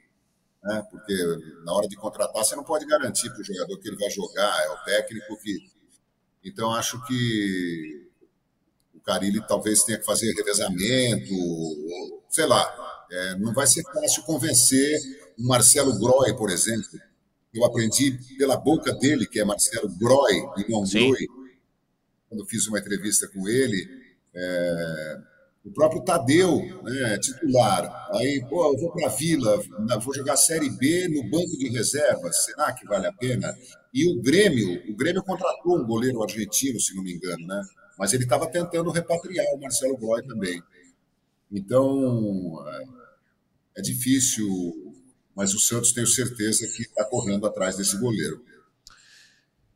né? 0.64 0.84
porque 0.89 1.14
na 1.66 1.74
hora 1.74 1.88
de 1.88 1.96
contratar 1.96 2.44
você 2.44 2.56
não 2.56 2.64
pode 2.64 2.86
garantir 2.86 3.30
para 3.30 3.41
o 3.41 3.44
jogador 3.44 3.80
que 3.80 3.88
ele 3.88 3.98
vai 3.98 4.10
jogar, 4.10 4.64
é 4.64 4.70
o 4.70 4.84
técnico 4.86 5.38
que. 5.39 5.58
Então 6.46 6.74
acho 6.74 7.04
que 7.06 8.10
o 8.94 9.00
Carilli 9.02 9.46
talvez 9.48 9.84
tenha 9.84 10.00
que 10.00 10.06
fazer 10.06 10.34
revezamento, 10.34 11.34
sei 12.30 12.46
lá. 12.46 12.91
É, 13.12 13.36
não 13.36 13.54
vai 13.54 13.68
ser 13.68 13.84
fácil 13.84 14.24
convencer 14.24 15.00
o 15.38 15.48
Marcelo 15.48 15.98
Groy, 16.00 16.36
por 16.36 16.50
exemplo. 16.50 17.00
Eu 17.54 17.64
aprendi 17.66 18.18
pela 18.38 18.58
boca 18.58 18.93
dele, 18.93 19.28
que 19.28 19.39
é 19.39 19.45
Marcelo 19.45 19.89
Groy, 19.97 20.36
e 20.58 20.72
não 20.72 20.86
Sim. 20.86 21.10
Groy, 21.10 21.28
quando 22.30 22.45
fiz 22.45 22.68
uma 22.68 22.80
entrevista 22.80 23.28
com 23.28 23.47
ele. 23.47 23.88
é, 24.36 25.18
o 25.66 25.72
próprio 25.72 26.04
Tadeu, 26.04 26.60
né, 26.84 27.18
titular. 27.20 28.10
Aí, 28.16 28.43
pô, 28.49 28.74
eu 28.74 28.78
vou 28.78 28.91
para 28.91 29.08
a 29.08 29.10
Vila, 29.10 29.62
vou 30.01 30.14
jogar 30.14 30.36
Série 30.36 30.70
B 30.70 31.08
no 31.08 31.24
banco 31.30 31.58
de 31.58 31.70
reservas. 31.70 32.43
Será 32.43 32.74
que 32.74 32.86
vale 32.86 33.08
a 33.08 33.14
pena? 33.14 33.56
E 33.93 34.06
o 34.12 34.22
Grêmio, 34.22 34.84
o 34.91 34.95
Grêmio 34.95 35.24
contratou 35.24 35.78
um 35.78 35.86
goleiro 35.86 36.22
argentino, 36.22 36.80
se 36.80 36.93
não 36.95 37.04
me 37.04 37.14
engano, 37.14 37.47
né? 37.47 37.62
Mas 37.97 38.12
ele 38.12 38.24
estava 38.24 38.47
tentando 38.47 38.89
repatriar 38.89 39.45
o 39.54 39.60
Marcelo 39.60 39.97
Groy 39.97 40.22
também. 40.28 40.62
Então, 41.49 42.58
é, 42.68 42.84
é 43.78 43.82
difícil, 43.82 44.83
mas 45.36 45.54
o 45.54 45.60
Santos 45.60 45.92
tenho 45.92 46.08
certeza 46.08 46.68
que 46.68 46.84
está 46.84 47.04
correndo 47.06 47.46
atrás 47.46 47.78
desse 47.78 47.98
goleiro. 47.98 48.44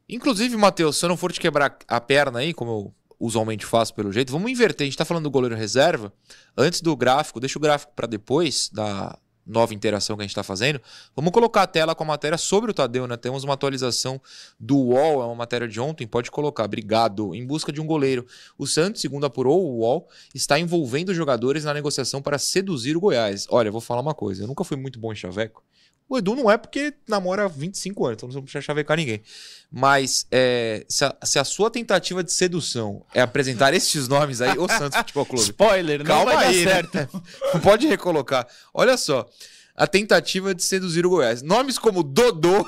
Inclusive, 0.09 0.55
Matheus, 0.55 0.97
se 0.97 1.05
eu 1.05 1.09
não 1.09 1.17
for 1.17 1.31
te 1.31 1.39
quebrar 1.39 1.77
a 1.87 1.99
perna 1.99 2.39
aí, 2.39 2.53
como 2.53 2.71
eu 2.71 2.95
usualmente 3.19 3.65
faço 3.65 3.93
pelo 3.93 4.11
jeito, 4.11 4.31
vamos 4.31 4.49
inverter. 4.49 4.85
A 4.85 4.89
gente 4.89 4.97
tá 4.97 5.03
falando 5.03 5.23
do 5.23 5.31
goleiro 5.31 5.55
reserva. 5.55 6.13
Antes 6.55 6.81
do 6.81 6.95
gráfico, 6.95 7.39
deixa 7.39 7.57
o 7.57 7.61
gráfico 7.61 7.91
para 7.95 8.07
depois 8.07 8.69
da 8.71 9.17
nova 9.47 9.73
interação 9.73 10.15
que 10.15 10.23
a 10.23 10.25
gente 10.25 10.35
tá 10.35 10.43
fazendo. 10.43 10.81
Vamos 11.15 11.31
colocar 11.31 11.63
a 11.63 11.67
tela 11.67 11.95
com 11.95 12.03
a 12.03 12.07
matéria 12.07 12.37
sobre 12.37 12.71
o 12.71 12.73
Tadeu, 12.73 13.07
né? 13.07 13.15
Temos 13.17 13.43
uma 13.43 13.53
atualização 13.53 14.21
do 14.59 14.77
UOL, 14.77 15.21
é 15.21 15.25
uma 15.25 15.35
matéria 15.35 15.67
de 15.67 15.79
ontem, 15.79 16.05
pode 16.05 16.29
colocar. 16.29 16.65
Obrigado. 16.65 17.33
Em 17.33 17.45
busca 17.45 17.71
de 17.71 17.79
um 17.79 17.85
goleiro. 17.85 18.25
O 18.57 18.67
Santos, 18.67 19.01
segundo 19.01 19.25
apurou 19.25 19.63
o 19.63 19.79
UOL, 19.79 20.07
está 20.35 20.59
envolvendo 20.59 21.13
jogadores 21.13 21.63
na 21.63 21.73
negociação 21.73 22.21
para 22.21 22.37
seduzir 22.37 22.97
o 22.97 22.99
Goiás. 22.99 23.47
Olha, 23.49 23.71
vou 23.71 23.81
falar 23.81 24.01
uma 24.01 24.13
coisa, 24.13 24.43
eu 24.43 24.47
nunca 24.47 24.63
fui 24.63 24.77
muito 24.77 24.99
bom 24.99 25.11
em 25.11 25.15
chaveco. 25.15 25.63
O 26.09 26.17
Edu 26.17 26.35
não 26.35 26.49
é 26.49 26.57
porque 26.57 26.93
namora 27.07 27.45
há 27.45 27.47
25 27.47 28.05
anos, 28.05 28.17
então 28.17 28.29
não 28.29 28.41
precisa 28.41 28.61
chavecar 28.61 28.95
ninguém. 28.95 29.21
Mas 29.69 30.25
é, 30.31 30.85
se, 30.87 31.03
a, 31.03 31.15
se 31.23 31.37
a 31.37 31.43
sua 31.43 31.69
tentativa 31.69 32.23
de 32.23 32.31
sedução 32.31 33.05
é 33.13 33.19
apresentar 33.19 33.73
estes 33.73 34.07
nomes 34.07 34.41
aí, 34.41 34.57
ô 34.57 34.67
Santos 34.71 34.97
Futebol 34.97 35.25
Clube. 35.25 35.43
Spoiler, 35.43 35.99
não 35.99 36.05
Calma 36.05 36.33
vai 36.33 36.47
aí, 36.47 36.65
dar 36.65 36.83
né? 36.83 36.89
certo. 36.91 37.23
Pode 37.61 37.87
recolocar. 37.87 38.47
Olha 38.73 38.97
só. 38.97 39.27
A 39.75 39.85
tentativa 39.85 40.55
de 40.55 40.63
seduzir 40.63 41.05
o 41.05 41.09
Goiás. 41.09 41.41
Nomes 41.41 41.77
como 41.77 42.01
Dodô, 42.01 42.65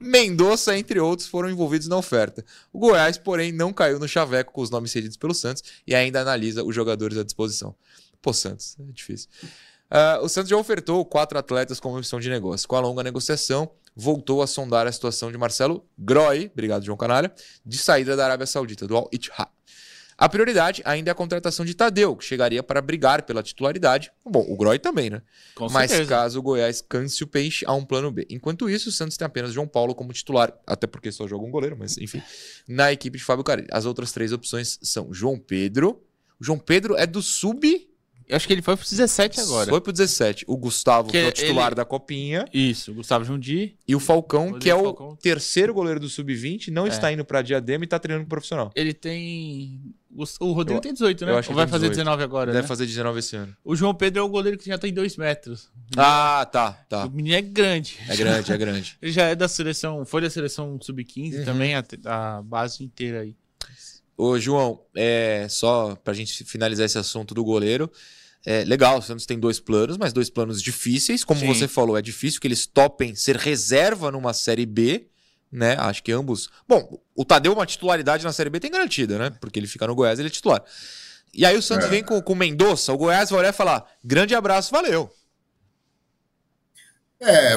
Mendonça, 0.00 0.76
entre 0.76 0.98
outros, 0.98 1.28
foram 1.28 1.50
envolvidos 1.50 1.86
na 1.86 1.96
oferta. 1.96 2.44
O 2.72 2.78
Goiás, 2.78 3.18
porém, 3.18 3.52
não 3.52 3.72
caiu 3.72 3.98
no 4.00 4.08
chaveco 4.08 4.52
com 4.52 4.62
os 4.62 4.70
nomes 4.70 4.90
cedidos 4.90 5.16
pelo 5.16 5.34
Santos 5.34 5.62
e 5.86 5.94
ainda 5.94 6.22
analisa 6.22 6.64
os 6.64 6.74
jogadores 6.74 7.18
à 7.18 7.22
disposição. 7.22 7.74
Pô, 8.22 8.32
Santos, 8.32 8.76
é 8.80 8.92
difícil. 8.92 9.28
Ah, 9.90 10.20
o 10.22 10.28
Santos 10.28 10.48
já 10.48 10.56
ofertou 10.56 11.04
quatro 11.04 11.38
atletas 11.38 11.80
como 11.80 11.98
opção 11.98 12.20
de 12.20 12.30
negócio. 12.30 12.68
Com 12.68 12.76
a 12.76 12.80
longa 12.80 13.02
negociação, 13.02 13.70
voltou 13.96 14.40
a 14.42 14.46
sondar 14.46 14.86
a 14.86 14.92
situação 14.92 15.32
de 15.32 15.38
Marcelo 15.38 15.84
Groy, 15.98 16.50
obrigado 16.52 16.84
João 16.84 16.96
Canalha, 16.96 17.32
de 17.66 17.76
saída 17.76 18.16
da 18.16 18.24
Arábia 18.24 18.46
Saudita, 18.46 18.86
do 18.86 18.96
Al-Ittihad. 18.96 19.50
A 20.16 20.28
prioridade 20.28 20.82
ainda 20.84 21.10
é 21.10 21.12
a 21.12 21.14
contratação 21.14 21.64
de 21.64 21.74
Tadeu, 21.74 22.14
que 22.14 22.22
chegaria 22.22 22.62
para 22.62 22.82
brigar 22.82 23.22
pela 23.22 23.42
titularidade. 23.42 24.12
Bom, 24.22 24.44
o 24.50 24.54
Groy 24.54 24.78
também, 24.78 25.08
né? 25.08 25.22
Com 25.54 25.66
Mas 25.70 25.90
certeza. 25.90 26.10
caso 26.10 26.38
o 26.38 26.42
Goiás 26.42 26.82
canse 26.86 27.24
o 27.24 27.26
peixe, 27.26 27.64
há 27.66 27.72
um 27.72 27.86
plano 27.86 28.12
B. 28.12 28.26
Enquanto 28.28 28.68
isso, 28.68 28.90
o 28.90 28.92
Santos 28.92 29.16
tem 29.16 29.24
apenas 29.24 29.54
João 29.54 29.66
Paulo 29.66 29.94
como 29.94 30.12
titular, 30.12 30.52
até 30.66 30.86
porque 30.86 31.10
só 31.10 31.26
joga 31.26 31.46
um 31.46 31.50
goleiro, 31.50 31.74
mas 31.78 31.96
enfim, 31.96 32.22
na 32.68 32.92
equipe 32.92 33.16
de 33.16 33.24
Fábio 33.24 33.42
Carilli. 33.42 33.68
As 33.72 33.86
outras 33.86 34.12
três 34.12 34.30
opções 34.30 34.78
são 34.82 35.10
João 35.10 35.38
Pedro. 35.38 36.02
O 36.38 36.44
João 36.44 36.58
Pedro 36.58 36.96
é 36.98 37.06
do 37.06 37.22
sub. 37.22 37.89
Eu 38.30 38.36
acho 38.36 38.46
que 38.46 38.52
ele 38.52 38.62
foi 38.62 38.76
pro 38.76 38.88
17 38.88 39.40
agora. 39.40 39.68
Foi 39.68 39.80
pro 39.80 39.92
17. 39.92 40.44
O 40.46 40.56
Gustavo, 40.56 41.08
que, 41.08 41.12
Que 41.12 41.18
é 41.18 41.28
o 41.28 41.32
titular 41.32 41.66
ele- 41.68 41.74
da 41.74 41.84
Copinha. 41.84 42.44
Isso, 42.54 42.94
Gustavo 42.94 43.24
Jundi. 43.24 43.76
E 43.86 43.94
o 43.96 44.00
Falcão, 44.00 44.44
Rodrigo 44.50 44.58
que 44.60 44.70
é 44.70 44.74
o 44.74 44.84
Falcão. 44.84 45.16
terceiro 45.16 45.74
goleiro 45.74 45.98
do 46.00 46.08
sub-20, 46.08 46.68
não 46.70 46.86
É. 46.86 46.88
está 46.88 47.12
indo 47.12 47.24
pra 47.24 47.42
Diadema 47.42 47.84
e 47.84 47.86
tá 47.88 47.98
treinando 47.98 48.24
com 48.24 48.28
o 48.28 48.30
profissional. 48.30 48.70
Ele 48.74 48.94
tem 48.94 49.80
O 50.40 50.52
Rodrigo 50.52 50.78
Eu- 50.78 50.82
tem 50.82 50.92
18, 50.92 51.24
né? 51.24 51.30
eu 51.30 51.38
acho 51.38 51.48
que 51.48 51.52
Ou 51.52 51.56
vai 51.56 51.68
fazer 51.68 51.88
18. 51.88 51.98
19 52.04 52.22
agora, 52.24 52.50
Deve 52.50 52.62
né? 52.62 52.68
fazer 52.68 52.84
19 52.84 53.20
esse 53.20 53.36
ano. 53.36 53.56
O 53.64 53.76
João 53.76 53.94
Pedro 53.94 54.20
é 54.20 54.24
o 54.24 54.28
goleiro 54.28 54.58
que 54.58 54.66
já 54.66 54.76
tem 54.76 54.92
2 54.92 55.16
metros. 55.16 55.70
Ah, 55.96 56.44
tá, 56.50 56.72
tá. 56.88 57.06
O 57.06 57.10
menino 57.10 57.36
é 57.36 57.40
grande. 57.40 57.96
É 58.08 58.16
grande, 58.16 58.52
é 58.52 58.56
grande. 58.58 58.98
Ele 59.02 59.12
já 59.12 59.26
é 59.26 59.36
da 59.36 59.46
seleção, 59.46 60.04
foi 60.04 60.20
da 60.20 60.28
seleção 60.28 60.76
sub-15 60.82 61.38
Uhum. 61.38 61.44
também, 61.44 61.74
a, 61.76 61.84
a 62.06 62.42
base 62.42 62.82
inteira 62.82 63.20
aí. 63.20 63.36
Ô, 64.16 64.36
João, 64.38 64.80
é, 64.96 65.46
só 65.48 65.94
pra 66.02 66.12
gente 66.12 66.42
finalizar 66.44 66.84
esse 66.86 66.98
assunto 66.98 67.32
do 67.32 67.44
goleiro. 67.44 67.90
É, 68.46 68.64
legal, 68.64 68.98
o 68.98 69.02
Santos 69.02 69.26
tem 69.26 69.38
dois 69.38 69.60
planos, 69.60 69.98
mas 69.98 70.12
dois 70.12 70.30
planos 70.30 70.62
difíceis. 70.62 71.24
Como 71.24 71.40
Sim. 71.40 71.46
você 71.46 71.68
falou, 71.68 71.96
é 71.96 72.02
difícil 72.02 72.40
que 72.40 72.46
eles 72.48 72.66
topem 72.66 73.14
ser 73.14 73.36
reserva 73.36 74.10
numa 74.10 74.32
Série 74.32 74.64
B, 74.64 75.08
né? 75.52 75.76
Acho 75.78 76.02
que 76.02 76.10
ambos. 76.12 76.48
Bom, 76.66 77.00
o 77.14 77.24
Tadeu, 77.24 77.52
uma 77.52 77.66
titularidade 77.66 78.24
na 78.24 78.32
Série 78.32 78.48
B 78.50 78.58
tem 78.58 78.70
garantida, 78.70 79.18
né? 79.18 79.30
Porque 79.40 79.58
ele 79.58 79.66
fica 79.66 79.86
no 79.86 79.94
Goiás, 79.94 80.18
ele 80.18 80.28
é 80.28 80.30
titular. 80.30 80.64
E 81.34 81.44
aí 81.44 81.56
o 81.56 81.62
Santos 81.62 81.86
É. 81.86 81.90
vem 81.90 82.02
com 82.02 82.20
com 82.22 82.32
o 82.32 82.36
Mendonça, 82.36 82.92
o 82.92 82.96
Goiás 82.98 83.30
vai 83.30 83.40
olhar 83.40 83.50
e 83.50 83.56
falar: 83.56 83.84
grande 84.02 84.34
abraço, 84.34 84.70
valeu. 84.72 85.12
É, 87.22 87.52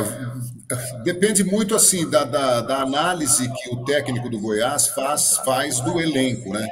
depende 1.06 1.42
muito 1.44 1.74
assim 1.74 2.10
da, 2.10 2.26
da, 2.26 2.60
da 2.60 2.82
análise 2.82 3.50
que 3.50 3.70
o 3.70 3.86
técnico 3.86 4.30
do 4.30 4.38
Goiás 4.38 4.88
faz, 4.90 5.38
faz 5.38 5.80
do 5.80 6.02
elenco, 6.02 6.50
né? 6.52 6.68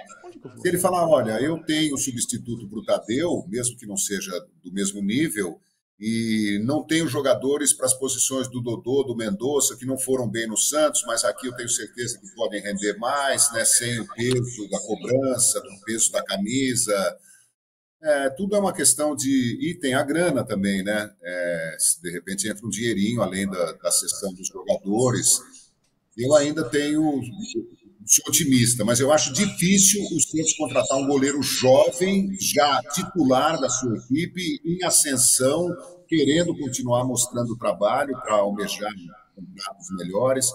Se 0.61 0.67
ele 0.67 0.77
falar, 0.77 1.07
olha, 1.07 1.41
eu 1.41 1.57
tenho 1.63 1.97
substituto 1.97 2.67
para 2.67 2.79
o 2.79 2.83
Tadeu, 2.83 3.45
mesmo 3.47 3.77
que 3.77 3.85
não 3.85 3.97
seja 3.97 4.31
do 4.63 4.71
mesmo 4.71 5.01
nível, 5.01 5.59
e 5.99 6.59
não 6.63 6.83
tenho 6.83 7.07
jogadores 7.07 7.73
para 7.73 7.85
as 7.85 7.93
posições 7.93 8.47
do 8.47 8.59
Dodô, 8.59 9.03
do 9.03 9.15
Mendonça, 9.15 9.77
que 9.77 9.85
não 9.85 9.99
foram 9.99 10.27
bem 10.27 10.47
no 10.47 10.57
Santos, 10.57 11.03
mas 11.05 11.23
aqui 11.23 11.45
eu 11.45 11.55
tenho 11.55 11.69
certeza 11.69 12.19
que 12.19 12.33
podem 12.33 12.59
render 12.59 12.97
mais, 12.97 13.51
né? 13.53 13.63
Sem 13.63 13.99
o 13.99 14.07
peso 14.15 14.67
da 14.71 14.79
cobrança, 14.79 15.61
do 15.61 15.79
peso 15.85 16.11
da 16.11 16.23
camisa. 16.23 17.17
É, 18.01 18.31
tudo 18.31 18.55
é 18.55 18.59
uma 18.59 18.73
questão 18.73 19.15
de. 19.15 19.59
E 19.61 19.75
tem 19.75 19.93
a 19.93 20.01
grana 20.01 20.43
também, 20.43 20.83
né? 20.83 21.13
É, 21.21 21.77
de 22.01 22.09
repente 22.09 22.49
entra 22.49 22.65
um 22.65 22.69
dinheirinho 22.69 23.21
além 23.21 23.47
da, 23.47 23.73
da 23.73 23.91
sessão 23.91 24.33
dos 24.33 24.47
jogadores. 24.47 25.39
Eu 26.17 26.33
ainda 26.33 26.67
tenho. 26.67 27.21
Sou 28.05 28.23
otimista, 28.27 28.83
mas 28.83 28.99
eu 28.99 29.11
acho 29.11 29.31
difícil 29.31 30.01
o 30.03 30.19
Santos 30.19 30.53
contratar 30.53 30.97
um 30.97 31.07
goleiro 31.07 31.41
jovem, 31.41 32.29
já 32.39 32.81
titular 32.93 33.59
da 33.59 33.69
sua 33.69 33.95
equipe, 33.97 34.59
em 34.65 34.83
ascensão, 34.83 35.67
querendo 36.07 36.57
continuar 36.57 37.05
mostrando 37.05 37.55
trabalho 37.57 38.13
para 38.21 38.33
almejar 38.35 38.91
campeonatos 39.35 39.87
melhores. 39.97 40.47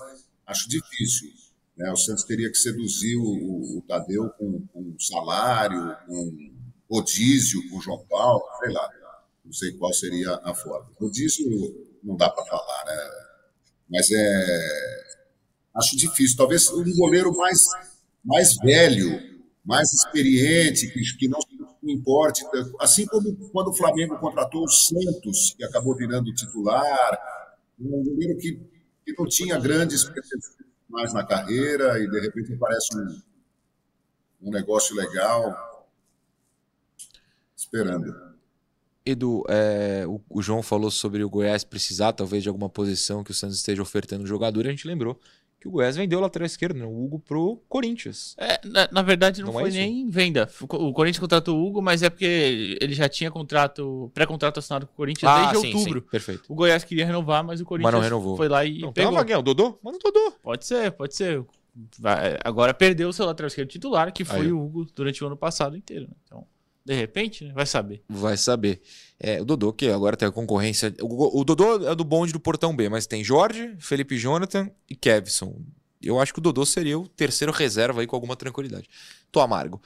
Acho 0.46 0.68
difícil. 0.68 1.30
Né? 1.76 1.90
O 1.92 1.96
Santos 1.96 2.24
teria 2.24 2.50
que 2.50 2.56
seduzir 2.58 3.16
o, 3.16 3.22
o- 3.24 3.78
o 3.78 3.82
Tadeu 3.86 4.28
com, 4.38 4.66
com 4.72 4.94
salário, 4.98 5.96
com 6.06 6.50
rodízio 6.90 7.68
com 7.70 7.78
o 7.78 7.80
João 7.80 8.04
Paulo, 8.08 8.42
sei 8.62 8.72
lá. 8.72 8.88
Não 9.44 9.52
sei 9.52 9.72
qual 9.72 9.92
seria 9.92 10.34
a 10.42 10.52
forma. 10.54 10.90
Rodízio 11.00 11.46
não 12.02 12.16
dá 12.16 12.28
para 12.28 12.44
falar, 12.44 12.84
né? 12.86 13.10
Mas 13.88 14.10
é. 14.10 15.05
Acho 15.76 15.96
difícil. 15.96 16.36
Talvez 16.36 16.70
um 16.70 16.96
goleiro 16.96 17.36
mais, 17.36 17.66
mais 18.24 18.56
velho, 18.56 19.20
mais 19.64 19.92
experiente, 19.92 20.88
que, 20.88 21.00
que 21.18 21.28
não 21.28 21.38
importe. 21.82 22.42
Assim 22.80 23.06
como 23.06 23.34
quando 23.50 23.68
o 23.68 23.74
Flamengo 23.74 24.18
contratou 24.18 24.64
o 24.64 24.68
Santos, 24.68 25.54
que 25.56 25.64
acabou 25.64 25.94
virando 25.94 26.32
titular, 26.34 27.18
um 27.78 28.02
goleiro 28.04 28.38
que, 28.38 28.58
que 29.04 29.14
não 29.18 29.26
tinha 29.26 29.58
grandes 29.58 30.10
mais 30.88 31.12
na 31.12 31.24
carreira 31.24 31.98
e 31.98 32.08
de 32.08 32.20
repente 32.20 32.54
aparece 32.54 32.96
um, 32.96 33.22
um 34.48 34.50
negócio 34.50 34.96
legal 34.96 35.66
esperando. 37.56 38.14
Edu, 39.04 39.44
é, 39.48 40.04
o, 40.06 40.20
o 40.28 40.42
João 40.42 40.62
falou 40.62 40.90
sobre 40.90 41.22
o 41.22 41.30
Goiás 41.30 41.62
precisar, 41.62 42.12
talvez, 42.12 42.42
de 42.42 42.48
alguma 42.48 42.68
posição 42.68 43.22
que 43.22 43.30
o 43.30 43.34
Santos 43.34 43.56
esteja 43.56 43.82
ofertando 43.82 44.24
um 44.24 44.26
jogador, 44.26 44.64
e 44.64 44.68
a 44.68 44.70
gente 44.70 44.86
lembrou 44.86 45.20
que 45.66 45.68
o 45.68 45.72
Goiás 45.72 45.96
vendeu 45.96 46.18
o 46.18 46.22
lateral 46.22 46.46
esquerdo, 46.46 46.76
né, 46.78 46.84
o 46.84 47.04
Hugo, 47.04 47.18
pro 47.18 47.60
Corinthians. 47.68 48.34
É, 48.38 48.60
na, 48.64 48.88
na 48.92 49.02
verdade, 49.02 49.40
não, 49.42 49.52
Não 49.52 49.58
é 49.58 49.62
foi 49.64 49.68
isso? 49.70 49.78
nem 49.78 50.08
venda. 50.08 50.48
O 50.62 50.92
Corinthians 50.92 51.18
contratou 51.20 51.58
o 51.58 51.66
Hugo, 51.66 51.82
mas 51.82 52.02
é 52.02 52.08
porque 52.10 52.78
ele 52.80 52.94
já 52.94 53.08
tinha 53.08 53.30
contrato, 53.30 54.10
pré-contrato 54.14 54.58
assinado 54.58 54.86
com 54.86 54.92
o 54.92 54.96
Corinthians 54.96 55.30
Ah, 55.30 55.50
desde 55.52 55.66
sim, 55.68 55.74
outubro. 55.74 56.00
sim, 56.00 56.06
perfeito. 56.10 56.44
O 56.48 56.54
Goiás 56.54 56.84
queria 56.84 57.04
renovar, 57.06 57.42
mas 57.44 57.60
o 57.60 57.64
Corinthians 57.64 57.92
Mas 57.92 58.00
não 58.00 58.04
renovou. 58.04 58.36
foi 58.36 58.48
lá 58.48 58.64
e 58.64 58.80
Não, 58.80 58.92
pegou. 58.92 59.10
uma 59.12 59.18
vaguinha, 59.18 59.38
o 59.38 59.42
Dodô? 59.42 59.78
Manda 59.82 59.98
o 59.98 60.00
Dodô. 60.00 60.32
Pode 60.42 60.64
ser, 60.66 60.92
pode 60.92 61.14
ser. 61.14 61.44
Vai- 61.98 62.38
agora 62.44 62.72
perdeu 62.72 63.08
o 63.08 63.12
seu 63.12 63.26
lateral 63.26 63.48
esquerdo 63.48 63.68
titular, 63.68 64.10
que 64.12 64.24
foi 64.24 64.40
Aí, 64.46 64.52
o 64.52 64.58
Hugo 64.62 64.86
durante 64.94 65.22
o 65.22 65.26
ano 65.26 65.36
passado 65.36 65.76
inteiro. 65.76 66.04
né? 66.04 66.14
Então, 66.24 66.46
de 66.86 66.94
repente, 66.94 67.44
né, 67.44 67.52
vai 67.52 67.66
saber. 67.66 68.00
Vai 68.08 68.36
saber. 68.36 68.80
É, 69.18 69.42
o 69.42 69.44
Dodô, 69.44 69.72
que 69.72 69.88
agora 69.88 70.16
tem 70.16 70.28
a 70.28 70.30
concorrência. 70.30 70.94
O, 71.00 71.40
o 71.40 71.44
Dodô 71.44 71.90
é 71.90 71.94
do 71.96 72.04
bonde 72.04 72.32
do 72.32 72.38
Portão 72.38 72.76
B, 72.76 72.88
mas 72.88 73.08
tem 73.08 73.24
Jorge, 73.24 73.74
Felipe 73.80 74.16
Jonathan 74.16 74.70
e 74.88 74.94
Kevson. 74.94 75.60
Eu 76.00 76.20
acho 76.20 76.32
que 76.32 76.38
o 76.38 76.42
Dodô 76.42 76.64
seria 76.64 76.96
o 76.96 77.08
terceiro 77.08 77.52
reserva 77.52 78.00
aí 78.00 78.06
com 78.06 78.14
alguma 78.14 78.36
tranquilidade. 78.36 78.88
Tô 79.32 79.40
amargo. 79.40 79.82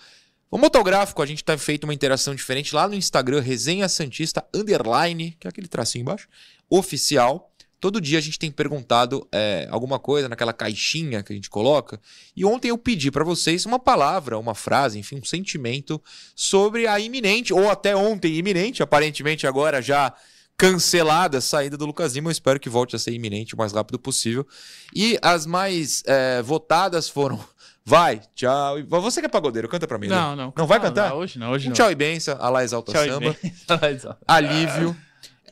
Vamos 0.51 0.67
botar 0.67 0.81
o 0.81 0.85
gráfico, 0.85 1.23
a 1.23 1.27
gente 1.27 1.43
tá 1.43 1.57
feito 1.57 1.85
uma 1.85 1.95
interação 1.95 2.35
diferente 2.35 2.75
lá 2.75 2.87
no 2.87 2.95
Instagram, 2.95 3.41
Resenha 3.41 3.89
Santista 3.89 4.45
Underline, 4.53 5.37
que 5.41 5.47
é 5.47 5.49
aquele 5.49 5.69
tracinho 5.69 6.03
embaixo, 6.03 6.29
oficial. 6.69 7.50
Todo 7.81 8.01
dia 8.01 8.19
a 8.19 8.21
gente 8.21 8.39
tem 8.39 8.51
perguntado 8.53 9.27
é, 9.33 9.67
alguma 9.71 9.99
coisa 9.99 10.29
naquela 10.29 10.53
caixinha 10.53 11.23
que 11.23 11.33
a 11.33 11.35
gente 11.37 11.49
coloca. 11.49 11.99
E 12.37 12.45
ontem 12.45 12.69
eu 12.69 12.77
pedi 12.77 13.11
pra 13.11 13.25
vocês 13.25 13.65
uma 13.65 13.79
palavra, 13.79 14.39
uma 14.39 14.55
frase, 14.55 14.99
enfim, 14.99 15.17
um 15.17 15.25
sentimento 15.25 16.01
sobre 16.37 16.87
a 16.87 17.01
iminente, 17.01 17.55
ou 17.55 17.71
até 17.71 17.97
ontem 17.97 18.35
iminente, 18.37 18.83
aparentemente 18.83 19.47
agora 19.47 19.81
já 19.81 20.13
cancelada 20.59 21.41
saída 21.41 21.77
do 21.77 21.87
Lucas 21.87 22.15
Lima. 22.15 22.29
Eu 22.29 22.33
espero 22.33 22.61
que 22.61 22.69
volte 22.69 22.95
a 22.95 22.99
ser 22.99 23.13
iminente 23.13 23.55
o 23.55 23.59
mais 23.59 23.73
rápido 23.73 23.99
possível. 23.99 24.47
E 24.95 25.19
as 25.23 25.47
mais 25.47 26.03
é, 26.07 26.43
votadas 26.43 27.09
foram. 27.09 27.43
Vai, 27.83 28.21
tchau. 28.37 28.79
e- 28.79 28.83
Você 28.83 29.21
que 29.21 29.27
é 29.27 29.29
pagodeiro, 29.31 29.67
canta 29.69 29.87
pra 29.87 29.99
mim. 29.99 30.07
né? 30.07 30.15
Não, 30.15 30.37
não. 30.37 30.53
Não 30.55 30.67
vai 30.67 30.79
Não, 30.79 30.85
cantar? 30.85 31.09
não, 31.11 31.17
hoje 31.17 31.39
não, 31.39 31.51
hoje 31.51 31.67
um 31.67 31.71
não. 31.71 31.75
tchau 31.75 31.91
e 31.91 31.95
benção, 31.95 32.37
a 32.39 32.51
lá 32.51 32.63
exalta 32.63 32.93
Tchau 32.93 33.05
samba. 33.07 33.35
benção, 33.43 33.79
Lá 33.81 33.91
exalta. 33.91 34.19
Alívio. 34.29 34.95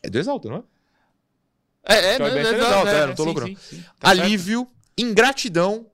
É 0.03 0.11
do 0.11 0.19
exalto, 0.19 0.49
não 0.49 0.57
é? 0.59 0.63
É, 1.85 1.95
é, 1.95 2.17
e 2.17 2.19
não, 2.19 2.29
não, 2.29 2.37
é 2.37 2.53
não, 2.53 2.89
é, 2.89 3.07
não 3.07 3.15
tô 3.15 3.23
sim, 3.23 3.27
louco, 3.27 3.41
não. 3.41 3.49
sim, 3.49 3.57
sim. 3.57 3.77
Tá 3.99 4.09
certo. 4.09 4.23
Alívio, 4.23 4.69
ingratidão, 4.97 5.87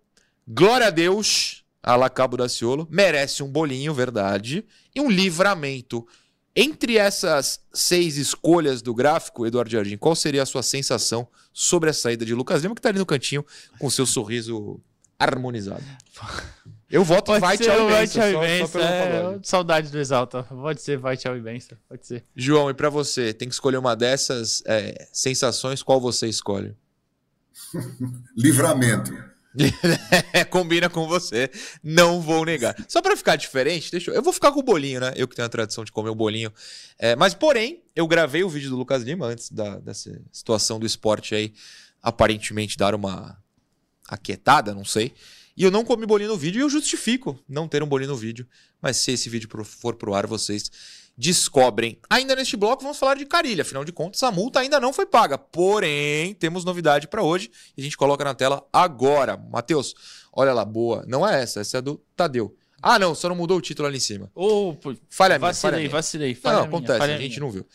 glória 0.46 0.88
a 0.88 0.90
Deus, 0.90 1.64
a 1.82 1.94
la 1.96 2.08
Cabo 2.08 2.36
da 2.36 2.48
Ciolo, 2.48 2.88
merece 2.90 3.42
um 3.42 3.48
bolinho, 3.48 3.94
verdade, 3.94 4.64
e 4.94 5.00
um 5.00 5.10
livramento. 5.10 6.06
Entre 6.56 6.96
essas 6.96 7.60
seis 7.72 8.16
escolhas 8.16 8.80
do 8.80 8.94
gráfico, 8.94 9.44
Eduardo 9.44 9.70
Jardim, 9.70 9.96
qual 9.96 10.14
seria 10.14 10.42
a 10.42 10.46
sua 10.46 10.62
sensação 10.62 11.26
sobre 11.52 11.90
a 11.90 11.92
saída 11.92 12.24
de 12.24 12.32
Lucas 12.32 12.62
Lima, 12.62 12.74
que 12.74 12.80
tá 12.80 12.88
ali 12.90 12.98
no 12.98 13.06
cantinho 13.06 13.44
com 13.78 13.90
seu 13.90 14.06
sorriso 14.06 14.80
harmonizado? 15.18 15.82
Eu 16.94 17.02
voto 17.02 17.26
Pode 17.26 17.40
vai, 17.40 17.58
tchau 17.58 17.86
o 17.86 17.88
e 17.88 17.92
vai, 17.92 18.00
benção, 18.02 18.22
tchau 18.22 18.44
e 18.44 18.58
só- 18.60 18.66
só 18.68 18.78
benção. 18.78 19.32
é, 19.34 19.40
saudade 19.42 19.90
do 19.90 19.98
Exalta. 19.98 20.44
Pode 20.44 20.80
ser 20.80 20.96
vai, 20.96 21.16
tchau 21.16 21.36
e 21.36 21.40
benção. 21.40 21.76
Pode 21.88 22.06
ser. 22.06 22.24
João, 22.36 22.70
e 22.70 22.74
pra 22.74 22.88
você, 22.88 23.34
tem 23.34 23.48
que 23.48 23.54
escolher 23.54 23.78
uma 23.78 23.96
dessas 23.96 24.62
é, 24.64 25.08
sensações, 25.12 25.82
qual 25.82 26.00
você 26.00 26.28
escolhe? 26.28 26.76
Livramento. 28.38 29.12
Combina 30.50 30.88
com 30.88 31.08
você, 31.08 31.50
não 31.82 32.20
vou 32.20 32.44
negar. 32.44 32.76
Só 32.88 33.02
pra 33.02 33.16
ficar 33.16 33.34
diferente, 33.34 33.90
deixa 33.90 34.12
eu, 34.12 34.14
eu 34.14 34.22
vou 34.22 34.32
ficar 34.32 34.52
com 34.52 34.60
o 34.60 34.64
bolinho, 34.64 35.00
né? 35.00 35.12
Eu 35.16 35.26
que 35.26 35.34
tenho 35.34 35.46
a 35.46 35.48
tradição 35.48 35.84
de 35.84 35.90
comer 35.90 36.10
o 36.10 36.14
bolinho. 36.14 36.52
É, 36.96 37.16
mas, 37.16 37.34
porém, 37.34 37.82
eu 37.96 38.06
gravei 38.06 38.44
o 38.44 38.48
vídeo 38.48 38.70
do 38.70 38.76
Lucas 38.76 39.02
Lima 39.02 39.26
antes 39.26 39.50
da, 39.50 39.80
dessa 39.80 40.16
situação 40.30 40.78
do 40.78 40.86
esporte 40.86 41.34
aí, 41.34 41.52
aparentemente 42.00 42.78
dar 42.78 42.94
uma 42.94 43.36
aquietada, 44.08 44.72
não 44.72 44.84
sei. 44.84 45.12
E 45.56 45.62
eu 45.62 45.70
não 45.70 45.84
comi 45.84 46.04
bolinho 46.06 46.30
no 46.30 46.36
vídeo 46.36 46.58
e 46.58 46.62
eu 46.62 46.68
justifico 46.70 47.38
não 47.48 47.68
ter 47.68 47.82
um 47.82 47.86
bolinho 47.86 48.10
no 48.10 48.16
vídeo. 48.16 48.46
Mas 48.82 48.96
se 48.96 49.12
esse 49.12 49.28
vídeo 49.28 49.48
for 49.64 49.94
pro 49.94 50.14
ar, 50.14 50.26
vocês 50.26 50.70
descobrem. 51.16 51.98
Ainda 52.10 52.34
neste 52.34 52.56
bloco, 52.56 52.82
vamos 52.82 52.98
falar 52.98 53.14
de 53.14 53.24
Carilha. 53.24 53.62
Afinal 53.62 53.84
de 53.84 53.92
contas, 53.92 54.22
a 54.22 54.30
multa 54.32 54.60
ainda 54.60 54.80
não 54.80 54.92
foi 54.92 55.06
paga. 55.06 55.38
Porém, 55.38 56.34
temos 56.34 56.64
novidade 56.64 57.06
pra 57.08 57.22
hoje 57.22 57.50
e 57.76 57.80
a 57.80 57.84
gente 57.84 57.96
coloca 57.96 58.24
na 58.24 58.34
tela 58.34 58.66
agora. 58.72 59.36
Matheus, 59.36 59.94
olha 60.32 60.52
lá, 60.52 60.64
boa. 60.64 61.04
Não 61.06 61.26
é 61.26 61.42
essa, 61.42 61.60
essa 61.60 61.76
é 61.76 61.78
a 61.78 61.80
do 61.80 62.02
Tadeu. 62.16 62.56
Ah, 62.82 62.98
não, 62.98 63.14
só 63.14 63.28
não 63.28 63.36
mudou 63.36 63.56
o 63.58 63.62
título 63.62 63.88
ali 63.88 63.96
em 63.96 64.00
cima. 64.00 64.30
Pô, 64.34 64.76
Falha 64.82 64.90
minha, 64.90 65.08
falha 65.08 65.38
vacilei, 65.38 65.78
minha. 65.78 65.90
vacilei. 65.90 66.34
Não, 66.34 66.40
falha 66.40 66.56
não, 66.56 66.66
minha, 66.66 66.76
acontece, 66.78 67.02
a 67.02 67.18
gente 67.18 67.28
minha. 67.30 67.40
não 67.40 67.50
viu. 67.50 67.66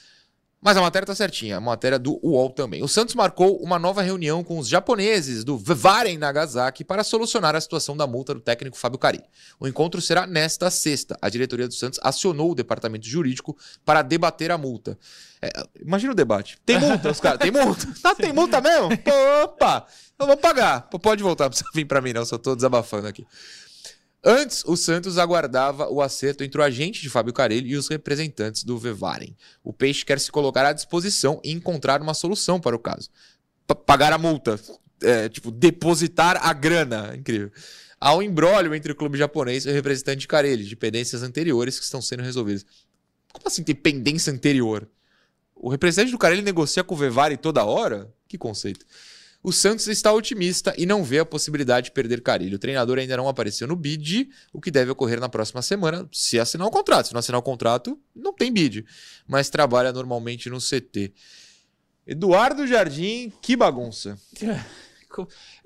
Mas 0.61 0.75
a 0.75 0.81
matéria 0.81 1.05
tá 1.05 1.15
certinha, 1.15 1.55
a 1.55 1.61
matéria 1.61 1.97
do 1.97 2.19
UOL 2.21 2.49
também. 2.49 2.83
O 2.83 2.87
Santos 2.87 3.15
marcou 3.15 3.57
uma 3.63 3.79
nova 3.79 4.01
reunião 4.01 4.43
com 4.43 4.59
os 4.59 4.67
japoneses 4.67 5.45
do 5.45 5.57
Vivaren 5.57 6.17
Nagasaki 6.17 6.83
para 6.83 7.01
solucionar 7.01 7.55
a 7.55 7.61
situação 7.61 7.95
da 7.95 8.05
multa 8.05 8.33
do 8.33 8.41
técnico 8.41 8.77
Fábio 8.77 8.99
Carilli. 8.99 9.23
O 9.57 9.67
encontro 9.67 10.01
será 10.01 10.27
nesta 10.27 10.69
sexta. 10.69 11.17
A 11.21 11.29
diretoria 11.29 11.65
do 11.65 11.73
Santos 11.73 11.97
acionou 12.03 12.51
o 12.51 12.55
departamento 12.55 13.07
jurídico 13.07 13.57
para 13.85 14.01
debater 14.01 14.51
a 14.51 14.57
multa. 14.57 14.99
É, 15.41 15.49
imagina 15.81 16.11
o 16.11 16.15
debate. 16.15 16.57
Tem 16.65 16.77
multa, 16.81 17.09
os 17.09 17.21
caras? 17.21 17.39
Tem 17.39 17.51
multa? 17.51 17.87
Tá, 18.03 18.13
tem 18.13 18.33
multa 18.33 18.59
mesmo? 18.59 18.89
Opa! 19.43 19.85
Eu 20.19 20.27
vou 20.27 20.35
pagar. 20.35 20.81
Pode 20.81 21.23
voltar, 21.23 21.45
não 21.45 21.51
precisa 21.51 21.69
vir 21.73 21.85
pra 21.85 22.01
mim 22.01 22.11
não, 22.11 22.25
só 22.25 22.37
tô 22.37 22.53
desabafando 22.53 23.07
aqui. 23.07 23.25
Antes, 24.23 24.63
o 24.65 24.75
Santos 24.75 25.17
aguardava 25.17 25.89
o 25.89 26.01
acerto 26.01 26.43
entre 26.43 26.59
o 26.59 26.63
agente 26.63 27.01
de 27.01 27.09
Fábio 27.09 27.33
Carelli 27.33 27.69
e 27.69 27.77
os 27.77 27.87
representantes 27.87 28.63
do 28.63 28.77
Vevaren. 28.77 29.33
O 29.63 29.71
Peixe 29.71 30.03
quer 30.03 30.19
se 30.19 30.29
colocar 30.29 30.65
à 30.65 30.73
disposição 30.73 31.39
e 31.43 31.51
encontrar 31.51 32.01
uma 32.01 32.13
solução 32.13 32.59
para 32.59 32.75
o 32.75 32.79
caso. 32.79 33.09
P 33.65 33.75
pagar 33.75 34.11
a 34.11 34.17
multa, 34.17 34.59
é, 35.01 35.29
tipo, 35.29 35.51
depositar 35.51 36.45
a 36.45 36.51
grana. 36.51 37.15
Incrível. 37.15 37.49
Há 37.99 38.13
um 38.15 38.21
embrólio 38.21 38.75
entre 38.75 38.91
o 38.91 38.95
clube 38.95 39.17
japonês 39.17 39.65
e 39.65 39.69
o 39.69 39.73
representante 39.73 40.19
de 40.19 40.27
Carelli, 40.27 40.65
de 40.65 40.75
pendências 40.75 41.23
anteriores 41.23 41.77
que 41.77 41.85
estão 41.85 42.01
sendo 42.01 42.23
resolvidas. 42.23 42.65
Como 43.31 43.47
assim 43.47 43.63
tem 43.63 43.75
pendência 43.75 44.33
anterior? 44.33 44.87
O 45.55 45.69
representante 45.69 46.11
do 46.11 46.17
Carelli 46.17 46.41
negocia 46.41 46.83
com 46.83 46.95
o 46.95 46.97
Vevari 46.97 47.37
toda 47.37 47.63
hora? 47.63 48.13
Que 48.27 48.37
conceito. 48.37 48.85
O 49.41 49.53
Santos 49.53 49.87
está 49.87 50.11
otimista 50.11 50.73
e 50.77 50.85
não 50.85 51.01
vê 51.01 51.19
a 51.19 51.25
possibilidade 51.25 51.85
de 51.85 51.91
perder 51.91 52.21
Carilho. 52.21 52.57
O 52.57 52.59
treinador 52.59 52.97
ainda 52.97 53.15
não 53.15 53.29
apareceu 53.29 53.67
no 53.67 53.75
bid, 53.75 54.29
o 54.51 54.59
que 54.59 54.69
deve 54.69 54.91
ocorrer 54.91 55.19
na 55.19 55.29
próxima 55.29 55.61
semana, 55.61 56.07
se 56.11 56.37
assinar 56.37 56.67
o 56.67 56.71
contrato. 56.71 57.07
Se 57.07 57.13
não 57.13 57.19
assinar 57.19 57.39
o 57.39 57.43
contrato, 57.43 57.97
não 58.13 58.33
tem 58.33 58.51
bid, 58.51 58.85
mas 59.25 59.49
trabalha 59.49 59.93
normalmente 59.93 60.49
no 60.49 60.57
CT. 60.59 61.13
Eduardo 62.05 62.67
Jardim, 62.67 63.31
que 63.41 63.55
bagunça. 63.55 64.17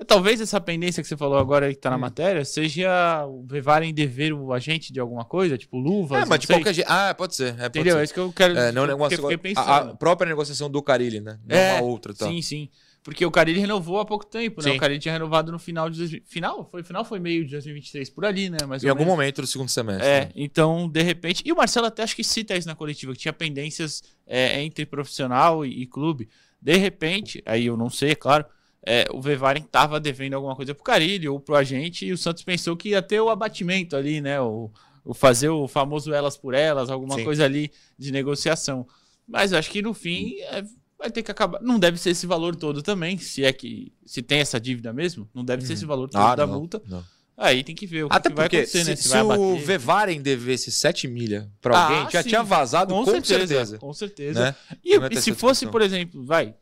Talvez 0.07 0.39
essa 0.39 0.59
pendência 0.61 1.01
que 1.03 1.07
você 1.07 1.17
falou 1.17 1.37
agora 1.37 1.69
que 1.69 1.79
tá 1.79 1.89
na 1.89 1.97
hum. 1.97 1.99
matéria 1.99 2.45
seja 2.45 3.25
o 3.25 3.45
levarem 3.49 3.93
dever 3.93 4.33
o 4.33 4.53
agente 4.53 4.93
de 4.93 4.99
alguma 4.99 5.25
coisa, 5.25 5.57
tipo 5.57 5.77
luvas. 5.77 6.23
É, 6.23 6.25
mas 6.25 6.39
de 6.39 6.47
qualquer 6.47 6.73
jeito. 6.73 6.87
Ah, 6.89 7.13
pode 7.13 7.35
ser. 7.35 7.49
É, 7.49 7.69
pode 7.69 7.79
Entendeu? 7.79 7.95
Ser. 7.95 7.99
É 7.99 8.03
isso 8.03 8.13
que 8.13 8.19
eu 8.19 8.31
quero. 8.31 8.57
É, 8.57 8.71
não, 8.71 8.85
negócio, 8.85 9.19
a, 9.57 9.77
a, 9.77 9.95
própria 9.95 10.29
negociação 10.29 10.69
do 10.69 10.81
Carilli, 10.81 11.19
né? 11.19 11.39
Não 11.45 11.55
é, 11.55 11.73
uma 11.73 11.83
outra. 11.83 12.13
Tá. 12.13 12.27
Sim, 12.27 12.41
sim. 12.41 12.69
Porque 13.03 13.25
o 13.25 13.31
Carilli 13.31 13.59
renovou 13.59 13.99
há 13.99 14.05
pouco 14.05 14.25
tempo, 14.25 14.61
né? 14.61 14.71
Sim. 14.71 14.77
O 14.77 14.79
Carilli 14.79 14.99
tinha 14.99 15.13
renovado 15.13 15.51
no 15.51 15.59
final 15.59 15.89
de. 15.89 16.23
Final? 16.25 16.67
Foi 16.71 16.83
final 16.83 17.03
foi 17.03 17.19
meio 17.19 17.43
de 17.43 17.51
2023, 17.51 18.09
por 18.09 18.23
ali, 18.23 18.49
né? 18.49 18.59
Mas 18.65 18.83
em 18.83 18.87
algum 18.87 19.01
menos. 19.01 19.17
momento 19.17 19.41
do 19.41 19.47
segundo 19.47 19.69
semestre. 19.69 20.07
É, 20.07 20.21
né? 20.21 20.31
então, 20.35 20.87
de 20.87 21.01
repente. 21.01 21.43
E 21.45 21.51
o 21.51 21.55
Marcelo 21.55 21.87
até 21.87 22.01
acho 22.03 22.15
que 22.15 22.23
cita 22.23 22.55
isso 22.55 22.67
na 22.67 22.75
coletiva, 22.75 23.11
que 23.11 23.19
tinha 23.19 23.33
pendências 23.33 24.01
é, 24.25 24.61
entre 24.61 24.85
profissional 24.85 25.65
e, 25.65 25.81
e 25.81 25.85
clube. 25.85 26.29
De 26.61 26.77
repente, 26.77 27.43
aí 27.45 27.65
eu 27.65 27.75
não 27.75 27.89
sei, 27.89 28.11
é 28.11 28.15
claro 28.15 28.45
é, 28.85 29.07
o 29.11 29.21
Vevaren 29.21 29.61
estava 29.61 29.99
devendo 29.99 30.33
alguma 30.33 30.55
coisa 30.55 30.75
pro 30.75 30.83
Carilli 30.83 31.27
ou 31.27 31.39
pro 31.39 31.55
agente 31.55 32.05
e 32.05 32.11
o 32.11 32.17
Santos 32.17 32.43
pensou 32.43 32.75
que 32.75 32.89
ia 32.89 33.01
ter 33.01 33.19
o 33.21 33.29
abatimento 33.29 33.95
ali, 33.95 34.19
né? 34.19 34.41
O, 34.41 34.69
o 35.05 35.13
fazer 35.13 35.49
o 35.49 35.67
famoso 35.67 36.13
elas 36.13 36.35
por 36.35 36.53
elas, 36.53 36.89
alguma 36.89 37.15
Sim. 37.15 37.23
coisa 37.23 37.45
ali 37.45 37.71
de 37.97 38.11
negociação. 38.11 38.85
Mas 39.25 39.53
acho 39.53 39.71
que 39.71 39.81
no 39.81 39.93
fim 39.93 40.35
é, 40.41 40.63
vai 41.03 41.11
ter 41.11 41.21
que 41.21 41.31
acabar. 41.31 41.61
Não 41.61 41.77
deve 41.77 41.97
ser 41.97 42.11
esse 42.11 42.25
valor 42.25 42.55
todo 42.55 42.81
também, 42.81 43.17
se 43.17 43.43
é 43.43 43.51
que 43.51 43.91
se 44.05 44.21
tem 44.21 44.39
essa 44.39 44.59
dívida 44.59 44.93
mesmo, 44.93 45.29
não 45.33 45.43
deve 45.43 45.65
ser 45.65 45.73
esse 45.73 45.83
uhum. 45.83 45.89
valor 45.89 46.09
todo 46.09 46.21
ah, 46.21 46.35
da 46.35 46.47
não, 46.47 46.53
multa. 46.53 46.81
Não. 46.87 47.03
Aí 47.35 47.63
tem 47.63 47.75
que 47.75 47.85
ver 47.85 48.05
o 48.05 48.07
Até 48.09 48.29
que, 48.29 48.35
vai 48.35 48.45
acontecer, 48.45 48.83
se, 48.83 48.89
né? 48.89 48.95
Se, 48.95 49.09
se 49.09 49.17
o 49.17 49.57
Vevaren 49.57 50.21
devesse 50.21 50.71
7 50.71 51.07
milha 51.07 51.51
para 51.59 51.77
ah, 51.77 51.83
alguém, 51.83 52.11
já 52.11 52.23
sim. 52.23 52.29
tinha 52.29 52.43
vazado 52.43 52.93
com, 52.93 53.03
com 53.03 53.11
certeza, 53.11 53.47
certeza, 53.47 53.77
Com 53.79 53.93
certeza. 53.93 54.39
Né? 54.39 54.55
E, 54.83 54.95
e 54.95 55.21
se 55.21 55.33
fosse, 55.33 55.67
por 55.67 55.81
exemplo, 55.81 56.23
vai, 56.23 56.55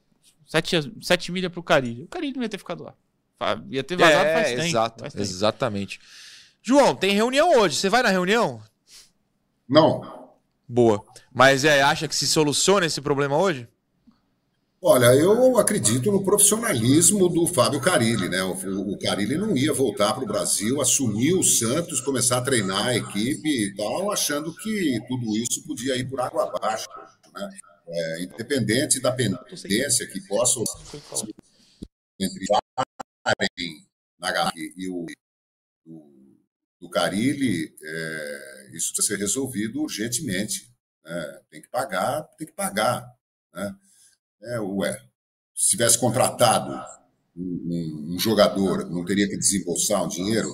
7, 0.48 0.94
7 1.02 1.32
milha 1.32 1.50
pro 1.50 1.62
Carilho. 1.62 2.06
O 2.06 2.08
Carilho 2.08 2.38
não 2.38 2.44
ia 2.44 2.50
ter 2.50 2.58
ficado 2.58 2.84
lá. 2.84 2.96
Ia 3.70 3.84
ter 3.84 3.98
vazado 3.98 4.26
é, 4.26 4.34
faz 4.34 4.50
tempo. 4.50 4.62
Exato, 4.62 5.00
faz 5.02 5.14
tempo. 5.14 5.24
Exatamente. 5.24 6.00
João, 6.64 6.96
tem 6.96 7.12
reunião 7.12 7.60
hoje. 7.60 7.76
Você 7.76 7.90
vai 7.90 8.02
na 8.02 8.10
reunião? 8.10 8.62
Não. 9.68 10.30
Boa. 10.68 11.04
Mas 11.34 11.66
é, 11.66 11.82
acha 11.82 12.08
que 12.08 12.16
se 12.16 12.28
soluciona 12.28 12.86
esse 12.86 13.02
problema 13.02 13.38
hoje? 13.38 13.68
Olha, 14.84 15.14
eu 15.14 15.60
acredito 15.60 16.12
no 16.12 16.24
profissionalismo 16.24 17.30
do 17.30 17.46
Fábio 17.46 17.80
Carilli, 17.80 18.28
né? 18.28 18.42
O, 18.42 18.94
o 18.94 18.98
Carilli 18.98 19.38
não 19.38 19.56
ia 19.56 19.72
voltar 19.72 20.12
para 20.14 20.24
o 20.24 20.28
Brasil, 20.28 20.82
assumir 20.82 21.34
o 21.34 21.44
Santos, 21.44 22.02
começar 22.02 22.40
a 22.40 22.42
treinar 22.42 22.88
a 22.88 22.98
equipe 22.98 23.48
e 23.48 23.76
tal, 23.76 24.12
achando 24.12 24.52
que 24.56 25.00
tudo 25.08 25.38
isso 25.38 25.64
podia 25.68 25.96
ir 25.96 26.10
por 26.10 26.20
água 26.20 26.46
abaixo, 26.46 26.88
né? 27.32 27.50
é, 27.88 28.24
independente 28.24 29.00
da 29.00 29.12
pendência 29.12 30.08
que 30.08 30.20
possa 30.28 30.60
entre 32.20 32.46
na 34.20 34.52
e 34.56 34.90
o 34.90 35.06
do 36.80 36.90
Carilli, 36.90 37.72
é, 37.80 38.70
isso 38.74 38.92
precisa 38.94 39.16
ser 39.16 39.20
resolvido 39.20 39.84
urgentemente. 39.84 40.74
Né? 41.06 41.42
Tem 41.52 41.62
que 41.62 41.70
pagar, 41.70 42.24
tem 42.36 42.48
que 42.48 42.54
pagar. 42.54 43.08
Né? 43.54 43.76
É, 44.44 44.60
ué, 44.60 45.00
se 45.54 45.72
tivesse 45.72 45.98
contratado 45.98 46.74
um, 47.38 48.14
um, 48.14 48.20
jogador, 48.20 48.90
não 48.90 49.06
teria 49.06 49.28
que 49.28 49.38
desembolsar 49.38 50.04
um 50.04 50.08
dinheiro. 50.08 50.50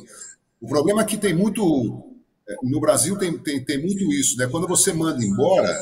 O 0.59 0.67
problema 0.67 1.01
é 1.01 1.05
que 1.05 1.17
tem 1.17 1.33
muito. 1.33 2.17
É, 2.47 2.55
no 2.63 2.79
Brasil 2.79 3.17
tem, 3.17 3.37
tem, 3.39 3.63
tem 3.63 3.81
muito 3.81 4.11
isso, 4.11 4.37
né? 4.37 4.47
Quando 4.47 4.67
você 4.67 4.91
manda 4.93 5.23
embora, 5.23 5.73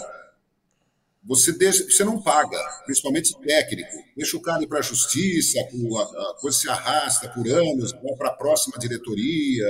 você, 1.24 1.52
deixa, 1.54 1.84
você 1.84 2.04
não 2.04 2.22
paga, 2.22 2.58
principalmente 2.86 3.38
técnico. 3.40 3.98
Deixa 4.16 4.38
o 4.38 4.42
cara 4.42 4.64
ir 4.64 4.68
para 4.68 4.80
a 4.80 4.84
justiça, 4.84 5.60
a, 5.60 6.36
coisa 6.40 6.58
se 6.58 6.70
arrasta 6.70 7.30
por 7.30 7.48
anos, 7.48 7.92
vai 7.92 8.16
para 8.16 8.30
a 8.30 8.36
próxima 8.36 8.78
diretoria. 8.78 9.68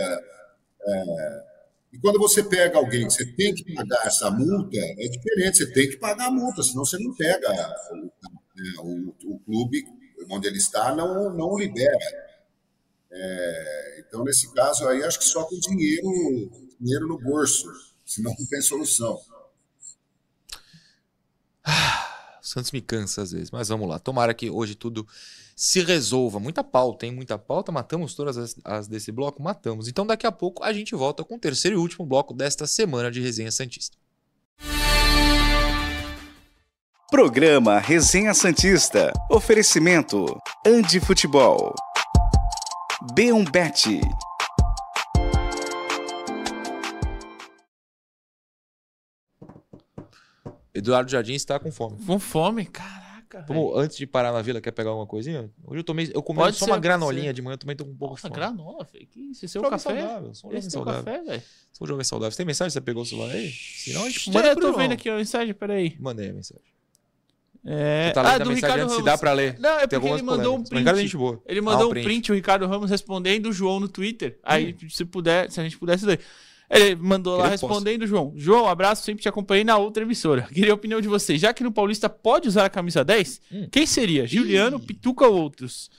É, 0.88 1.55
e 1.95 1.99
quando 1.99 2.19
você 2.19 2.43
pega 2.43 2.77
alguém 2.77 3.07
que 3.07 3.13
você 3.13 3.25
tem 3.25 3.55
que 3.55 3.73
pagar 3.73 4.05
essa 4.05 4.29
multa, 4.29 4.77
é 4.77 5.07
diferente, 5.07 5.59
você 5.59 5.71
tem 5.71 5.89
que 5.89 5.95
pagar 5.95 6.27
a 6.27 6.31
multa, 6.31 6.61
senão 6.61 6.83
você 6.83 6.99
não 6.99 7.15
pega. 7.15 7.47
O, 8.81 8.83
o, 8.83 9.33
o 9.35 9.39
clube 9.39 9.85
onde 10.29 10.45
ele 10.47 10.57
está 10.57 10.93
não, 10.93 11.33
não 11.33 11.57
libera. 11.57 11.97
É, 13.09 14.03
então, 14.05 14.25
nesse 14.25 14.53
caso 14.53 14.85
aí, 14.89 15.03
acho 15.03 15.19
que 15.19 15.23
só 15.23 15.45
com 15.45 15.57
dinheiro, 15.57 16.51
dinheiro 16.81 17.07
no 17.07 17.17
bolso, 17.17 17.71
senão 18.05 18.35
não 18.37 18.45
tem 18.45 18.59
solução. 18.59 19.17
Santos 22.56 22.72
me 22.72 22.80
cansa 22.80 23.22
às 23.22 23.34
vezes, 23.34 23.51
mas 23.51 23.68
vamos 23.68 23.89
lá. 23.89 23.99
Tomara 23.99 24.34
que 24.34 24.49
hoje 24.49 24.76
tudo 24.76 25.06
se 25.58 25.82
resolva. 25.82 26.39
Muita 26.39 26.64
pauta, 26.64 27.06
hein? 27.06 27.12
Muita 27.12 27.38
pauta. 27.38 27.70
Matamos 27.70 28.16
todas 28.16 28.38
as, 28.38 28.56
as, 28.64 28.88
desse 28.88 29.12
bloco? 29.12 29.43
Matamos. 29.43 29.89
Então 29.89 30.08
daqui 30.08 30.26
a 30.26 30.32
pouco 30.32 30.64
a 30.64 30.72
gente 30.72 30.95
volta 30.95 31.22
com 31.22 31.36
o 31.36 31.39
terceiro 31.39 31.76
e 31.76 31.80
último 31.80 32.06
bloco 32.06 32.34
desta 32.34 32.66
semana 32.66 33.12
de 33.12 33.20
Resenha 33.20 33.51
Santista. 33.51 33.97
Programa 37.12 37.78
Resenha 37.78 38.34
Santista. 38.34 39.12
Oferecimento: 39.30 40.26
Andi 40.66 41.01
Futebol. 41.01 41.76
B1Bet. 43.14 43.99
Eduardo 50.76 51.09
Jardim 51.09 51.34
está 51.34 51.57
com 51.57 51.71
fome. 51.71 51.97
Com 52.05 52.19
fome? 52.19 52.65
Caraca. 52.65 53.45
Vamos, 53.47 53.78
antes 53.78 53.97
de 53.97 54.05
parar 54.05 54.32
na 54.34 54.41
vila, 54.41 54.59
quer 54.59 54.71
pegar 54.71 54.89
alguma 54.89 55.07
coisinha? 55.07 55.49
Hoje 55.63 55.80
eu 55.80 55.84
tomei. 55.84 56.11
Eu 56.13 56.21
comi 56.21 56.39
pode 56.39 56.57
só 56.57 56.65
ser, 56.65 56.71
uma 56.71 56.78
granolinha 56.78 57.34
de 57.34 57.41
manhã, 57.41 57.53
eu 57.53 57.57
também 57.57 57.76
tô 57.76 57.86
com 57.86 57.91
um 57.91 57.95
pouco 57.95 58.13
Nossa, 58.13 58.30
de 58.30 58.36
fome. 58.36 58.39
granola, 58.39 58.88
velho. 58.91 59.07
Que 59.07 59.19
isso? 59.32 59.45
Esse 59.45 59.57
é 59.57 59.61
o 59.61 59.63
café? 59.63 60.01
Saudável, 60.01 60.34
sou 60.36 60.49
um 60.49 60.53
jovem 60.53 60.69
saudável. 60.69 61.03
café, 61.03 61.23
velho. 61.23 61.43
Sou 61.71 61.86
um 61.86 61.88
jovem 61.88 62.03
saudável. 62.03 62.32
Você 62.32 62.38
tem 62.38 62.45
mensagem? 62.45 62.71
Você 62.71 62.82
pegou 62.82 63.03
o 63.03 63.05
celular 63.05 63.32
aí? 63.32 63.51
Senão 63.51 64.03
a 64.03 64.09
gente 64.09 64.32
manda 64.32 64.47
Eu 64.49 64.55
tô 64.55 64.73
vendo 64.73 64.91
aqui 64.91 65.09
a 65.09 65.15
mensagem, 65.15 65.53
peraí. 65.53 65.95
Mandei 65.99 66.30
a 66.30 66.34
mensagem. 66.34 66.63
É... 67.65 68.11
Tá 68.11 68.36
ah, 68.36 68.38
do 68.38 68.53
Ricardo 68.53 68.82
Ramos. 68.82 68.95
se 68.95 69.01
dá 69.01 69.17
pra 69.17 69.34
ler. 69.34 69.57
Não, 69.59 69.80
é 69.80 69.88
porque 69.88 70.07
ele 70.07 70.21
mandou 70.21 70.57
um 70.57 70.63
print. 70.63 70.88
É 70.88 70.95
gente 70.95 71.17
boa. 71.17 71.41
Ele 71.47 71.61
mandou 71.61 71.86
ah, 71.86 71.88
um, 71.88 71.89
print. 71.89 72.03
um 72.03 72.07
print, 72.07 72.32
o 72.32 72.36
Ricardo 72.36 72.67
Ramos 72.67 72.91
respondendo 72.91 73.47
o 73.47 73.53
João 73.53 73.80
no 73.80 73.88
Twitter. 73.88 74.38
Aí, 74.43 74.76
hum. 74.82 74.89
se 74.89 75.03
puder, 75.03 75.49
se 75.49 75.59
a 75.59 75.63
gente 75.63 75.78
pudesse 75.78 76.05
ler. 76.05 76.19
Ele 76.70 76.95
mandou 76.95 77.38
lá 77.38 77.47
respondendo, 77.47 78.01
posso. 78.01 78.09
João. 78.09 78.34
João, 78.36 78.68
abraço, 78.68 79.03
sempre 79.03 79.22
te 79.22 79.30
acompanhei 79.30 79.63
na 79.63 79.78
outra 79.78 80.03
emissora. 80.03 80.43
Queria 80.43 80.72
a 80.72 80.76
opinião 80.76 80.99
de 80.99 81.07
vocês. 81.07 81.39
Já 81.39 81.53
que 81.53 81.63
no 81.63 81.72
Paulista 81.72 82.09
pode 82.09 82.47
usar 82.47 82.66
a 82.66 82.70
camisa 82.70 83.03
10, 83.03 83.41
hum. 83.51 83.68
quem 83.72 83.86
seria? 83.86 84.26
Juliano, 84.26 84.80
Pituca 84.80 85.28
ou 85.28 85.36
outros? 85.36 85.89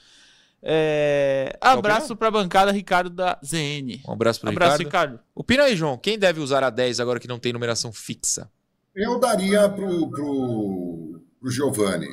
É... 0.62 1.56
Abraço 1.60 2.16
para 2.16 2.28
a 2.28 2.30
bancada 2.30 2.72
Ricardo 2.72 3.10
da 3.10 3.38
ZN. 3.44 4.00
Um 4.08 4.12
abraço 4.12 4.40
para 4.40 4.50
abraço, 4.50 4.78
Ricardo. 4.78 5.12
Ricardo. 5.12 5.20
Opina 5.34 5.62
aí, 5.64 5.76
João. 5.76 5.96
Quem 5.96 6.18
deve 6.18 6.40
usar 6.40 6.64
a 6.64 6.70
10 6.70 6.98
agora 6.98 7.20
que 7.20 7.28
não 7.28 7.38
tem 7.38 7.52
numeração 7.52 7.92
fixa? 7.92 8.50
Eu 8.94 9.20
daria 9.20 9.68
pro, 9.68 10.10
pro, 10.10 11.20
pro 11.40 11.50
Giovanni. 11.50 12.08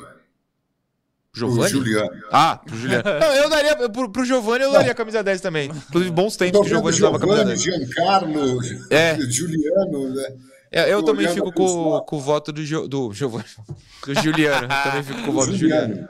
Giovanni? 1.34 1.70
Juliano. 1.70 2.10
Ah, 2.30 2.60
pro 2.64 2.76
Juliano. 2.76 3.04
Não, 3.20 3.34
eu 3.34 3.48
daria, 3.50 3.88
pro, 3.88 4.10
pro 4.10 4.24
Giovanni 4.24 4.64
eu 4.64 4.72
daria 4.72 4.92
a 4.92 4.94
camisa 4.94 5.22
10 5.22 5.40
também. 5.40 5.68
Inclusive, 5.68 6.10
bons 6.12 6.36
tempos 6.36 6.60
que 6.60 6.66
o 6.66 6.68
Giovanni 6.68 6.96
usava 6.96 7.16
a 7.16 7.20
camisa 7.20 7.44
10. 7.44 7.62
Giancarlo, 7.62 8.60
é. 8.90 9.18
Juliano, 9.20 10.14
né? 10.14 10.36
É, 10.70 10.92
eu 10.92 11.02
também 11.02 11.28
fico 11.28 11.52
com, 11.52 12.00
com 12.00 12.16
o 12.16 12.20
voto 12.20 12.52
do, 12.52 12.88
do 12.88 13.12
Giovanni. 13.12 13.44
Do 14.04 14.14
Juliano. 14.22 14.68
também 14.68 15.02
fico 15.02 15.22
com 15.22 15.30
o 15.30 15.32
voto 15.32 15.50
do 15.50 15.56
Juliano. 15.56 16.08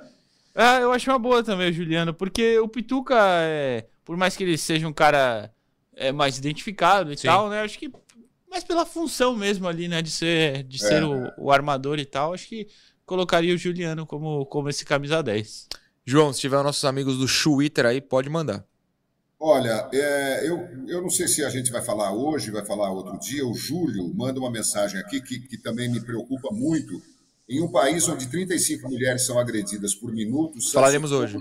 Ah, 0.54 0.80
eu 0.80 0.90
acho 0.90 1.08
uma 1.10 1.18
boa 1.18 1.44
também 1.44 1.70
o 1.70 1.72
Juliano, 1.72 2.12
porque 2.12 2.58
o 2.58 2.66
Pituca, 2.66 3.14
é, 3.18 3.86
por 4.04 4.16
mais 4.16 4.36
que 4.36 4.42
ele 4.42 4.58
seja 4.58 4.88
um 4.88 4.92
cara 4.92 5.50
é, 5.94 6.10
mais 6.10 6.38
identificado 6.38 7.12
e 7.12 7.16
Sim. 7.16 7.28
tal, 7.28 7.48
né? 7.48 7.60
Acho 7.60 7.78
que 7.78 7.92
mais 8.50 8.64
pela 8.64 8.86
função 8.86 9.36
mesmo 9.36 9.68
ali, 9.68 9.86
né? 9.86 10.00
De 10.00 10.10
ser, 10.10 10.64
de 10.64 10.76
é. 10.76 10.88
ser 10.88 11.04
o, 11.04 11.30
o 11.38 11.52
armador 11.52 11.98
e 11.98 12.04
tal, 12.04 12.34
acho 12.34 12.48
que 12.48 12.66
colocaria 13.06 13.54
o 13.54 13.58
Juliano 13.58 14.06
como, 14.06 14.46
como 14.46 14.68
esse 14.68 14.84
camisa 14.84 15.22
10. 15.22 15.68
João, 16.04 16.32
se 16.32 16.40
tiver 16.40 16.62
nossos 16.62 16.84
amigos 16.84 17.18
do 17.18 17.26
Twitter 17.26 17.86
aí, 17.86 18.00
pode 18.00 18.28
mandar. 18.28 18.64
Olha, 19.38 19.88
é, 19.92 20.48
eu, 20.48 20.68
eu 20.86 21.02
não 21.02 21.10
sei 21.10 21.28
se 21.28 21.44
a 21.44 21.50
gente 21.50 21.70
vai 21.70 21.82
falar 21.82 22.12
hoje, 22.12 22.50
vai 22.50 22.64
falar 22.64 22.90
outro 22.90 23.18
dia. 23.18 23.46
O 23.46 23.54
Júlio 23.54 24.12
manda 24.14 24.38
uma 24.38 24.50
mensagem 24.50 24.98
aqui 25.00 25.20
que, 25.20 25.40
que 25.40 25.58
também 25.58 25.90
me 25.90 26.00
preocupa 26.00 26.50
muito. 26.52 27.02
Em 27.48 27.60
um 27.60 27.70
país 27.70 28.08
onde 28.08 28.26
35 28.26 28.88
mulheres 28.88 29.26
são 29.26 29.38
agredidas 29.38 29.94
por 29.94 30.12
minuto. 30.12 30.58
Falaremos 30.72 31.12
hoje. 31.12 31.36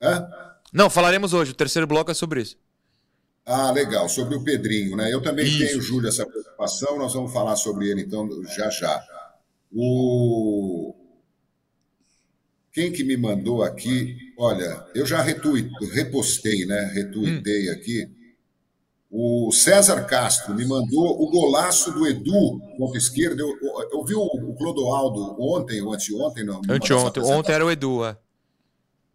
Hã? 0.00 0.28
Não, 0.72 0.90
falaremos 0.90 1.32
hoje. 1.32 1.52
O 1.52 1.54
terceiro 1.54 1.86
bloco 1.86 2.10
é 2.10 2.14
sobre 2.14 2.42
isso. 2.42 2.56
Ah, 3.46 3.70
legal. 3.70 4.06
Sobre 4.10 4.36
o 4.36 4.44
Pedrinho, 4.44 4.94
né? 4.94 5.10
Eu 5.10 5.22
também 5.22 5.46
Isso. 5.46 5.58
tenho, 5.58 5.80
Júlio, 5.80 6.06
essa 6.06 6.26
preocupação. 6.26 6.98
Nós 6.98 7.14
vamos 7.14 7.32
falar 7.32 7.56
sobre 7.56 7.88
ele, 7.88 8.02
então, 8.02 8.28
já 8.44 8.68
já. 8.68 9.02
O... 9.74 10.94
Quem 12.72 12.92
que 12.92 13.02
me 13.02 13.16
mandou 13.16 13.62
aqui? 13.62 14.16
Olha, 14.38 14.86
eu 14.94 15.04
já 15.06 15.20
retui... 15.22 15.70
repostei, 15.92 16.64
né? 16.66 16.90
Retuitei 16.94 17.68
aqui. 17.70 18.08
O 19.10 19.50
César 19.52 20.04
Castro 20.04 20.54
me 20.54 20.66
mandou 20.66 21.22
o 21.22 21.30
golaço 21.30 21.90
do 21.92 22.06
Edu 22.06 22.60
contra 22.76 22.96
a 22.96 22.98
esquerda. 22.98 23.40
Eu, 23.40 23.48
eu, 23.62 23.88
eu 23.92 24.04
vi 24.04 24.14
o, 24.14 24.20
o 24.22 24.54
Clodoaldo 24.54 25.34
ontem, 25.40 25.80
ou 25.80 25.94
anteontem, 25.94 26.44
não? 26.44 26.60
Anteontem. 26.68 27.22
Ontem 27.22 27.52
era 27.52 27.64
o 27.64 27.70
Edu, 27.70 28.04
é. 28.04 28.18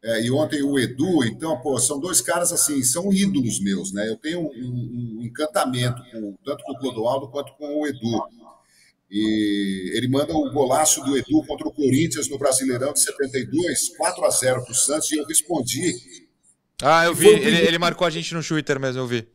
é, 0.04 0.24
e 0.26 0.32
ontem 0.32 0.64
o 0.64 0.80
Edu, 0.80 1.24
então, 1.26 1.62
pô, 1.62 1.78
são 1.78 2.00
dois 2.00 2.22
caras 2.22 2.52
assim, 2.52 2.82
são 2.82 3.14
ídolos 3.14 3.60
meus, 3.62 3.94
né? 3.94 4.10
Eu 4.10 4.18
tenho 4.18 4.40
um, 4.42 4.46
um- 4.48 5.18
um 5.20 5.22
encantamento 5.24 6.02
com- 6.12 6.36
tanto 6.44 6.64
com 6.64 6.72
o 6.74 6.80
Clodoaldo 6.80 7.28
quanto 7.30 7.54
com 7.54 7.82
o 7.82 7.86
Edu. 7.88 8.24
E 9.16 9.92
ele 9.96 10.08
manda 10.08 10.34
o 10.34 10.52
golaço 10.52 11.00
do 11.04 11.16
Edu 11.16 11.46
contra 11.46 11.68
o 11.68 11.72
Corinthians 11.72 12.28
no 12.28 12.40
Brasileirão 12.40 12.94
de 12.94 13.00
72, 13.02 13.96
4 13.96 14.26
a 14.26 14.30
0 14.32 14.64
para 14.64 14.72
o 14.72 14.76
Santos, 14.76 15.12
e 15.12 15.18
eu 15.18 15.26
respondi. 15.26 15.94
Ah, 16.82 17.06
eu 17.06 17.14
vi. 17.14 17.28
Ele, 17.28 17.40
primeiro- 17.42 17.68
ele 17.68 17.78
marcou 17.78 18.08
a 18.08 18.10
gente 18.10 18.34
no 18.34 18.44
Twitter 18.44 18.80
mesmo, 18.80 19.02
eu 19.02 19.08
vi. 19.08 19.28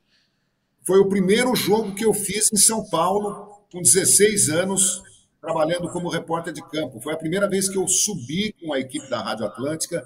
Foi 0.84 0.98
o 0.98 1.08
primeiro 1.08 1.54
jogo 1.54 1.94
que 1.94 2.04
eu 2.04 2.12
fiz 2.12 2.50
em 2.52 2.56
São 2.56 2.84
Paulo, 2.90 3.62
com 3.70 3.80
16 3.80 4.48
anos, 4.48 5.00
trabalhando 5.40 5.88
como 5.90 6.08
repórter 6.08 6.52
de 6.52 6.60
campo. 6.70 7.00
Foi 7.00 7.12
a 7.12 7.16
primeira 7.16 7.48
vez 7.48 7.68
que 7.68 7.78
eu 7.78 7.86
subi 7.86 8.52
com 8.60 8.72
a 8.72 8.80
equipe 8.80 9.08
da 9.08 9.22
Rádio 9.22 9.46
Atlântica 9.46 10.04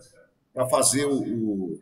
para 0.53 0.69
fazer 0.69 1.07
o, 1.07 1.15
o- 1.15 1.81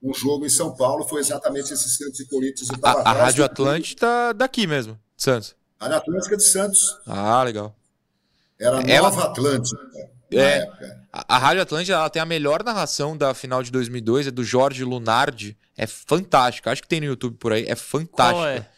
um 0.00 0.14
jogo 0.14 0.46
em 0.46 0.48
São 0.48 0.76
Paulo. 0.76 1.08
Foi 1.08 1.20
exatamente 1.20 1.72
esse 1.72 1.88
Santos 1.88 2.20
e 2.20 2.26
Corinthians. 2.28 2.68
A, 2.82 3.10
a 3.10 3.12
Rádio 3.12 3.42
do- 3.42 3.46
Atlântida 3.46 4.32
daqui 4.34 4.66
mesmo, 4.66 4.94
de 5.16 5.22
Santos. 5.24 5.56
Rádio 5.82 5.96
Atlântica 5.96 6.36
de 6.36 6.44
Santos. 6.44 6.98
Ah, 7.06 7.42
legal. 7.42 7.74
Era 8.60 8.80
Ela- 8.90 9.10
Nova 9.10 9.24
Atlântica. 9.24 9.80
na 10.32 10.40
É. 10.40 10.58
época. 10.58 11.02
A, 11.12 11.36
a 11.36 11.38
Rádio 11.38 11.62
Atlântida 11.62 11.96
ela 11.96 12.08
tem 12.10 12.22
a 12.22 12.26
melhor 12.26 12.62
narração 12.64 13.16
da 13.16 13.34
final 13.34 13.62
de 13.62 13.70
2002, 13.70 14.26
é 14.28 14.30
do 14.30 14.42
Jorge 14.44 14.84
Lunardi. 14.84 15.56
É 15.76 15.86
fantástica. 15.86 16.70
Acho 16.70 16.82
que 16.82 16.88
tem 16.88 17.00
no 17.00 17.06
YouTube 17.06 17.36
por 17.36 17.52
aí. 17.52 17.64
É 17.66 17.74
fantástica. 17.74 18.34
Qual 18.40 18.46
é? 18.46 18.68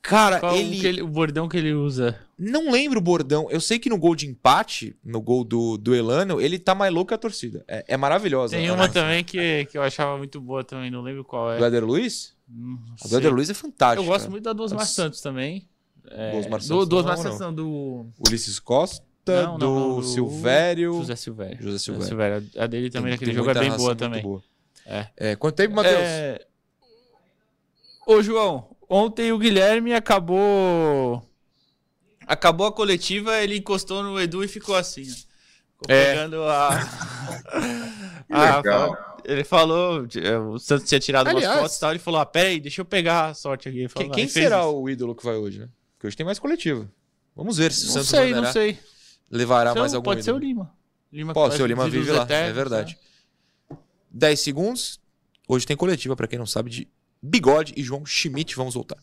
Cara, 0.00 0.40
Qual 0.40 0.54
o 0.54 0.56
ele... 0.56 0.80
que 0.80 0.86
ele- 0.86 1.02
o 1.02 1.08
bordão 1.08 1.48
que 1.48 1.56
ele 1.56 1.74
usa? 1.74 2.18
Não 2.38 2.70
lembro 2.70 2.98
o 2.98 3.02
bordão. 3.02 3.48
Eu 3.50 3.60
sei 3.60 3.78
que 3.78 3.90
no 3.90 3.98
gol 3.98 4.14
de 4.14 4.26
empate, 4.26 4.96
no 5.04 5.20
gol 5.20 5.44
do, 5.44 5.76
do 5.76 5.94
Elano, 5.94 6.40
ele 6.40 6.58
tá 6.58 6.74
mais 6.74 6.92
louco 6.94 7.08
que 7.08 7.14
a 7.14 7.18
torcida. 7.18 7.64
É, 7.68 7.84
é 7.88 7.96
maravilhosa. 7.96 8.56
Tem 8.56 8.70
uma 8.70 8.88
também 8.88 9.22
que, 9.24 9.66
que 9.66 9.76
eu 9.76 9.82
achava 9.82 10.16
muito 10.16 10.40
boa 10.40 10.62
também, 10.64 10.90
não 10.90 11.02
lembro 11.02 11.24
qual 11.24 11.52
é. 11.52 11.58
Do 11.58 11.64
Éder 11.64 11.84
Luiz? 11.84 12.32
Hum, 12.48 12.78
não 12.86 12.94
A 12.94 13.02
do 13.02 13.08
sei. 13.08 13.18
Éder 13.18 13.34
Luiz 13.34 13.50
é 13.50 13.54
fantástica. 13.54 14.00
Eu 14.02 14.06
gosto 14.06 14.30
muito 14.30 14.44
da 14.44 14.52
do 14.52 14.62
Osmar 14.62 14.80
Nossa. 14.80 14.92
Santos 14.94 15.20
também. 15.20 15.68
É, 16.10 16.36
Osmar 16.38 16.58
do, 16.60 16.64
Santos 16.64 16.88
do 16.88 17.62
não, 17.64 18.12
Ulisses 18.26 18.58
Costa, 18.58 19.04
Não, 19.26 19.42
não, 19.52 19.58
do 19.58 19.66
não, 19.66 19.96
do 19.96 20.02
Silvério. 20.02 20.94
José 20.94 21.16
Silvério. 21.16 21.56
José 21.56 21.70
José 21.70 21.78
Silvério. 21.78 22.06
Silvério. 22.08 22.50
A 22.56 22.66
dele 22.66 22.90
também 22.90 23.10
Tem- 23.10 23.12
naquele 23.12 23.30
tem 23.32 23.36
jogo 23.38 23.50
é 23.50 23.54
bem 23.54 23.76
boa 23.76 23.94
também. 23.96 24.22
boa. 24.22 24.42
É. 24.86 25.06
É, 25.16 25.36
quanto 25.36 25.54
tempo, 25.56 25.74
Matheus? 25.74 25.96
É... 25.98 26.40
Ô, 28.06 28.22
João, 28.22 28.70
ontem 28.88 29.32
o 29.32 29.38
Guilherme 29.38 29.92
acabou. 29.92 31.22
Acabou 32.26 32.66
a 32.66 32.72
coletiva, 32.72 33.38
ele 33.38 33.56
encostou 33.58 34.02
no 34.02 34.18
Edu 34.20 34.42
e 34.44 34.48
ficou 34.48 34.74
assim. 34.74 35.02
ó. 35.02 35.14
Ficou 35.82 35.94
É. 35.96 36.10
pegando 36.14 36.42
a. 36.44 36.68
A- 38.30 38.56
legal. 38.58 39.08
Ele 39.24 39.44
falou, 39.44 40.06
é, 40.22 40.38
o 40.38 40.58
Santos 40.58 40.88
tinha 40.88 40.98
tirado 40.98 41.28
Aliás- 41.28 41.46
umas 41.46 41.60
fotos 41.60 41.76
e 41.76 41.80
tal. 41.80 41.90
Ele 41.90 41.98
falou: 41.98 42.20
ah, 42.20 42.26
peraí, 42.26 42.58
deixa 42.60 42.80
eu 42.80 42.84
pegar 42.84 43.26
a 43.26 43.34
sorte 43.34 43.68
aqui. 43.68 43.86
Falou, 43.88 44.08
Quem, 44.08 44.12
"Ah", 44.12 44.14
quem 44.14 44.28
fez 44.28 44.44
será 44.44 44.60
isso. 44.60 44.74
o 44.74 44.88
ídolo 44.88 45.14
que 45.14 45.24
vai 45.24 45.36
hoje, 45.36 45.58
né? 45.60 45.68
Porque 45.98 46.06
hoje 46.06 46.16
tem 46.16 46.24
mais 46.24 46.38
coletiva. 46.38 46.88
Vamos 47.34 47.56
ver 47.58 47.72
se 47.72 47.82
o 47.82 47.86
Não 47.86 47.92
Santos 47.94 48.08
sei, 48.08 48.20
mandará- 48.30 48.46
não 48.46 48.52
sei. 48.52 48.78
levará 49.28 49.72
Seu- 49.72 49.80
mais 49.80 49.94
algum 49.94 50.04
pode 50.04 50.22
ser 50.22 50.30
o. 50.32 50.38
Lima. 50.38 50.72
Lima 51.12 51.32
Pode 51.34 51.56
ser, 51.56 51.62
o 51.62 51.66
Lima 51.66 51.88
vive 51.88 52.10
lá, 52.12 52.20
é 52.20 52.22
eternos, 52.22 52.54
verdade. 52.54 52.98
10 54.10 54.40
segundos. 54.40 55.00
Hoje 55.48 55.66
tem 55.66 55.76
coletiva, 55.76 56.14
pra 56.14 56.28
quem 56.28 56.38
não 56.38 56.46
sabe, 56.46 56.70
de 56.70 56.88
Bigode 57.20 57.72
e 57.76 57.82
João 57.82 58.06
Schmidt. 58.06 58.54
Vamos 58.54 58.74
voltar. 58.74 58.98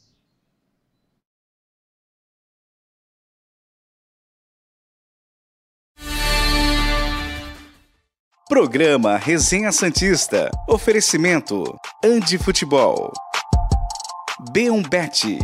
Programa 8.48 9.18
Resenha 9.18 9.72
Santista. 9.72 10.50
Oferecimento: 10.70 11.64
Andi 12.04 12.38
Futebol. 12.38 13.12
B1Bet. 14.52 15.39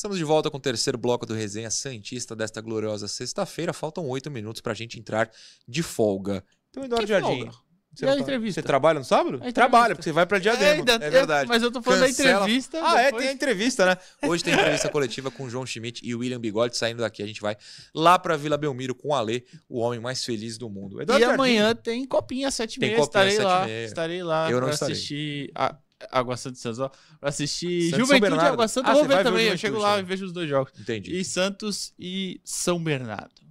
Estamos 0.00 0.16
de 0.16 0.24
volta 0.24 0.50
com 0.50 0.56
o 0.56 0.60
terceiro 0.60 0.96
bloco 0.96 1.26
do 1.26 1.34
Resenha 1.34 1.70
Santista 1.70 2.34
desta 2.34 2.62
gloriosa 2.62 3.06
sexta-feira. 3.06 3.70
Faltam 3.74 4.08
oito 4.08 4.30
minutos 4.30 4.62
pra 4.62 4.72
gente 4.72 4.98
entrar 4.98 5.30
de 5.68 5.82
folga. 5.82 6.42
Então, 6.70 6.82
Eduardo 6.84 7.06
Que 7.06 7.12
Jardim. 7.12 7.26
folga? 7.42 7.52
Você, 7.94 8.06
E 8.06 8.08
a 8.08 8.14
tá- 8.14 8.18
entrevista? 8.18 8.62
você 8.62 8.66
trabalha 8.66 8.98
no 8.98 9.04
sábado? 9.04 9.28
entrevista. 9.36 9.52
Trabalha, 9.60 9.94
porque 9.94 10.04
você 10.04 10.12
vai 10.12 10.24
pra 10.24 10.38
Diadema. 10.38 10.70
ainda- 10.72 10.94
É, 10.94 11.10
verdade. 11.10 11.48
Mas 11.50 11.62
eu 11.62 11.70
tô 11.70 11.82
falando 11.82 12.06
Cancela- 12.06 12.32
da 12.32 12.36
entrevista. 12.46 12.80
Ah, 12.82 12.98
é, 12.98 13.04
depois- 13.06 13.22
tem 13.24 13.30
a 13.30 13.34
entrevista, 13.34 13.84
né? 13.84 13.96
Hoje 14.22 14.42
tem 14.42 14.54
entrevista 14.54 14.88
coletiva 14.88 15.30
com 15.30 15.44
o 15.44 15.50
João 15.50 15.66
Schmidt 15.66 16.00
e 16.02 16.14
o 16.14 16.20
William 16.20 16.40
Bigode. 16.40 16.78
Saindo 16.78 17.00
daqui, 17.00 17.22
a 17.22 17.26
gente 17.26 17.42
vai 17.42 17.54
lá 17.94 18.18
pra 18.18 18.38
Vila 18.38 18.56
Belmiro 18.56 18.94
com 18.94 19.08
o 19.08 19.14
Ale, 19.14 19.44
o 19.68 19.80
homem 19.80 20.00
mais 20.00 20.24
feliz 20.24 20.56
do 20.56 20.70
mundo. 20.70 20.98
E 20.98 21.02
Eduardo 21.02 21.22
Jardim, 21.26 21.34
amanhã 21.34 21.74
tem 21.74 22.06
copinha 22.06 22.48
às 22.48 22.54
7 22.54 22.80
Tem 22.80 22.88
copinha 22.96 23.04
Estarei 23.04 23.32
sete 23.32 23.42
e 23.42 23.44
lá. 23.44 23.66
meia. 23.66 23.84
Estarei 23.84 24.22
lá 24.22 24.50
Eu 24.50 24.60
não 24.60 24.68
pra 24.68 24.74
estarei. 24.74 24.94
assistir 24.94 25.50
a 25.54 25.76
Água 26.10 26.36
Santa 26.36 26.54
de 26.54 26.60
Santos. 26.60 26.78
ó. 26.78 26.88
Pra 27.18 27.28
assistir 27.28 27.90
Santos 27.90 27.98
e 27.98 28.14
Juventude 28.14 28.44
e. 28.44 28.46
Água 28.46 28.68
Santa. 28.68 28.88
Ah, 28.88 28.92
eu 28.92 28.96
vou 28.96 29.08
ver 29.08 29.22
também. 29.22 29.46
Eu 29.48 29.58
chego 29.58 29.78
lá 29.78 29.98
e 29.98 30.02
vejo 30.02 30.26
os 30.26 30.32
dois 30.32 30.48
jogos. 30.48 30.72
Entendi. 30.78 31.16
E 31.16 31.24
Santos 31.24 31.92
e 31.98 32.40
São 32.44 32.82
Bernardo. 32.82 33.42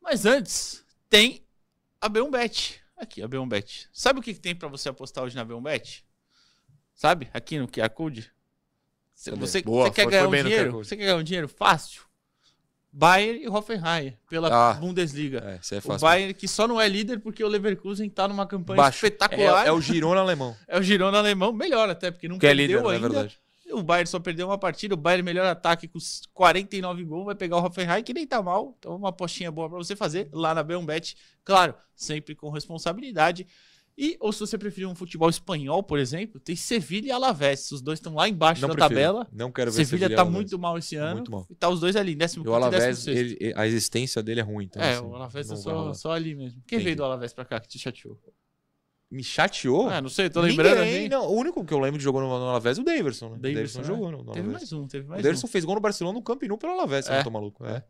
Mas 0.00 0.24
antes, 0.24 0.84
tem 1.10 1.44
a 2.00 2.08
B1Bet. 2.08 2.76
Aqui, 2.96 3.22
a 3.22 3.28
B1Bet. 3.28 3.88
Sabe 3.92 4.20
o 4.20 4.22
que 4.22 4.34
tem 4.34 4.54
pra 4.54 4.68
você 4.68 4.88
apostar 4.88 5.24
hoje 5.24 5.36
na 5.36 5.44
B1Bet? 5.44 6.02
Sabe? 6.94 7.28
Aqui 7.34 7.58
no 7.58 7.68
QR 7.68 7.90
Code? 7.90 8.30
Você, 9.14 9.62
Boa, 9.62 9.86
você 9.86 9.92
quer 9.92 10.06
ganhar 10.06 10.28
um 10.28 10.30
dinheiro? 10.30 10.72
Você 10.72 10.96
quer 10.96 11.04
ganhar 11.04 11.16
um 11.16 11.22
dinheiro 11.22 11.48
fácil? 11.48 12.02
Bayern 12.98 13.44
e 13.44 13.48
Hoffenheim 13.48 14.16
pela 14.26 14.48
Ah. 14.70 14.72
Bundesliga. 14.72 15.42
É, 15.46 15.58
isso 15.60 15.74
é 15.74 15.80
O. 15.84 15.98
Bayern 15.98 16.32
que 16.32 16.48
só 16.48 16.66
não 16.66 16.80
é 16.80 16.88
líder 16.88 17.20
porque 17.20 17.44
o 17.44 17.48
Leverkusen 17.48 18.08
tá 18.08 18.26
numa 18.26 18.46
campanha 18.46 18.78
Baixo. 18.78 18.96
espetacular. 19.04 19.66
É, 19.66 19.68
é 19.68 19.72
o 19.72 19.80
Girona 19.82 20.22
alemão. 20.22 20.56
É 20.66 20.78
o 20.78 20.82
Girona 20.82 21.18
alemão, 21.18 21.52
melhor 21.52 21.90
até, 21.90 22.10
porque 22.10 22.26
não 22.26 22.38
Que 22.38 22.46
é 22.46 22.54
perdeu 22.54 22.66
líder, 22.78 22.82
não 22.82 22.90
é 22.90 22.94
ainda. 22.94 23.08
verdade. 23.10 23.38
O 23.70 23.82
Bayern 23.82 24.08
só 24.08 24.18
perdeu 24.18 24.46
uma 24.46 24.56
partida, 24.56 24.94
o 24.94 24.96
Bayern 24.96 25.22
melhor 25.24 25.44
ataque 25.44 25.86
com 25.88 25.98
os 25.98 26.22
49 26.32 27.04
gols, 27.04 27.26
vai 27.26 27.34
pegar 27.34 27.56
o 27.58 27.64
Hoffenheim, 27.66 28.02
que 28.02 28.14
nem 28.14 28.26
tá 28.26 28.40
mal. 28.40 28.74
Então 28.78 28.96
uma 28.96 29.10
apostinha 29.10 29.50
boa 29.52 29.68
pra 29.68 29.76
você 29.76 29.94
fazer 29.94 30.30
lá 30.32 30.54
na 30.54 30.64
B1Bet. 30.64 31.16
Claro, 31.44 31.74
sempre 31.94 32.34
com 32.34 32.48
responsabilidade. 32.48 33.46
E, 33.98 34.16
ou 34.20 34.30
se 34.30 34.40
você 34.40 34.58
preferir 34.58 34.86
um 34.86 34.94
futebol 34.94 35.28
espanhol, 35.30 35.82
por 35.82 35.98
exemplo, 35.98 36.38
tem 36.38 36.54
Sevilha 36.54 37.08
e 37.08 37.10
Alavés. 37.10 37.70
Os 37.72 37.80
dois 37.80 37.98
estão 37.98 38.14
lá 38.14 38.28
embaixo 38.28 38.60
Não 38.60 38.68
da 38.68 38.74
prefiro. 38.74 38.94
tabela. 39.00 39.26
Não 39.32 39.50
quero 39.50 39.70
ver 39.70 39.76
Sevilha 39.86 40.00
Sevilha 40.00 40.16
tá 40.16 40.22
Alavés. 40.22 40.34
muito 40.34 40.58
mal 40.58 40.76
esse 40.76 40.96
ano. 40.96 41.14
Muito 41.14 41.30
mal. 41.30 41.46
E 41.48 41.54
tá 41.54 41.68
os 41.70 41.80
dois 41.80 41.96
ali, 41.96 42.14
15 42.14 42.36
E 42.38 42.46
o 42.48 42.54
Alavés, 42.54 42.82
16. 43.04 43.16
ele- 43.40 43.54
a 43.56 43.66
existência 43.66 44.22
dele 44.22 44.40
é 44.40 44.42
ruim. 44.42 44.66
Então, 44.66 44.82
é, 44.82 44.92
assim, 44.92 45.04
o 45.06 45.14
Alavés 45.14 45.50
é 45.50 45.56
só, 45.56 45.94
só 45.94 46.12
ali 46.12 46.34
mesmo. 46.34 46.60
Quem 46.66 46.76
Entendi. 46.76 46.84
veio 46.84 46.96
do 46.96 47.04
Alavés 47.04 47.32
pra 47.32 47.44
cá 47.46 47.58
que 47.58 47.68
te 47.68 47.78
chateou? 47.78 48.18
Me 49.10 49.22
chateou? 49.24 49.88
Ah, 49.88 50.02
não 50.02 50.08
sei, 50.10 50.28
tô 50.28 50.40
lembrando 50.42 50.80
Ninguém, 50.84 51.08
não. 51.08 51.26
O 51.28 51.32
único 51.34 51.64
que 51.64 51.72
eu 51.72 51.78
lembro 51.78 51.96
que 51.96 52.04
jogou 52.04 52.20
no, 52.20 52.28
no 52.28 52.48
Alavés 52.48 52.76
é 52.76 52.80
o 52.82 52.84
Daverson, 52.84 53.30
né? 53.30 53.36
O 53.36 53.38
Davidson, 53.38 53.54
Daverson 53.54 53.80
né? 53.80 53.86
jogou 53.86 54.10
no, 54.10 54.18
no 54.24 54.32
Teve 54.32 54.40
Alavés. 54.48 54.52
mais 54.70 54.72
um, 54.72 54.86
teve 54.88 55.06
O 55.06 55.08
mais 55.10 55.22
Daverson 55.22 55.46
um. 55.46 55.50
fez 55.50 55.64
gol 55.64 55.74
no 55.76 55.80
Barcelona 55.80 56.18
no 56.18 56.22
Camp 56.24 56.42
Nou 56.42 56.58
pelo 56.58 56.72
Alavés, 56.72 57.04
se 57.06 57.10
eu 57.10 57.14
É, 57.14 57.16
não 57.18 57.24
tô 57.24 57.30
maluco. 57.30 57.64
é. 57.64 57.76
É. 57.76 57.84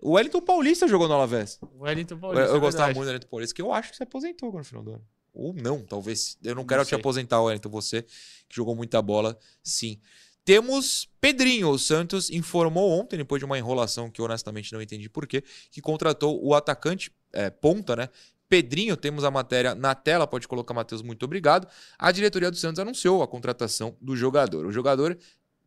O 0.00 0.12
Wellington 0.12 0.40
Paulista 0.40 0.88
jogou 0.88 1.06
no 1.06 1.14
Alavés. 1.14 1.58
O 1.60 1.82
Wellington 1.82 2.14
Eu, 2.14 2.18
Paulista. 2.18 2.48
eu 2.50 2.56
é 2.56 2.60
gostava 2.60 2.86
verdade. 2.86 2.94
muito 2.96 3.04
do 3.06 3.08
Wellington 3.10 3.28
Paulista, 3.28 3.54
que 3.54 3.62
eu 3.62 3.72
acho 3.72 3.90
que 3.90 3.96
se 3.96 4.02
aposentou 4.02 4.48
agora 4.48 4.62
no 4.62 4.64
final 4.68 4.82
do 4.84 4.90
ano. 4.92 5.04
Ou 5.38 5.54
não, 5.54 5.82
talvez. 5.82 6.36
Eu 6.42 6.54
não 6.54 6.62
Não 6.62 6.66
quero 6.66 6.84
te 6.84 6.90
sei. 6.90 6.98
aposentar, 6.98 7.40
Wellington. 7.40 7.68
Você 7.70 8.02
que 8.02 8.56
jogou 8.56 8.74
muita 8.74 9.00
bola, 9.00 9.38
sim. 9.62 10.00
Temos 10.44 11.08
Pedrinho. 11.20 11.68
O 11.70 11.78
Santos 11.78 12.30
informou 12.30 12.90
ontem, 12.90 13.18
depois 13.18 13.38
de 13.38 13.44
uma 13.44 13.58
enrolação 13.58 14.10
que 14.10 14.20
eu 14.20 14.24
honestamente 14.24 14.72
não 14.72 14.80
entendi 14.82 15.08
por 15.08 15.26
quê, 15.26 15.44
que 15.70 15.80
contratou 15.80 16.42
o 16.42 16.54
atacante 16.54 17.12
é, 17.32 17.50
ponta, 17.50 17.94
né? 17.94 18.08
Pedrinho, 18.48 18.96
temos 18.96 19.24
a 19.24 19.30
matéria 19.30 19.74
na 19.74 19.94
tela, 19.94 20.26
pode 20.26 20.48
colocar, 20.48 20.72
Matheus, 20.72 21.02
muito 21.02 21.22
obrigado. 21.22 21.68
A 21.98 22.10
diretoria 22.10 22.50
do 22.50 22.56
Santos 22.56 22.80
anunciou 22.80 23.22
a 23.22 23.28
contratação 23.28 23.94
do 24.00 24.16
jogador. 24.16 24.64
O 24.64 24.72
jogador 24.72 25.18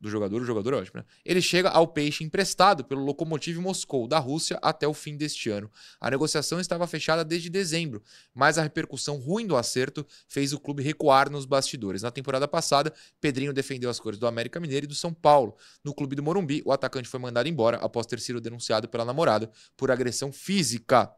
do 0.02 0.10
jogador, 0.10 0.41
o 0.41 0.45
jogador 0.45 0.74
é 0.74 0.78
ótimo, 0.78 0.97
né? 0.97 1.06
Ele 1.24 1.41
chega 1.41 1.70
ao 1.70 1.88
Peixe 1.88 2.24
emprestado 2.24 2.84
pelo 2.84 3.06
Lokomotiv 3.06 3.60
Moscou, 3.60 4.08
da 4.08 4.18
Rússia, 4.18 4.58
até 4.60 4.88
o 4.88 4.93
fim 4.95 5.16
deste 5.16 5.52
ano. 5.52 5.72
A 5.99 6.10
negociação 6.10 6.60
estava 6.60 6.88
fechada 6.88 7.24
desde 7.24 7.49
dezembro, 7.52 8.02
mas 8.34 8.58
a 8.58 8.64
repercussão 8.64 9.18
ruim 9.18 9.45
do 9.45 9.56
acerto 9.56 10.06
fez 10.28 10.54
o 10.54 10.60
clube 10.60 10.82
recuar 10.82 11.30
nos 11.30 11.45
bastidores. 11.45 12.02
Na 12.02 12.10
temporada 12.10 12.47
passada, 12.47 12.91
Pedrinho 13.22 13.54
defendeu 13.54 13.91
as 13.91 13.99
cores 13.99 14.18
do 14.18 14.26
América 14.26 14.60
Mineiro 14.60 14.86
e 14.86 14.88
do 14.88 14.95
São 14.95 15.14
Paulo. 15.14 15.56
No 15.84 15.93
clube 15.93 16.16
do 16.16 16.24
Morumbi, 16.24 16.64
o 16.66 16.72
atacante 16.72 17.08
foi 17.08 17.20
mandado 17.20 17.47
embora 17.47 17.78
após 17.78 18.08
ter 18.08 18.20
sido 18.20 18.41
denunciado 18.41 18.89
pela 18.89 19.06
namorada 19.06 19.52
por 19.78 19.91
agressão 19.91 20.34
física. 20.34 21.14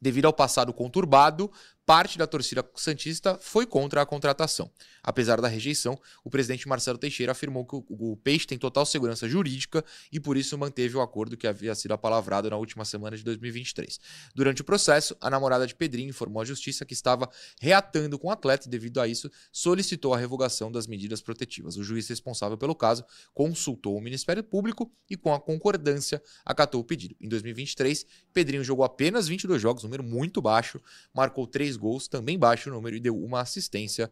Devido 0.00 0.26
ao 0.26 0.32
passado 0.32 0.72
conturbado, 0.72 1.50
parte 1.88 2.18
da 2.18 2.26
torcida 2.26 2.62
Santista 2.74 3.38
foi 3.40 3.64
contra 3.64 4.02
a 4.02 4.04
contratação. 4.04 4.70
Apesar 5.02 5.40
da 5.40 5.48
rejeição, 5.48 5.98
o 6.22 6.28
presidente 6.28 6.68
Marcelo 6.68 6.98
Teixeira 6.98 7.32
afirmou 7.32 7.64
que 7.64 7.76
o, 7.88 8.14
Peixe 8.14 8.46
tem 8.46 8.58
total 8.58 8.84
segurança 8.84 9.26
jurídica 9.26 9.82
e 10.12 10.20
por 10.20 10.36
isso 10.36 10.58
manteve 10.58 10.98
o 10.98 11.00
acordo 11.00 11.34
que 11.34 11.46
havia 11.46 11.74
sido 11.74 11.92
apalavrado 11.92 12.50
na 12.50 12.58
última 12.58 12.84
semana 12.84 13.16
de 13.16 13.24
2023. 13.24 13.98
Durante 14.34 14.60
o 14.60 14.64
processo, 14.64 15.16
a 15.18 15.30
namorada 15.30 15.66
de 15.66 15.74
Pedrinho 15.74 16.10
informou 16.10 16.42
à 16.42 16.44
justiça 16.44 16.84
que 16.84 16.92
estava 16.92 17.26
reatando 17.58 18.18
com 18.18 18.28
o 18.28 18.30
atleta 18.30 18.66
e, 18.66 18.70
devido 18.70 19.00
a 19.00 19.08
isso, 19.08 19.30
solicitou 19.50 20.12
a 20.12 20.18
revogação 20.18 20.70
das 20.70 20.86
medidas 20.86 21.22
protetivas. 21.22 21.78
O 21.78 21.82
juiz 21.82 22.06
responsável 22.06 22.58
pelo 22.58 22.74
caso 22.74 23.02
consultou 23.32 23.96
o 23.96 24.00
Ministério 24.02 24.44
Público 24.44 24.92
e, 25.08 25.16
com 25.16 25.32
a 25.32 25.40
concordância, 25.40 26.22
acatou 26.44 26.82
o 26.82 26.84
pedido. 26.84 27.16
Em 27.18 27.30
2023, 27.30 28.04
Pedrinho 28.34 28.62
jogou 28.62 28.84
apenas 28.84 29.26
22 29.26 29.62
jogos, 29.62 29.84
número 29.84 30.04
muito 30.04 30.42
baixo, 30.42 30.78
marcou 31.14 31.46
três 31.46 31.77
gols, 31.78 32.08
também 32.08 32.38
baixo 32.38 32.68
o 32.68 32.72
número, 32.72 32.96
e 32.96 33.00
deu 33.00 33.16
uma 33.16 33.40
assistência. 33.40 34.10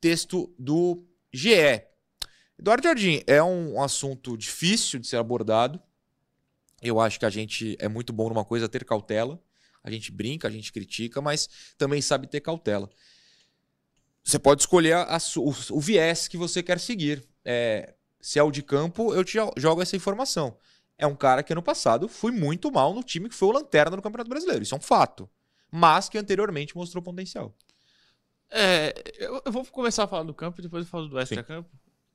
Texto 0.00 0.54
do 0.58 1.04
GE. 1.32 1.82
Eduardo 2.58 2.84
Jardim, 2.84 3.22
é 3.26 3.42
um 3.42 3.82
assunto 3.82 4.36
difícil 4.36 4.98
de 4.98 5.06
ser 5.06 5.16
abordado. 5.16 5.80
Eu 6.80 7.00
acho 7.00 7.18
que 7.18 7.26
a 7.26 7.30
gente 7.30 7.76
é 7.78 7.88
muito 7.88 8.12
bom 8.12 8.28
numa 8.28 8.44
coisa 8.44 8.68
ter 8.68 8.84
cautela. 8.84 9.42
A 9.82 9.90
gente 9.90 10.10
brinca, 10.10 10.48
a 10.48 10.50
gente 10.50 10.72
critica, 10.72 11.20
mas 11.20 11.48
também 11.76 12.00
sabe 12.00 12.26
ter 12.26 12.40
cautela. 12.40 12.90
Você 14.24 14.38
pode 14.38 14.62
escolher 14.62 14.94
a, 14.94 15.18
o, 15.36 15.54
o, 15.70 15.80
viés 15.80 16.26
que 16.26 16.36
você 16.36 16.62
quer 16.62 16.80
seguir. 16.80 17.24
É, 17.44 17.94
se 18.20 18.38
é 18.38 18.42
o 18.42 18.50
de 18.50 18.62
campo, 18.62 19.14
eu 19.14 19.22
te 19.22 19.38
jogo 19.56 19.82
essa 19.82 19.94
informação. 19.94 20.58
É 20.98 21.06
um 21.06 21.14
cara 21.14 21.42
que 21.42 21.52
ano 21.52 21.62
passado 21.62 22.08
foi 22.08 22.32
muito 22.32 22.72
mal 22.72 22.92
no 22.92 23.02
time 23.02 23.28
que 23.28 23.34
foi 23.34 23.48
o 23.48 23.52
lanterna 23.52 23.96
do 23.96 24.02
Campeonato 24.02 24.30
Brasileiro. 24.30 24.62
Isso 24.62 24.74
é 24.74 24.78
um 24.78 24.80
fato 24.80 25.30
mas 25.70 26.08
que 26.08 26.18
anteriormente 26.18 26.76
mostrou 26.76 27.02
potencial. 27.02 27.54
É, 28.50 28.94
eu, 29.18 29.42
eu 29.44 29.52
vou 29.52 29.64
começar 29.66 30.04
a 30.04 30.06
falar 30.06 30.22
do 30.22 30.34
campo 30.34 30.60
e 30.60 30.62
depois 30.62 30.84
eu 30.84 30.90
falo 30.90 31.08
do 31.08 31.18
extra-campo. 31.18 31.68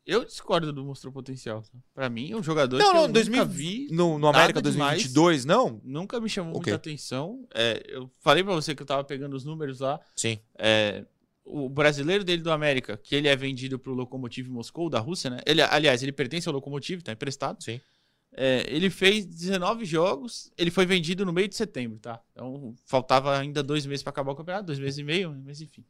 Eu 0.05 0.25
discordo 0.25 0.73
do 0.73 0.83
mostrou 0.83 1.13
potencial. 1.13 1.63
Para 1.93 2.09
mim, 2.09 2.31
é 2.31 2.35
um 2.35 2.41
jogador 2.41 2.77
não, 2.77 2.87
que 2.87 2.93
não, 2.93 3.01
eu 3.03 3.11
2000, 3.11 3.37
nunca 3.37 3.53
vi. 3.53 3.87
No, 3.91 4.17
no 4.17 4.27
América 4.27 4.61
2022, 4.61 5.41
demais, 5.41 5.45
não? 5.45 5.79
Nunca 5.83 6.19
me 6.19 6.27
chamou 6.27 6.57
okay. 6.57 6.71
muita 6.71 6.75
atenção. 6.75 7.47
É, 7.53 7.83
eu 7.87 8.09
falei 8.19 8.43
para 8.43 8.53
você 8.53 8.73
que 8.73 8.81
eu 8.81 8.85
tava 8.85 9.03
pegando 9.03 9.35
os 9.35 9.45
números 9.45 9.79
lá. 9.79 9.99
Sim. 10.15 10.39
É, 10.57 11.05
o 11.45 11.69
brasileiro 11.69 12.23
dele 12.23 12.41
do 12.41 12.51
América, 12.51 12.97
que 12.97 13.15
ele 13.15 13.27
é 13.27 13.35
vendido 13.35 13.77
pro 13.77 13.93
Lokomotiv 13.93 14.49
Moscou, 14.49 14.89
da 14.89 14.99
Rússia, 14.99 15.29
né? 15.29 15.39
Ele, 15.45 15.61
aliás, 15.61 16.01
ele 16.01 16.11
pertence 16.11 16.47
ao 16.47 16.53
Lokomotiv, 16.53 17.01
tá 17.01 17.11
emprestado. 17.11 17.61
Sim. 17.63 17.79
É, 18.33 18.63
ele 18.67 18.89
fez 18.89 19.25
19 19.25 19.83
jogos, 19.83 20.51
ele 20.57 20.71
foi 20.71 20.85
vendido 20.85 21.25
no 21.25 21.33
meio 21.33 21.49
de 21.49 21.55
setembro, 21.55 21.99
tá? 21.99 22.21
Então 22.31 22.73
faltava 22.85 23.37
ainda 23.37 23.61
dois 23.61 23.85
meses 23.85 24.01
para 24.01 24.11
acabar 24.11 24.31
o 24.31 24.35
campeonato, 24.35 24.67
dois 24.67 24.79
meses 24.79 24.99
e 24.99 25.03
meio, 25.03 25.37
mas 25.45 25.59
enfim. 25.59 25.83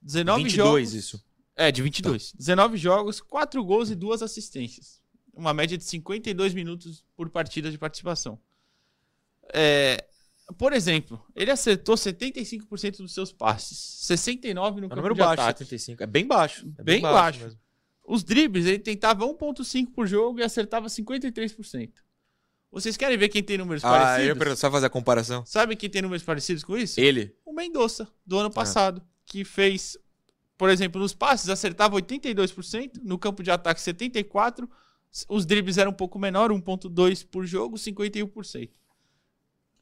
19 0.00 0.44
22 0.44 0.90
jogos. 0.90 0.94
isso. 0.94 1.24
É, 1.56 1.72
de 1.72 1.82
22. 1.82 2.32
Tá. 2.32 2.38
19 2.38 2.76
jogos, 2.76 3.20
4 3.20 3.64
gols 3.64 3.90
e 3.90 3.94
2 3.94 4.22
assistências. 4.22 5.00
Uma 5.34 5.52
média 5.52 5.76
de 5.76 5.84
52 5.84 6.54
minutos 6.54 7.04
por 7.16 7.28
partida 7.30 7.70
de 7.70 7.78
participação. 7.78 8.38
É, 9.52 10.04
por 10.56 10.72
exemplo, 10.72 11.20
ele 11.34 11.50
acertou 11.50 11.96
75% 11.96 12.98
dos 12.98 13.12
seus 13.12 13.32
passes, 13.32 13.76
69 13.78 14.80
no 14.80 14.86
é 14.86 14.90
campo 14.90 15.08
de 15.08 15.14
baixo, 15.18 15.42
ataque. 15.42 15.64
75. 15.64 16.02
É 16.02 16.06
bem 16.06 16.26
baixo. 16.26 16.60
É 16.78 16.82
bem, 16.82 16.94
bem 16.96 17.02
baixo. 17.02 17.40
baixo. 17.40 17.58
Os 18.06 18.22
dribles, 18.22 18.66
ele 18.66 18.78
tentava 18.78 19.26
1.5 19.26 19.90
por 19.92 20.06
jogo 20.06 20.38
e 20.38 20.42
acertava 20.42 20.86
53%. 20.86 21.90
Vocês 22.70 22.96
querem 22.96 23.18
ver 23.18 23.28
quem 23.28 23.42
tem 23.42 23.58
números 23.58 23.84
ah, 23.84 23.90
parecidos? 23.90 24.42
Ah, 24.42 24.48
eu 24.50 24.56
só 24.56 24.70
fazer 24.70 24.86
a 24.86 24.90
comparação. 24.90 25.44
Sabe 25.44 25.74
quem 25.74 25.90
tem 25.90 26.02
números 26.02 26.22
parecidos 26.22 26.62
com 26.62 26.76
isso? 26.76 27.00
Ele. 27.00 27.34
O 27.44 27.52
Mendonça, 27.52 28.08
do 28.24 28.38
ano 28.38 28.48
ah. 28.48 28.52
passado, 28.52 29.02
ah. 29.04 29.08
que 29.24 29.44
fez, 29.44 29.98
por 30.56 30.70
exemplo, 30.70 31.00
nos 31.00 31.14
passes 31.14 31.48
acertava 31.48 31.96
82%, 31.96 33.00
no 33.02 33.18
campo 33.18 33.42
de 33.42 33.50
ataque 33.50 33.80
74%, 33.80 34.68
os 35.28 35.44
dribles 35.44 35.78
eram 35.78 35.90
um 35.90 35.94
pouco 35.94 36.18
menor, 36.18 36.50
1.2 36.50 37.26
por 37.26 37.44
jogo, 37.44 37.76
51%. 37.76 38.70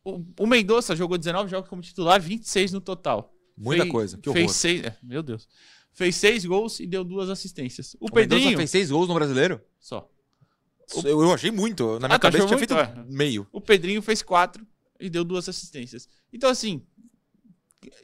O, 0.03 0.25
o 0.41 0.47
Mendonça 0.47 0.97
jogou 0.97 1.19
19 1.19 1.51
jogos 1.51 1.69
como 1.69 1.83
titular, 1.83 2.21
26 2.21 2.73
no 2.73 2.81
total. 2.81 3.35
Muita 3.57 3.83
fez, 3.83 3.93
coisa, 3.93 4.19
que 4.19 4.29
horror. 4.29 4.41
Fez 4.41 4.53
seis, 4.53 4.85
é, 4.85 4.97
meu 5.03 5.23
Deus 5.23 5.49
fez 5.95 6.17
seis 6.17 6.45
gols 6.45 6.81
e 6.81 6.87
deu 6.87 7.03
duas 7.05 7.31
assistências. 7.31 7.95
O, 8.01 8.07
o 8.07 8.11
Pedrinho 8.11 8.43
Mendoza 8.43 8.57
fez 8.59 8.71
seis 8.71 8.91
gols 8.91 9.09
no 9.09 9.15
Brasileiro? 9.15 9.61
Só. 9.79 10.11
O... 10.93 11.09
Eu, 11.09 11.33
achei 11.33 11.51
muito. 11.51 11.99
Na 11.99 12.09
minha 12.09 12.17
ah, 12.17 12.19
cabeça 12.19 12.47
tinha 12.47 12.59
muito? 12.59 12.75
feito 12.75 12.79
é. 12.79 13.05
meio. 13.09 13.47
O 13.53 13.61
Pedrinho 13.61 14.03
fez 14.03 14.21
quatro 14.21 14.67
e 15.01 15.09
deu 15.09 15.25
duas 15.25 15.49
assistências. 15.49 16.09
Então, 16.33 16.51
assim, 16.51 16.85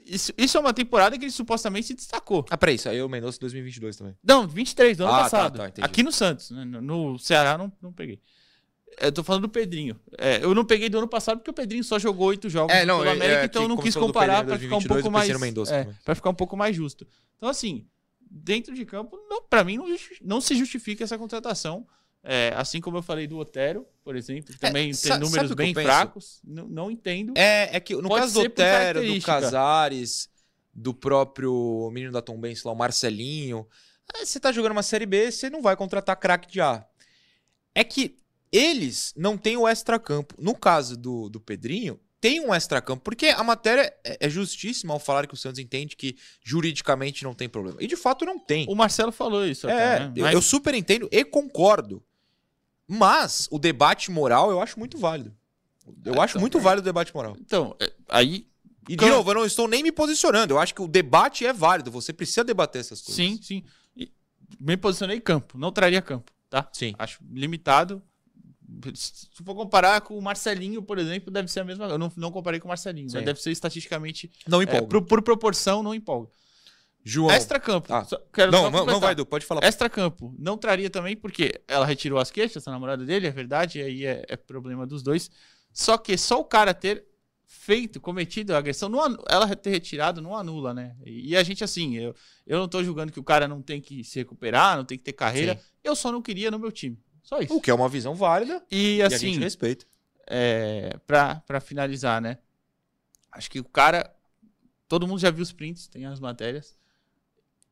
isso, 0.06 0.32
isso 0.36 0.56
é 0.56 0.60
uma 0.60 0.72
temporada 0.72 1.18
que 1.18 1.24
ele 1.24 1.32
supostamente 1.32 1.88
se 1.88 1.94
destacou. 1.94 2.44
Ah, 2.48 2.56
peraí, 2.56 2.76
isso 2.76 2.88
aí 2.88 2.98
é 2.98 3.04
o 3.04 3.08
Mendonça 3.08 3.38
2022 3.40 3.96
também. 3.96 4.16
Não, 4.22 4.46
23, 4.46 4.96
do 4.96 5.04
ano 5.04 5.12
ah, 5.12 5.16
tá, 5.16 5.22
passado. 5.24 5.56
Tá, 5.58 5.70
tá, 5.70 5.84
Aqui 5.84 6.02
no 6.02 6.12
Santos. 6.12 6.50
Né? 6.50 6.64
No, 6.64 6.80
no 6.80 7.18
Ceará 7.18 7.58
não, 7.58 7.72
não 7.82 7.92
peguei. 7.92 8.20
Eu 8.98 9.12
tô 9.12 9.22
falando 9.22 9.42
do 9.42 9.48
Pedrinho. 9.48 9.98
É, 10.18 10.42
eu 10.42 10.54
não 10.54 10.64
peguei 10.64 10.88
do 10.88 10.98
ano 10.98 11.08
passado 11.08 11.38
porque 11.38 11.50
o 11.50 11.54
Pedrinho 11.54 11.82
só 11.84 11.98
jogou 11.98 12.28
oito 12.28 12.48
jogos 12.48 12.74
é, 12.74 12.84
não, 12.84 12.98
pelo 12.98 13.10
é, 13.10 13.12
América, 13.12 13.42
é, 13.42 13.44
então 13.44 13.62
eu 13.62 13.68
não 13.68 13.76
quis 13.76 13.94
comparar 13.94 14.44
para 14.44 14.58
ficar 14.58 14.76
um 14.76 14.82
pouco 14.82 15.10
mais. 15.10 15.30
É, 15.70 15.88
para 16.04 16.14
ficar 16.14 16.30
um 16.30 16.34
pouco 16.34 16.56
mais 16.56 16.76
justo. 16.76 17.06
Então, 17.36 17.48
assim, 17.48 17.86
dentro 18.30 18.74
de 18.74 18.84
campo, 18.84 19.18
para 19.48 19.64
mim, 19.64 19.76
não, 19.76 19.86
não 20.22 20.40
se 20.40 20.54
justifica 20.54 21.04
essa 21.04 21.16
contratação. 21.16 21.86
É, 22.22 22.52
assim 22.54 22.82
como 22.82 22.98
eu 22.98 23.02
falei 23.02 23.26
do 23.26 23.38
Otero, 23.38 23.86
por 24.04 24.14
exemplo, 24.14 24.54
que 24.54 24.64
é, 24.64 24.68
também 24.68 24.90
é, 24.90 24.94
tem 24.94 25.18
números 25.18 25.52
bem 25.52 25.72
fracos. 25.72 26.40
Não, 26.44 26.68
não, 26.68 26.90
entendo. 26.90 27.32
É, 27.34 27.76
é 27.76 27.80
que 27.80 27.94
no 27.94 28.08
Pode 28.08 28.20
caso 28.20 28.34
do 28.34 28.40
Otero, 28.46 29.06
do 29.06 29.22
Casares, 29.22 30.28
do 30.74 30.92
próprio 30.92 31.90
menino 31.90 32.12
da 32.12 32.20
Tombense 32.20 32.66
lá, 32.66 32.72
o 32.72 32.76
Marcelinho, 32.76 33.66
é, 34.14 34.24
você 34.24 34.38
tá 34.38 34.52
jogando 34.52 34.72
uma 34.72 34.82
Série 34.82 35.06
B, 35.06 35.30
você 35.30 35.48
não 35.48 35.62
vai 35.62 35.76
contratar 35.76 36.16
craque 36.16 36.50
de 36.50 36.60
A. 36.60 36.84
É 37.74 37.82
que 37.84 38.19
eles 38.52 39.12
não 39.16 39.36
têm 39.36 39.56
o 39.56 39.66
extra-campo. 39.66 40.34
No 40.38 40.54
caso 40.54 40.96
do, 40.96 41.28
do 41.28 41.40
Pedrinho, 41.40 41.98
tem 42.20 42.40
um 42.40 42.54
extracampo, 42.54 43.02
porque 43.02 43.26
a 43.26 43.42
matéria 43.42 43.92
é, 44.04 44.26
é 44.26 44.28
justíssima 44.28 44.92
ao 44.92 45.00
falar 45.00 45.26
que 45.26 45.32
o 45.32 45.36
Santos 45.36 45.58
entende 45.58 45.96
que 45.96 46.16
juridicamente 46.44 47.24
não 47.24 47.32
tem 47.32 47.48
problema. 47.48 47.78
E 47.80 47.86
de 47.86 47.96
fato 47.96 48.26
não 48.26 48.38
tem. 48.38 48.66
O 48.68 48.74
Marcelo 48.74 49.10
falou 49.10 49.46
isso. 49.46 49.68
É, 49.68 49.72
até, 49.72 50.04
né? 50.04 50.12
Mas... 50.16 50.34
eu 50.34 50.42
super 50.42 50.74
entendo 50.74 51.08
e 51.10 51.24
concordo. 51.24 52.02
Mas 52.86 53.48
o 53.50 53.58
debate 53.58 54.10
moral 54.10 54.50
eu 54.50 54.60
acho 54.60 54.78
muito 54.78 54.98
válido. 54.98 55.34
Eu 56.04 56.14
é, 56.14 56.18
acho 56.18 56.32
então, 56.32 56.40
muito 56.40 56.58
é. 56.58 56.60
válido 56.60 56.82
o 56.82 56.84
debate 56.84 57.14
moral. 57.14 57.36
Então, 57.40 57.74
é, 57.80 57.90
aí. 58.08 58.46
E 58.88 58.96
de 58.96 59.06
novo, 59.06 59.30
eu 59.30 59.34
não 59.34 59.44
estou 59.44 59.68
nem 59.68 59.82
me 59.82 59.92
posicionando. 59.92 60.54
Eu 60.54 60.58
acho 60.58 60.74
que 60.74 60.82
o 60.82 60.88
debate 60.88 61.46
é 61.46 61.52
válido. 61.52 61.90
Você 61.90 62.12
precisa 62.12 62.42
debater 62.42 62.80
essas 62.80 63.00
coisas. 63.00 63.14
Sim, 63.14 63.40
sim. 63.40 63.64
E 63.96 64.10
me 64.58 64.76
posicionei 64.76 65.16
em 65.16 65.20
campo. 65.20 65.56
Não 65.56 65.70
traria 65.70 66.02
campo, 66.02 66.32
tá? 66.48 66.68
Sim. 66.72 66.94
Acho 66.98 67.20
limitado. 67.30 68.02
Se 68.94 69.28
for 69.44 69.54
comparar 69.54 70.00
com 70.00 70.16
o 70.16 70.22
Marcelinho, 70.22 70.82
por 70.82 70.98
exemplo, 70.98 71.30
deve 71.30 71.50
ser 71.50 71.60
a 71.60 71.64
mesma. 71.64 71.86
Eu 71.86 71.98
não, 71.98 72.12
não 72.16 72.30
comparei 72.30 72.60
com 72.60 72.66
o 72.66 72.68
Marcelinho, 72.68 73.08
Sim. 73.10 73.16
mas 73.16 73.24
deve 73.24 73.40
ser 73.40 73.50
estatisticamente. 73.50 74.30
Não 74.46 74.62
empolga. 74.62 74.84
É, 74.84 74.88
por, 74.88 75.02
por, 75.02 75.22
proporção, 75.22 75.82
não 75.82 75.94
empolga. 75.94 76.28
João. 77.04 77.30
Extra-campo. 77.30 77.92
Ah. 77.92 78.06
não, 78.50 78.70
não, 78.70 78.86
não 78.86 79.00
vai, 79.00 79.12
Edu, 79.12 79.24
pode 79.24 79.46
falar. 79.46 79.64
Extra-campo. 79.64 80.34
Não 80.38 80.56
traria 80.56 80.90
também, 80.90 81.16
porque 81.16 81.60
ela 81.66 81.86
retirou 81.86 82.18
as 82.18 82.30
queixas, 82.30 82.66
a 82.68 82.70
namorada 82.70 83.04
dele, 83.04 83.26
é 83.26 83.30
verdade, 83.30 83.80
aí 83.80 84.04
é, 84.04 84.24
é, 84.28 84.36
problema 84.36 84.86
dos 84.86 85.02
dois. 85.02 85.30
Só 85.72 85.96
que 85.96 86.16
só 86.18 86.38
o 86.38 86.44
cara 86.44 86.74
ter 86.74 87.06
feito, 87.46 88.00
cometido 88.00 88.54
a 88.54 88.58
agressão, 88.58 88.88
não, 88.88 89.16
ela 89.28 89.56
ter 89.56 89.70
retirado 89.70 90.20
não 90.20 90.36
anula, 90.36 90.72
né? 90.72 90.94
E, 91.04 91.30
e, 91.30 91.36
a 91.36 91.42
gente, 91.42 91.64
assim, 91.64 91.96
eu, 91.96 92.14
eu 92.46 92.58
não 92.58 92.68
tô 92.68 92.82
julgando 92.84 93.10
que 93.10 93.18
o 93.18 93.24
cara 93.24 93.48
não 93.48 93.60
tem 93.60 93.80
que 93.80 94.04
se 94.04 94.18
recuperar, 94.18 94.76
não 94.76 94.84
tem 94.84 94.96
que 94.96 95.04
ter 95.04 95.12
carreira. 95.12 95.54
Sim. 95.54 95.60
Eu 95.82 95.96
só 95.96 96.12
não 96.12 96.22
queria 96.22 96.50
no 96.50 96.58
meu 96.58 96.70
time. 96.70 96.98
Só 97.22 97.40
isso. 97.40 97.54
O 97.54 97.60
que 97.60 97.70
é 97.70 97.74
uma 97.74 97.88
visão 97.88 98.14
válida 98.14 98.64
e, 98.70 98.76
assim, 98.76 98.96
e 98.96 99.02
a 99.02 99.06
assim, 99.06 99.32
gente 99.34 99.42
respeita. 99.42 99.86
É, 100.26 100.96
pra, 101.06 101.36
pra 101.46 101.60
finalizar, 101.60 102.20
né? 102.20 102.38
Acho 103.32 103.50
que 103.50 103.60
o 103.60 103.64
cara. 103.64 104.14
Todo 104.88 105.06
mundo 105.06 105.20
já 105.20 105.30
viu 105.30 105.42
os 105.42 105.52
prints, 105.52 105.86
tem 105.86 106.04
as 106.06 106.18
matérias. 106.18 106.76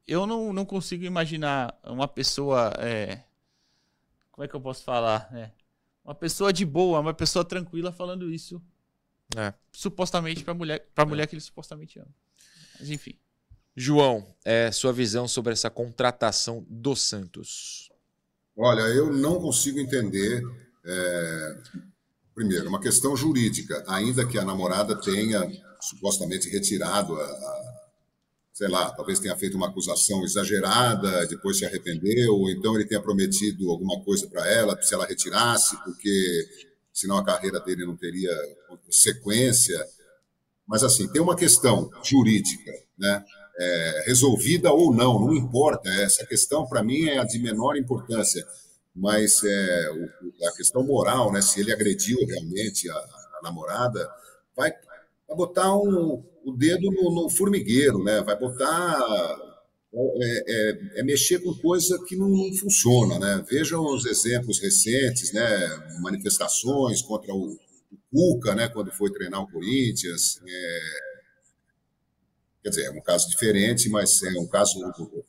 Eu 0.07 0.27
não, 0.27 0.53
não 0.53 0.65
consigo 0.65 1.05
imaginar 1.05 1.79
uma 1.85 2.07
pessoa. 2.07 2.73
É, 2.79 3.25
como 4.31 4.45
é 4.45 4.49
que 4.49 4.55
eu 4.55 4.61
posso 4.61 4.85
falar? 4.85 5.29
É, 5.35 5.51
uma 6.05 6.15
pessoa 6.15 6.53
de 6.53 6.65
boa, 6.65 7.01
uma 7.01 7.13
pessoa 7.13 7.45
tranquila 7.45 7.93
falando 7.93 8.31
isso. 8.31 8.63
É. 9.37 9.53
Supostamente 9.73 10.43
pra 10.43 10.55
mulher, 10.55 10.89
pra 10.95 11.05
é. 11.05 11.07
mulher 11.07 11.27
que 11.27 11.35
ele 11.35 11.41
supostamente 11.41 11.99
ama. 11.99 12.15
Mas 12.79 12.89
enfim. 12.89 13.19
João, 13.77 14.27
é, 14.45 14.73
sua 14.73 14.93
visão 14.93 15.29
sobre 15.29 15.53
essa 15.53 15.71
contratação 15.71 16.65
do 16.69 16.97
Santos. 16.97 17.91
Olha, 18.61 18.81
eu 18.81 19.13
não 19.13 19.41
consigo 19.41 19.79
entender. 19.79 20.43
É, 20.85 21.57
primeiro, 22.35 22.69
uma 22.69 22.81
questão 22.81 23.17
jurídica, 23.17 23.85
ainda 23.87 24.27
que 24.27 24.37
a 24.37 24.45
namorada 24.45 25.01
tenha 25.01 25.49
supostamente 25.81 26.49
retirado 26.49 27.15
a, 27.15 27.25
a, 27.25 27.79
sei 28.53 28.67
lá, 28.67 28.91
talvez 28.91 29.21
tenha 29.21 29.37
feito 29.37 29.57
uma 29.57 29.69
acusação 29.69 30.25
exagerada, 30.25 31.25
depois 31.27 31.59
se 31.59 31.65
arrependeu, 31.65 32.35
ou 32.35 32.51
então 32.51 32.75
ele 32.75 32.85
tenha 32.85 33.01
prometido 33.01 33.71
alguma 33.71 34.03
coisa 34.03 34.27
para 34.27 34.45
ela, 34.49 34.81
se 34.83 34.93
ela 34.93 35.07
retirasse, 35.07 35.77
porque 35.85 36.49
senão 36.93 37.17
a 37.17 37.25
carreira 37.25 37.61
dele 37.61 37.87
não 37.87 37.97
teria 37.97 38.37
sequência. 38.91 39.79
Mas, 40.67 40.83
assim, 40.83 41.07
tem 41.07 41.23
uma 41.23 41.37
questão 41.37 41.89
jurídica, 42.03 42.73
né? 42.99 43.25
É, 43.61 44.05
resolvida 44.07 44.73
ou 44.73 44.95
não, 44.95 45.19
não 45.19 45.35
importa. 45.35 45.89
Essa 45.89 46.25
questão, 46.25 46.67
para 46.67 46.83
mim, 46.83 47.07
é 47.07 47.19
a 47.19 47.25
de 47.25 47.39
menor 47.41 47.77
importância. 47.77 48.47
Mas 48.95 49.43
é, 49.45 49.91
o, 49.91 50.47
a 50.47 50.53
questão 50.53 50.85
moral, 50.85 51.33
né? 51.33 51.41
Se 51.43 51.61
ele 51.61 51.73
agrediu 51.73 52.19
realmente 52.27 52.89
a, 52.91 52.95
a 52.95 53.41
namorada, 53.43 54.09
vai, 54.57 54.71
vai 55.27 55.37
botar 55.37 55.75
um, 55.77 56.23
o 56.45 56.53
dedo 56.57 56.91
no, 56.91 57.15
no, 57.15 57.31
formigueiro, 57.31 58.03
né? 58.03 58.21
Vai 58.23 58.39
botar 58.39 58.99
é, 59.95 60.45
é, 60.47 61.01
é, 61.01 61.03
mexer 61.03 61.39
com 61.41 61.55
coisa 61.55 61.99
que 62.07 62.17
não, 62.17 62.29
não, 62.29 62.53
funciona, 62.55 63.19
né? 63.19 63.45
Vejam 63.49 63.85
os 63.85 64.05
exemplos 64.07 64.61
recentes, 64.61 65.33
né? 65.33 65.45
Manifestações 66.01 67.03
contra 67.03 67.33
o, 67.33 67.53
o 67.53 67.99
Cuca, 68.11 68.55
né? 68.55 68.69
Quando 68.69 68.93
foi 68.93 69.11
treinar 69.13 69.43
o 69.43 69.51
Corinthians. 69.51 70.41
É, 70.47 71.08
quer 72.63 72.71
dizer, 72.71 72.85
é 72.87 72.91
um 72.91 73.01
caso 73.01 73.29
diferente, 73.29 73.89
mas 73.89 74.23
é 74.23 74.39
um 74.39 74.47
caso 74.47 74.79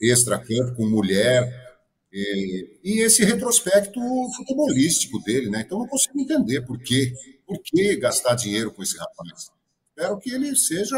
extra-campo 0.01 0.75
com 0.75 0.89
mulher. 0.89 1.67
E, 2.11 2.79
e, 2.83 3.01
esse 3.01 3.23
retrospecto 3.23 3.99
futebolístico 4.35 5.21
dele, 5.23 5.49
né? 5.49 5.61
Então 5.65 5.77
não 5.79 5.87
consigo 5.87 6.19
entender 6.19 6.61
por 6.61 6.79
quê. 6.79 7.13
Por 7.45 7.61
que 7.63 7.95
gastar 7.97 8.35
dinheiro 8.35 8.71
com 8.71 8.81
esse 8.81 8.97
rapaz? 8.97 9.51
Espero 9.89 10.19
que 10.19 10.31
ele 10.31 10.55
seja 10.55 10.97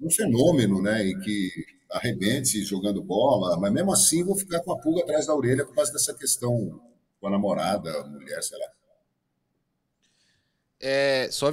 um 0.00 0.10
fenômeno, 0.10 0.82
né? 0.82 1.04
E 1.04 1.18
que 1.20 1.50
arrebente 1.90 2.62
jogando 2.64 3.02
bola, 3.02 3.58
mas 3.58 3.72
mesmo 3.72 3.92
assim 3.92 4.24
vou 4.24 4.36
ficar 4.36 4.60
com 4.60 4.72
a 4.72 4.78
pulga 4.78 5.02
atrás 5.02 5.26
da 5.26 5.34
orelha 5.34 5.64
por 5.64 5.74
causa 5.74 5.92
dessa 5.92 6.14
questão 6.14 6.80
com 7.20 7.26
a 7.26 7.30
namorada, 7.30 7.90
a 8.00 8.06
mulher, 8.06 8.42
sei 8.42 8.58
lá. 8.58 8.66
É, 10.82 11.28
só 11.30 11.50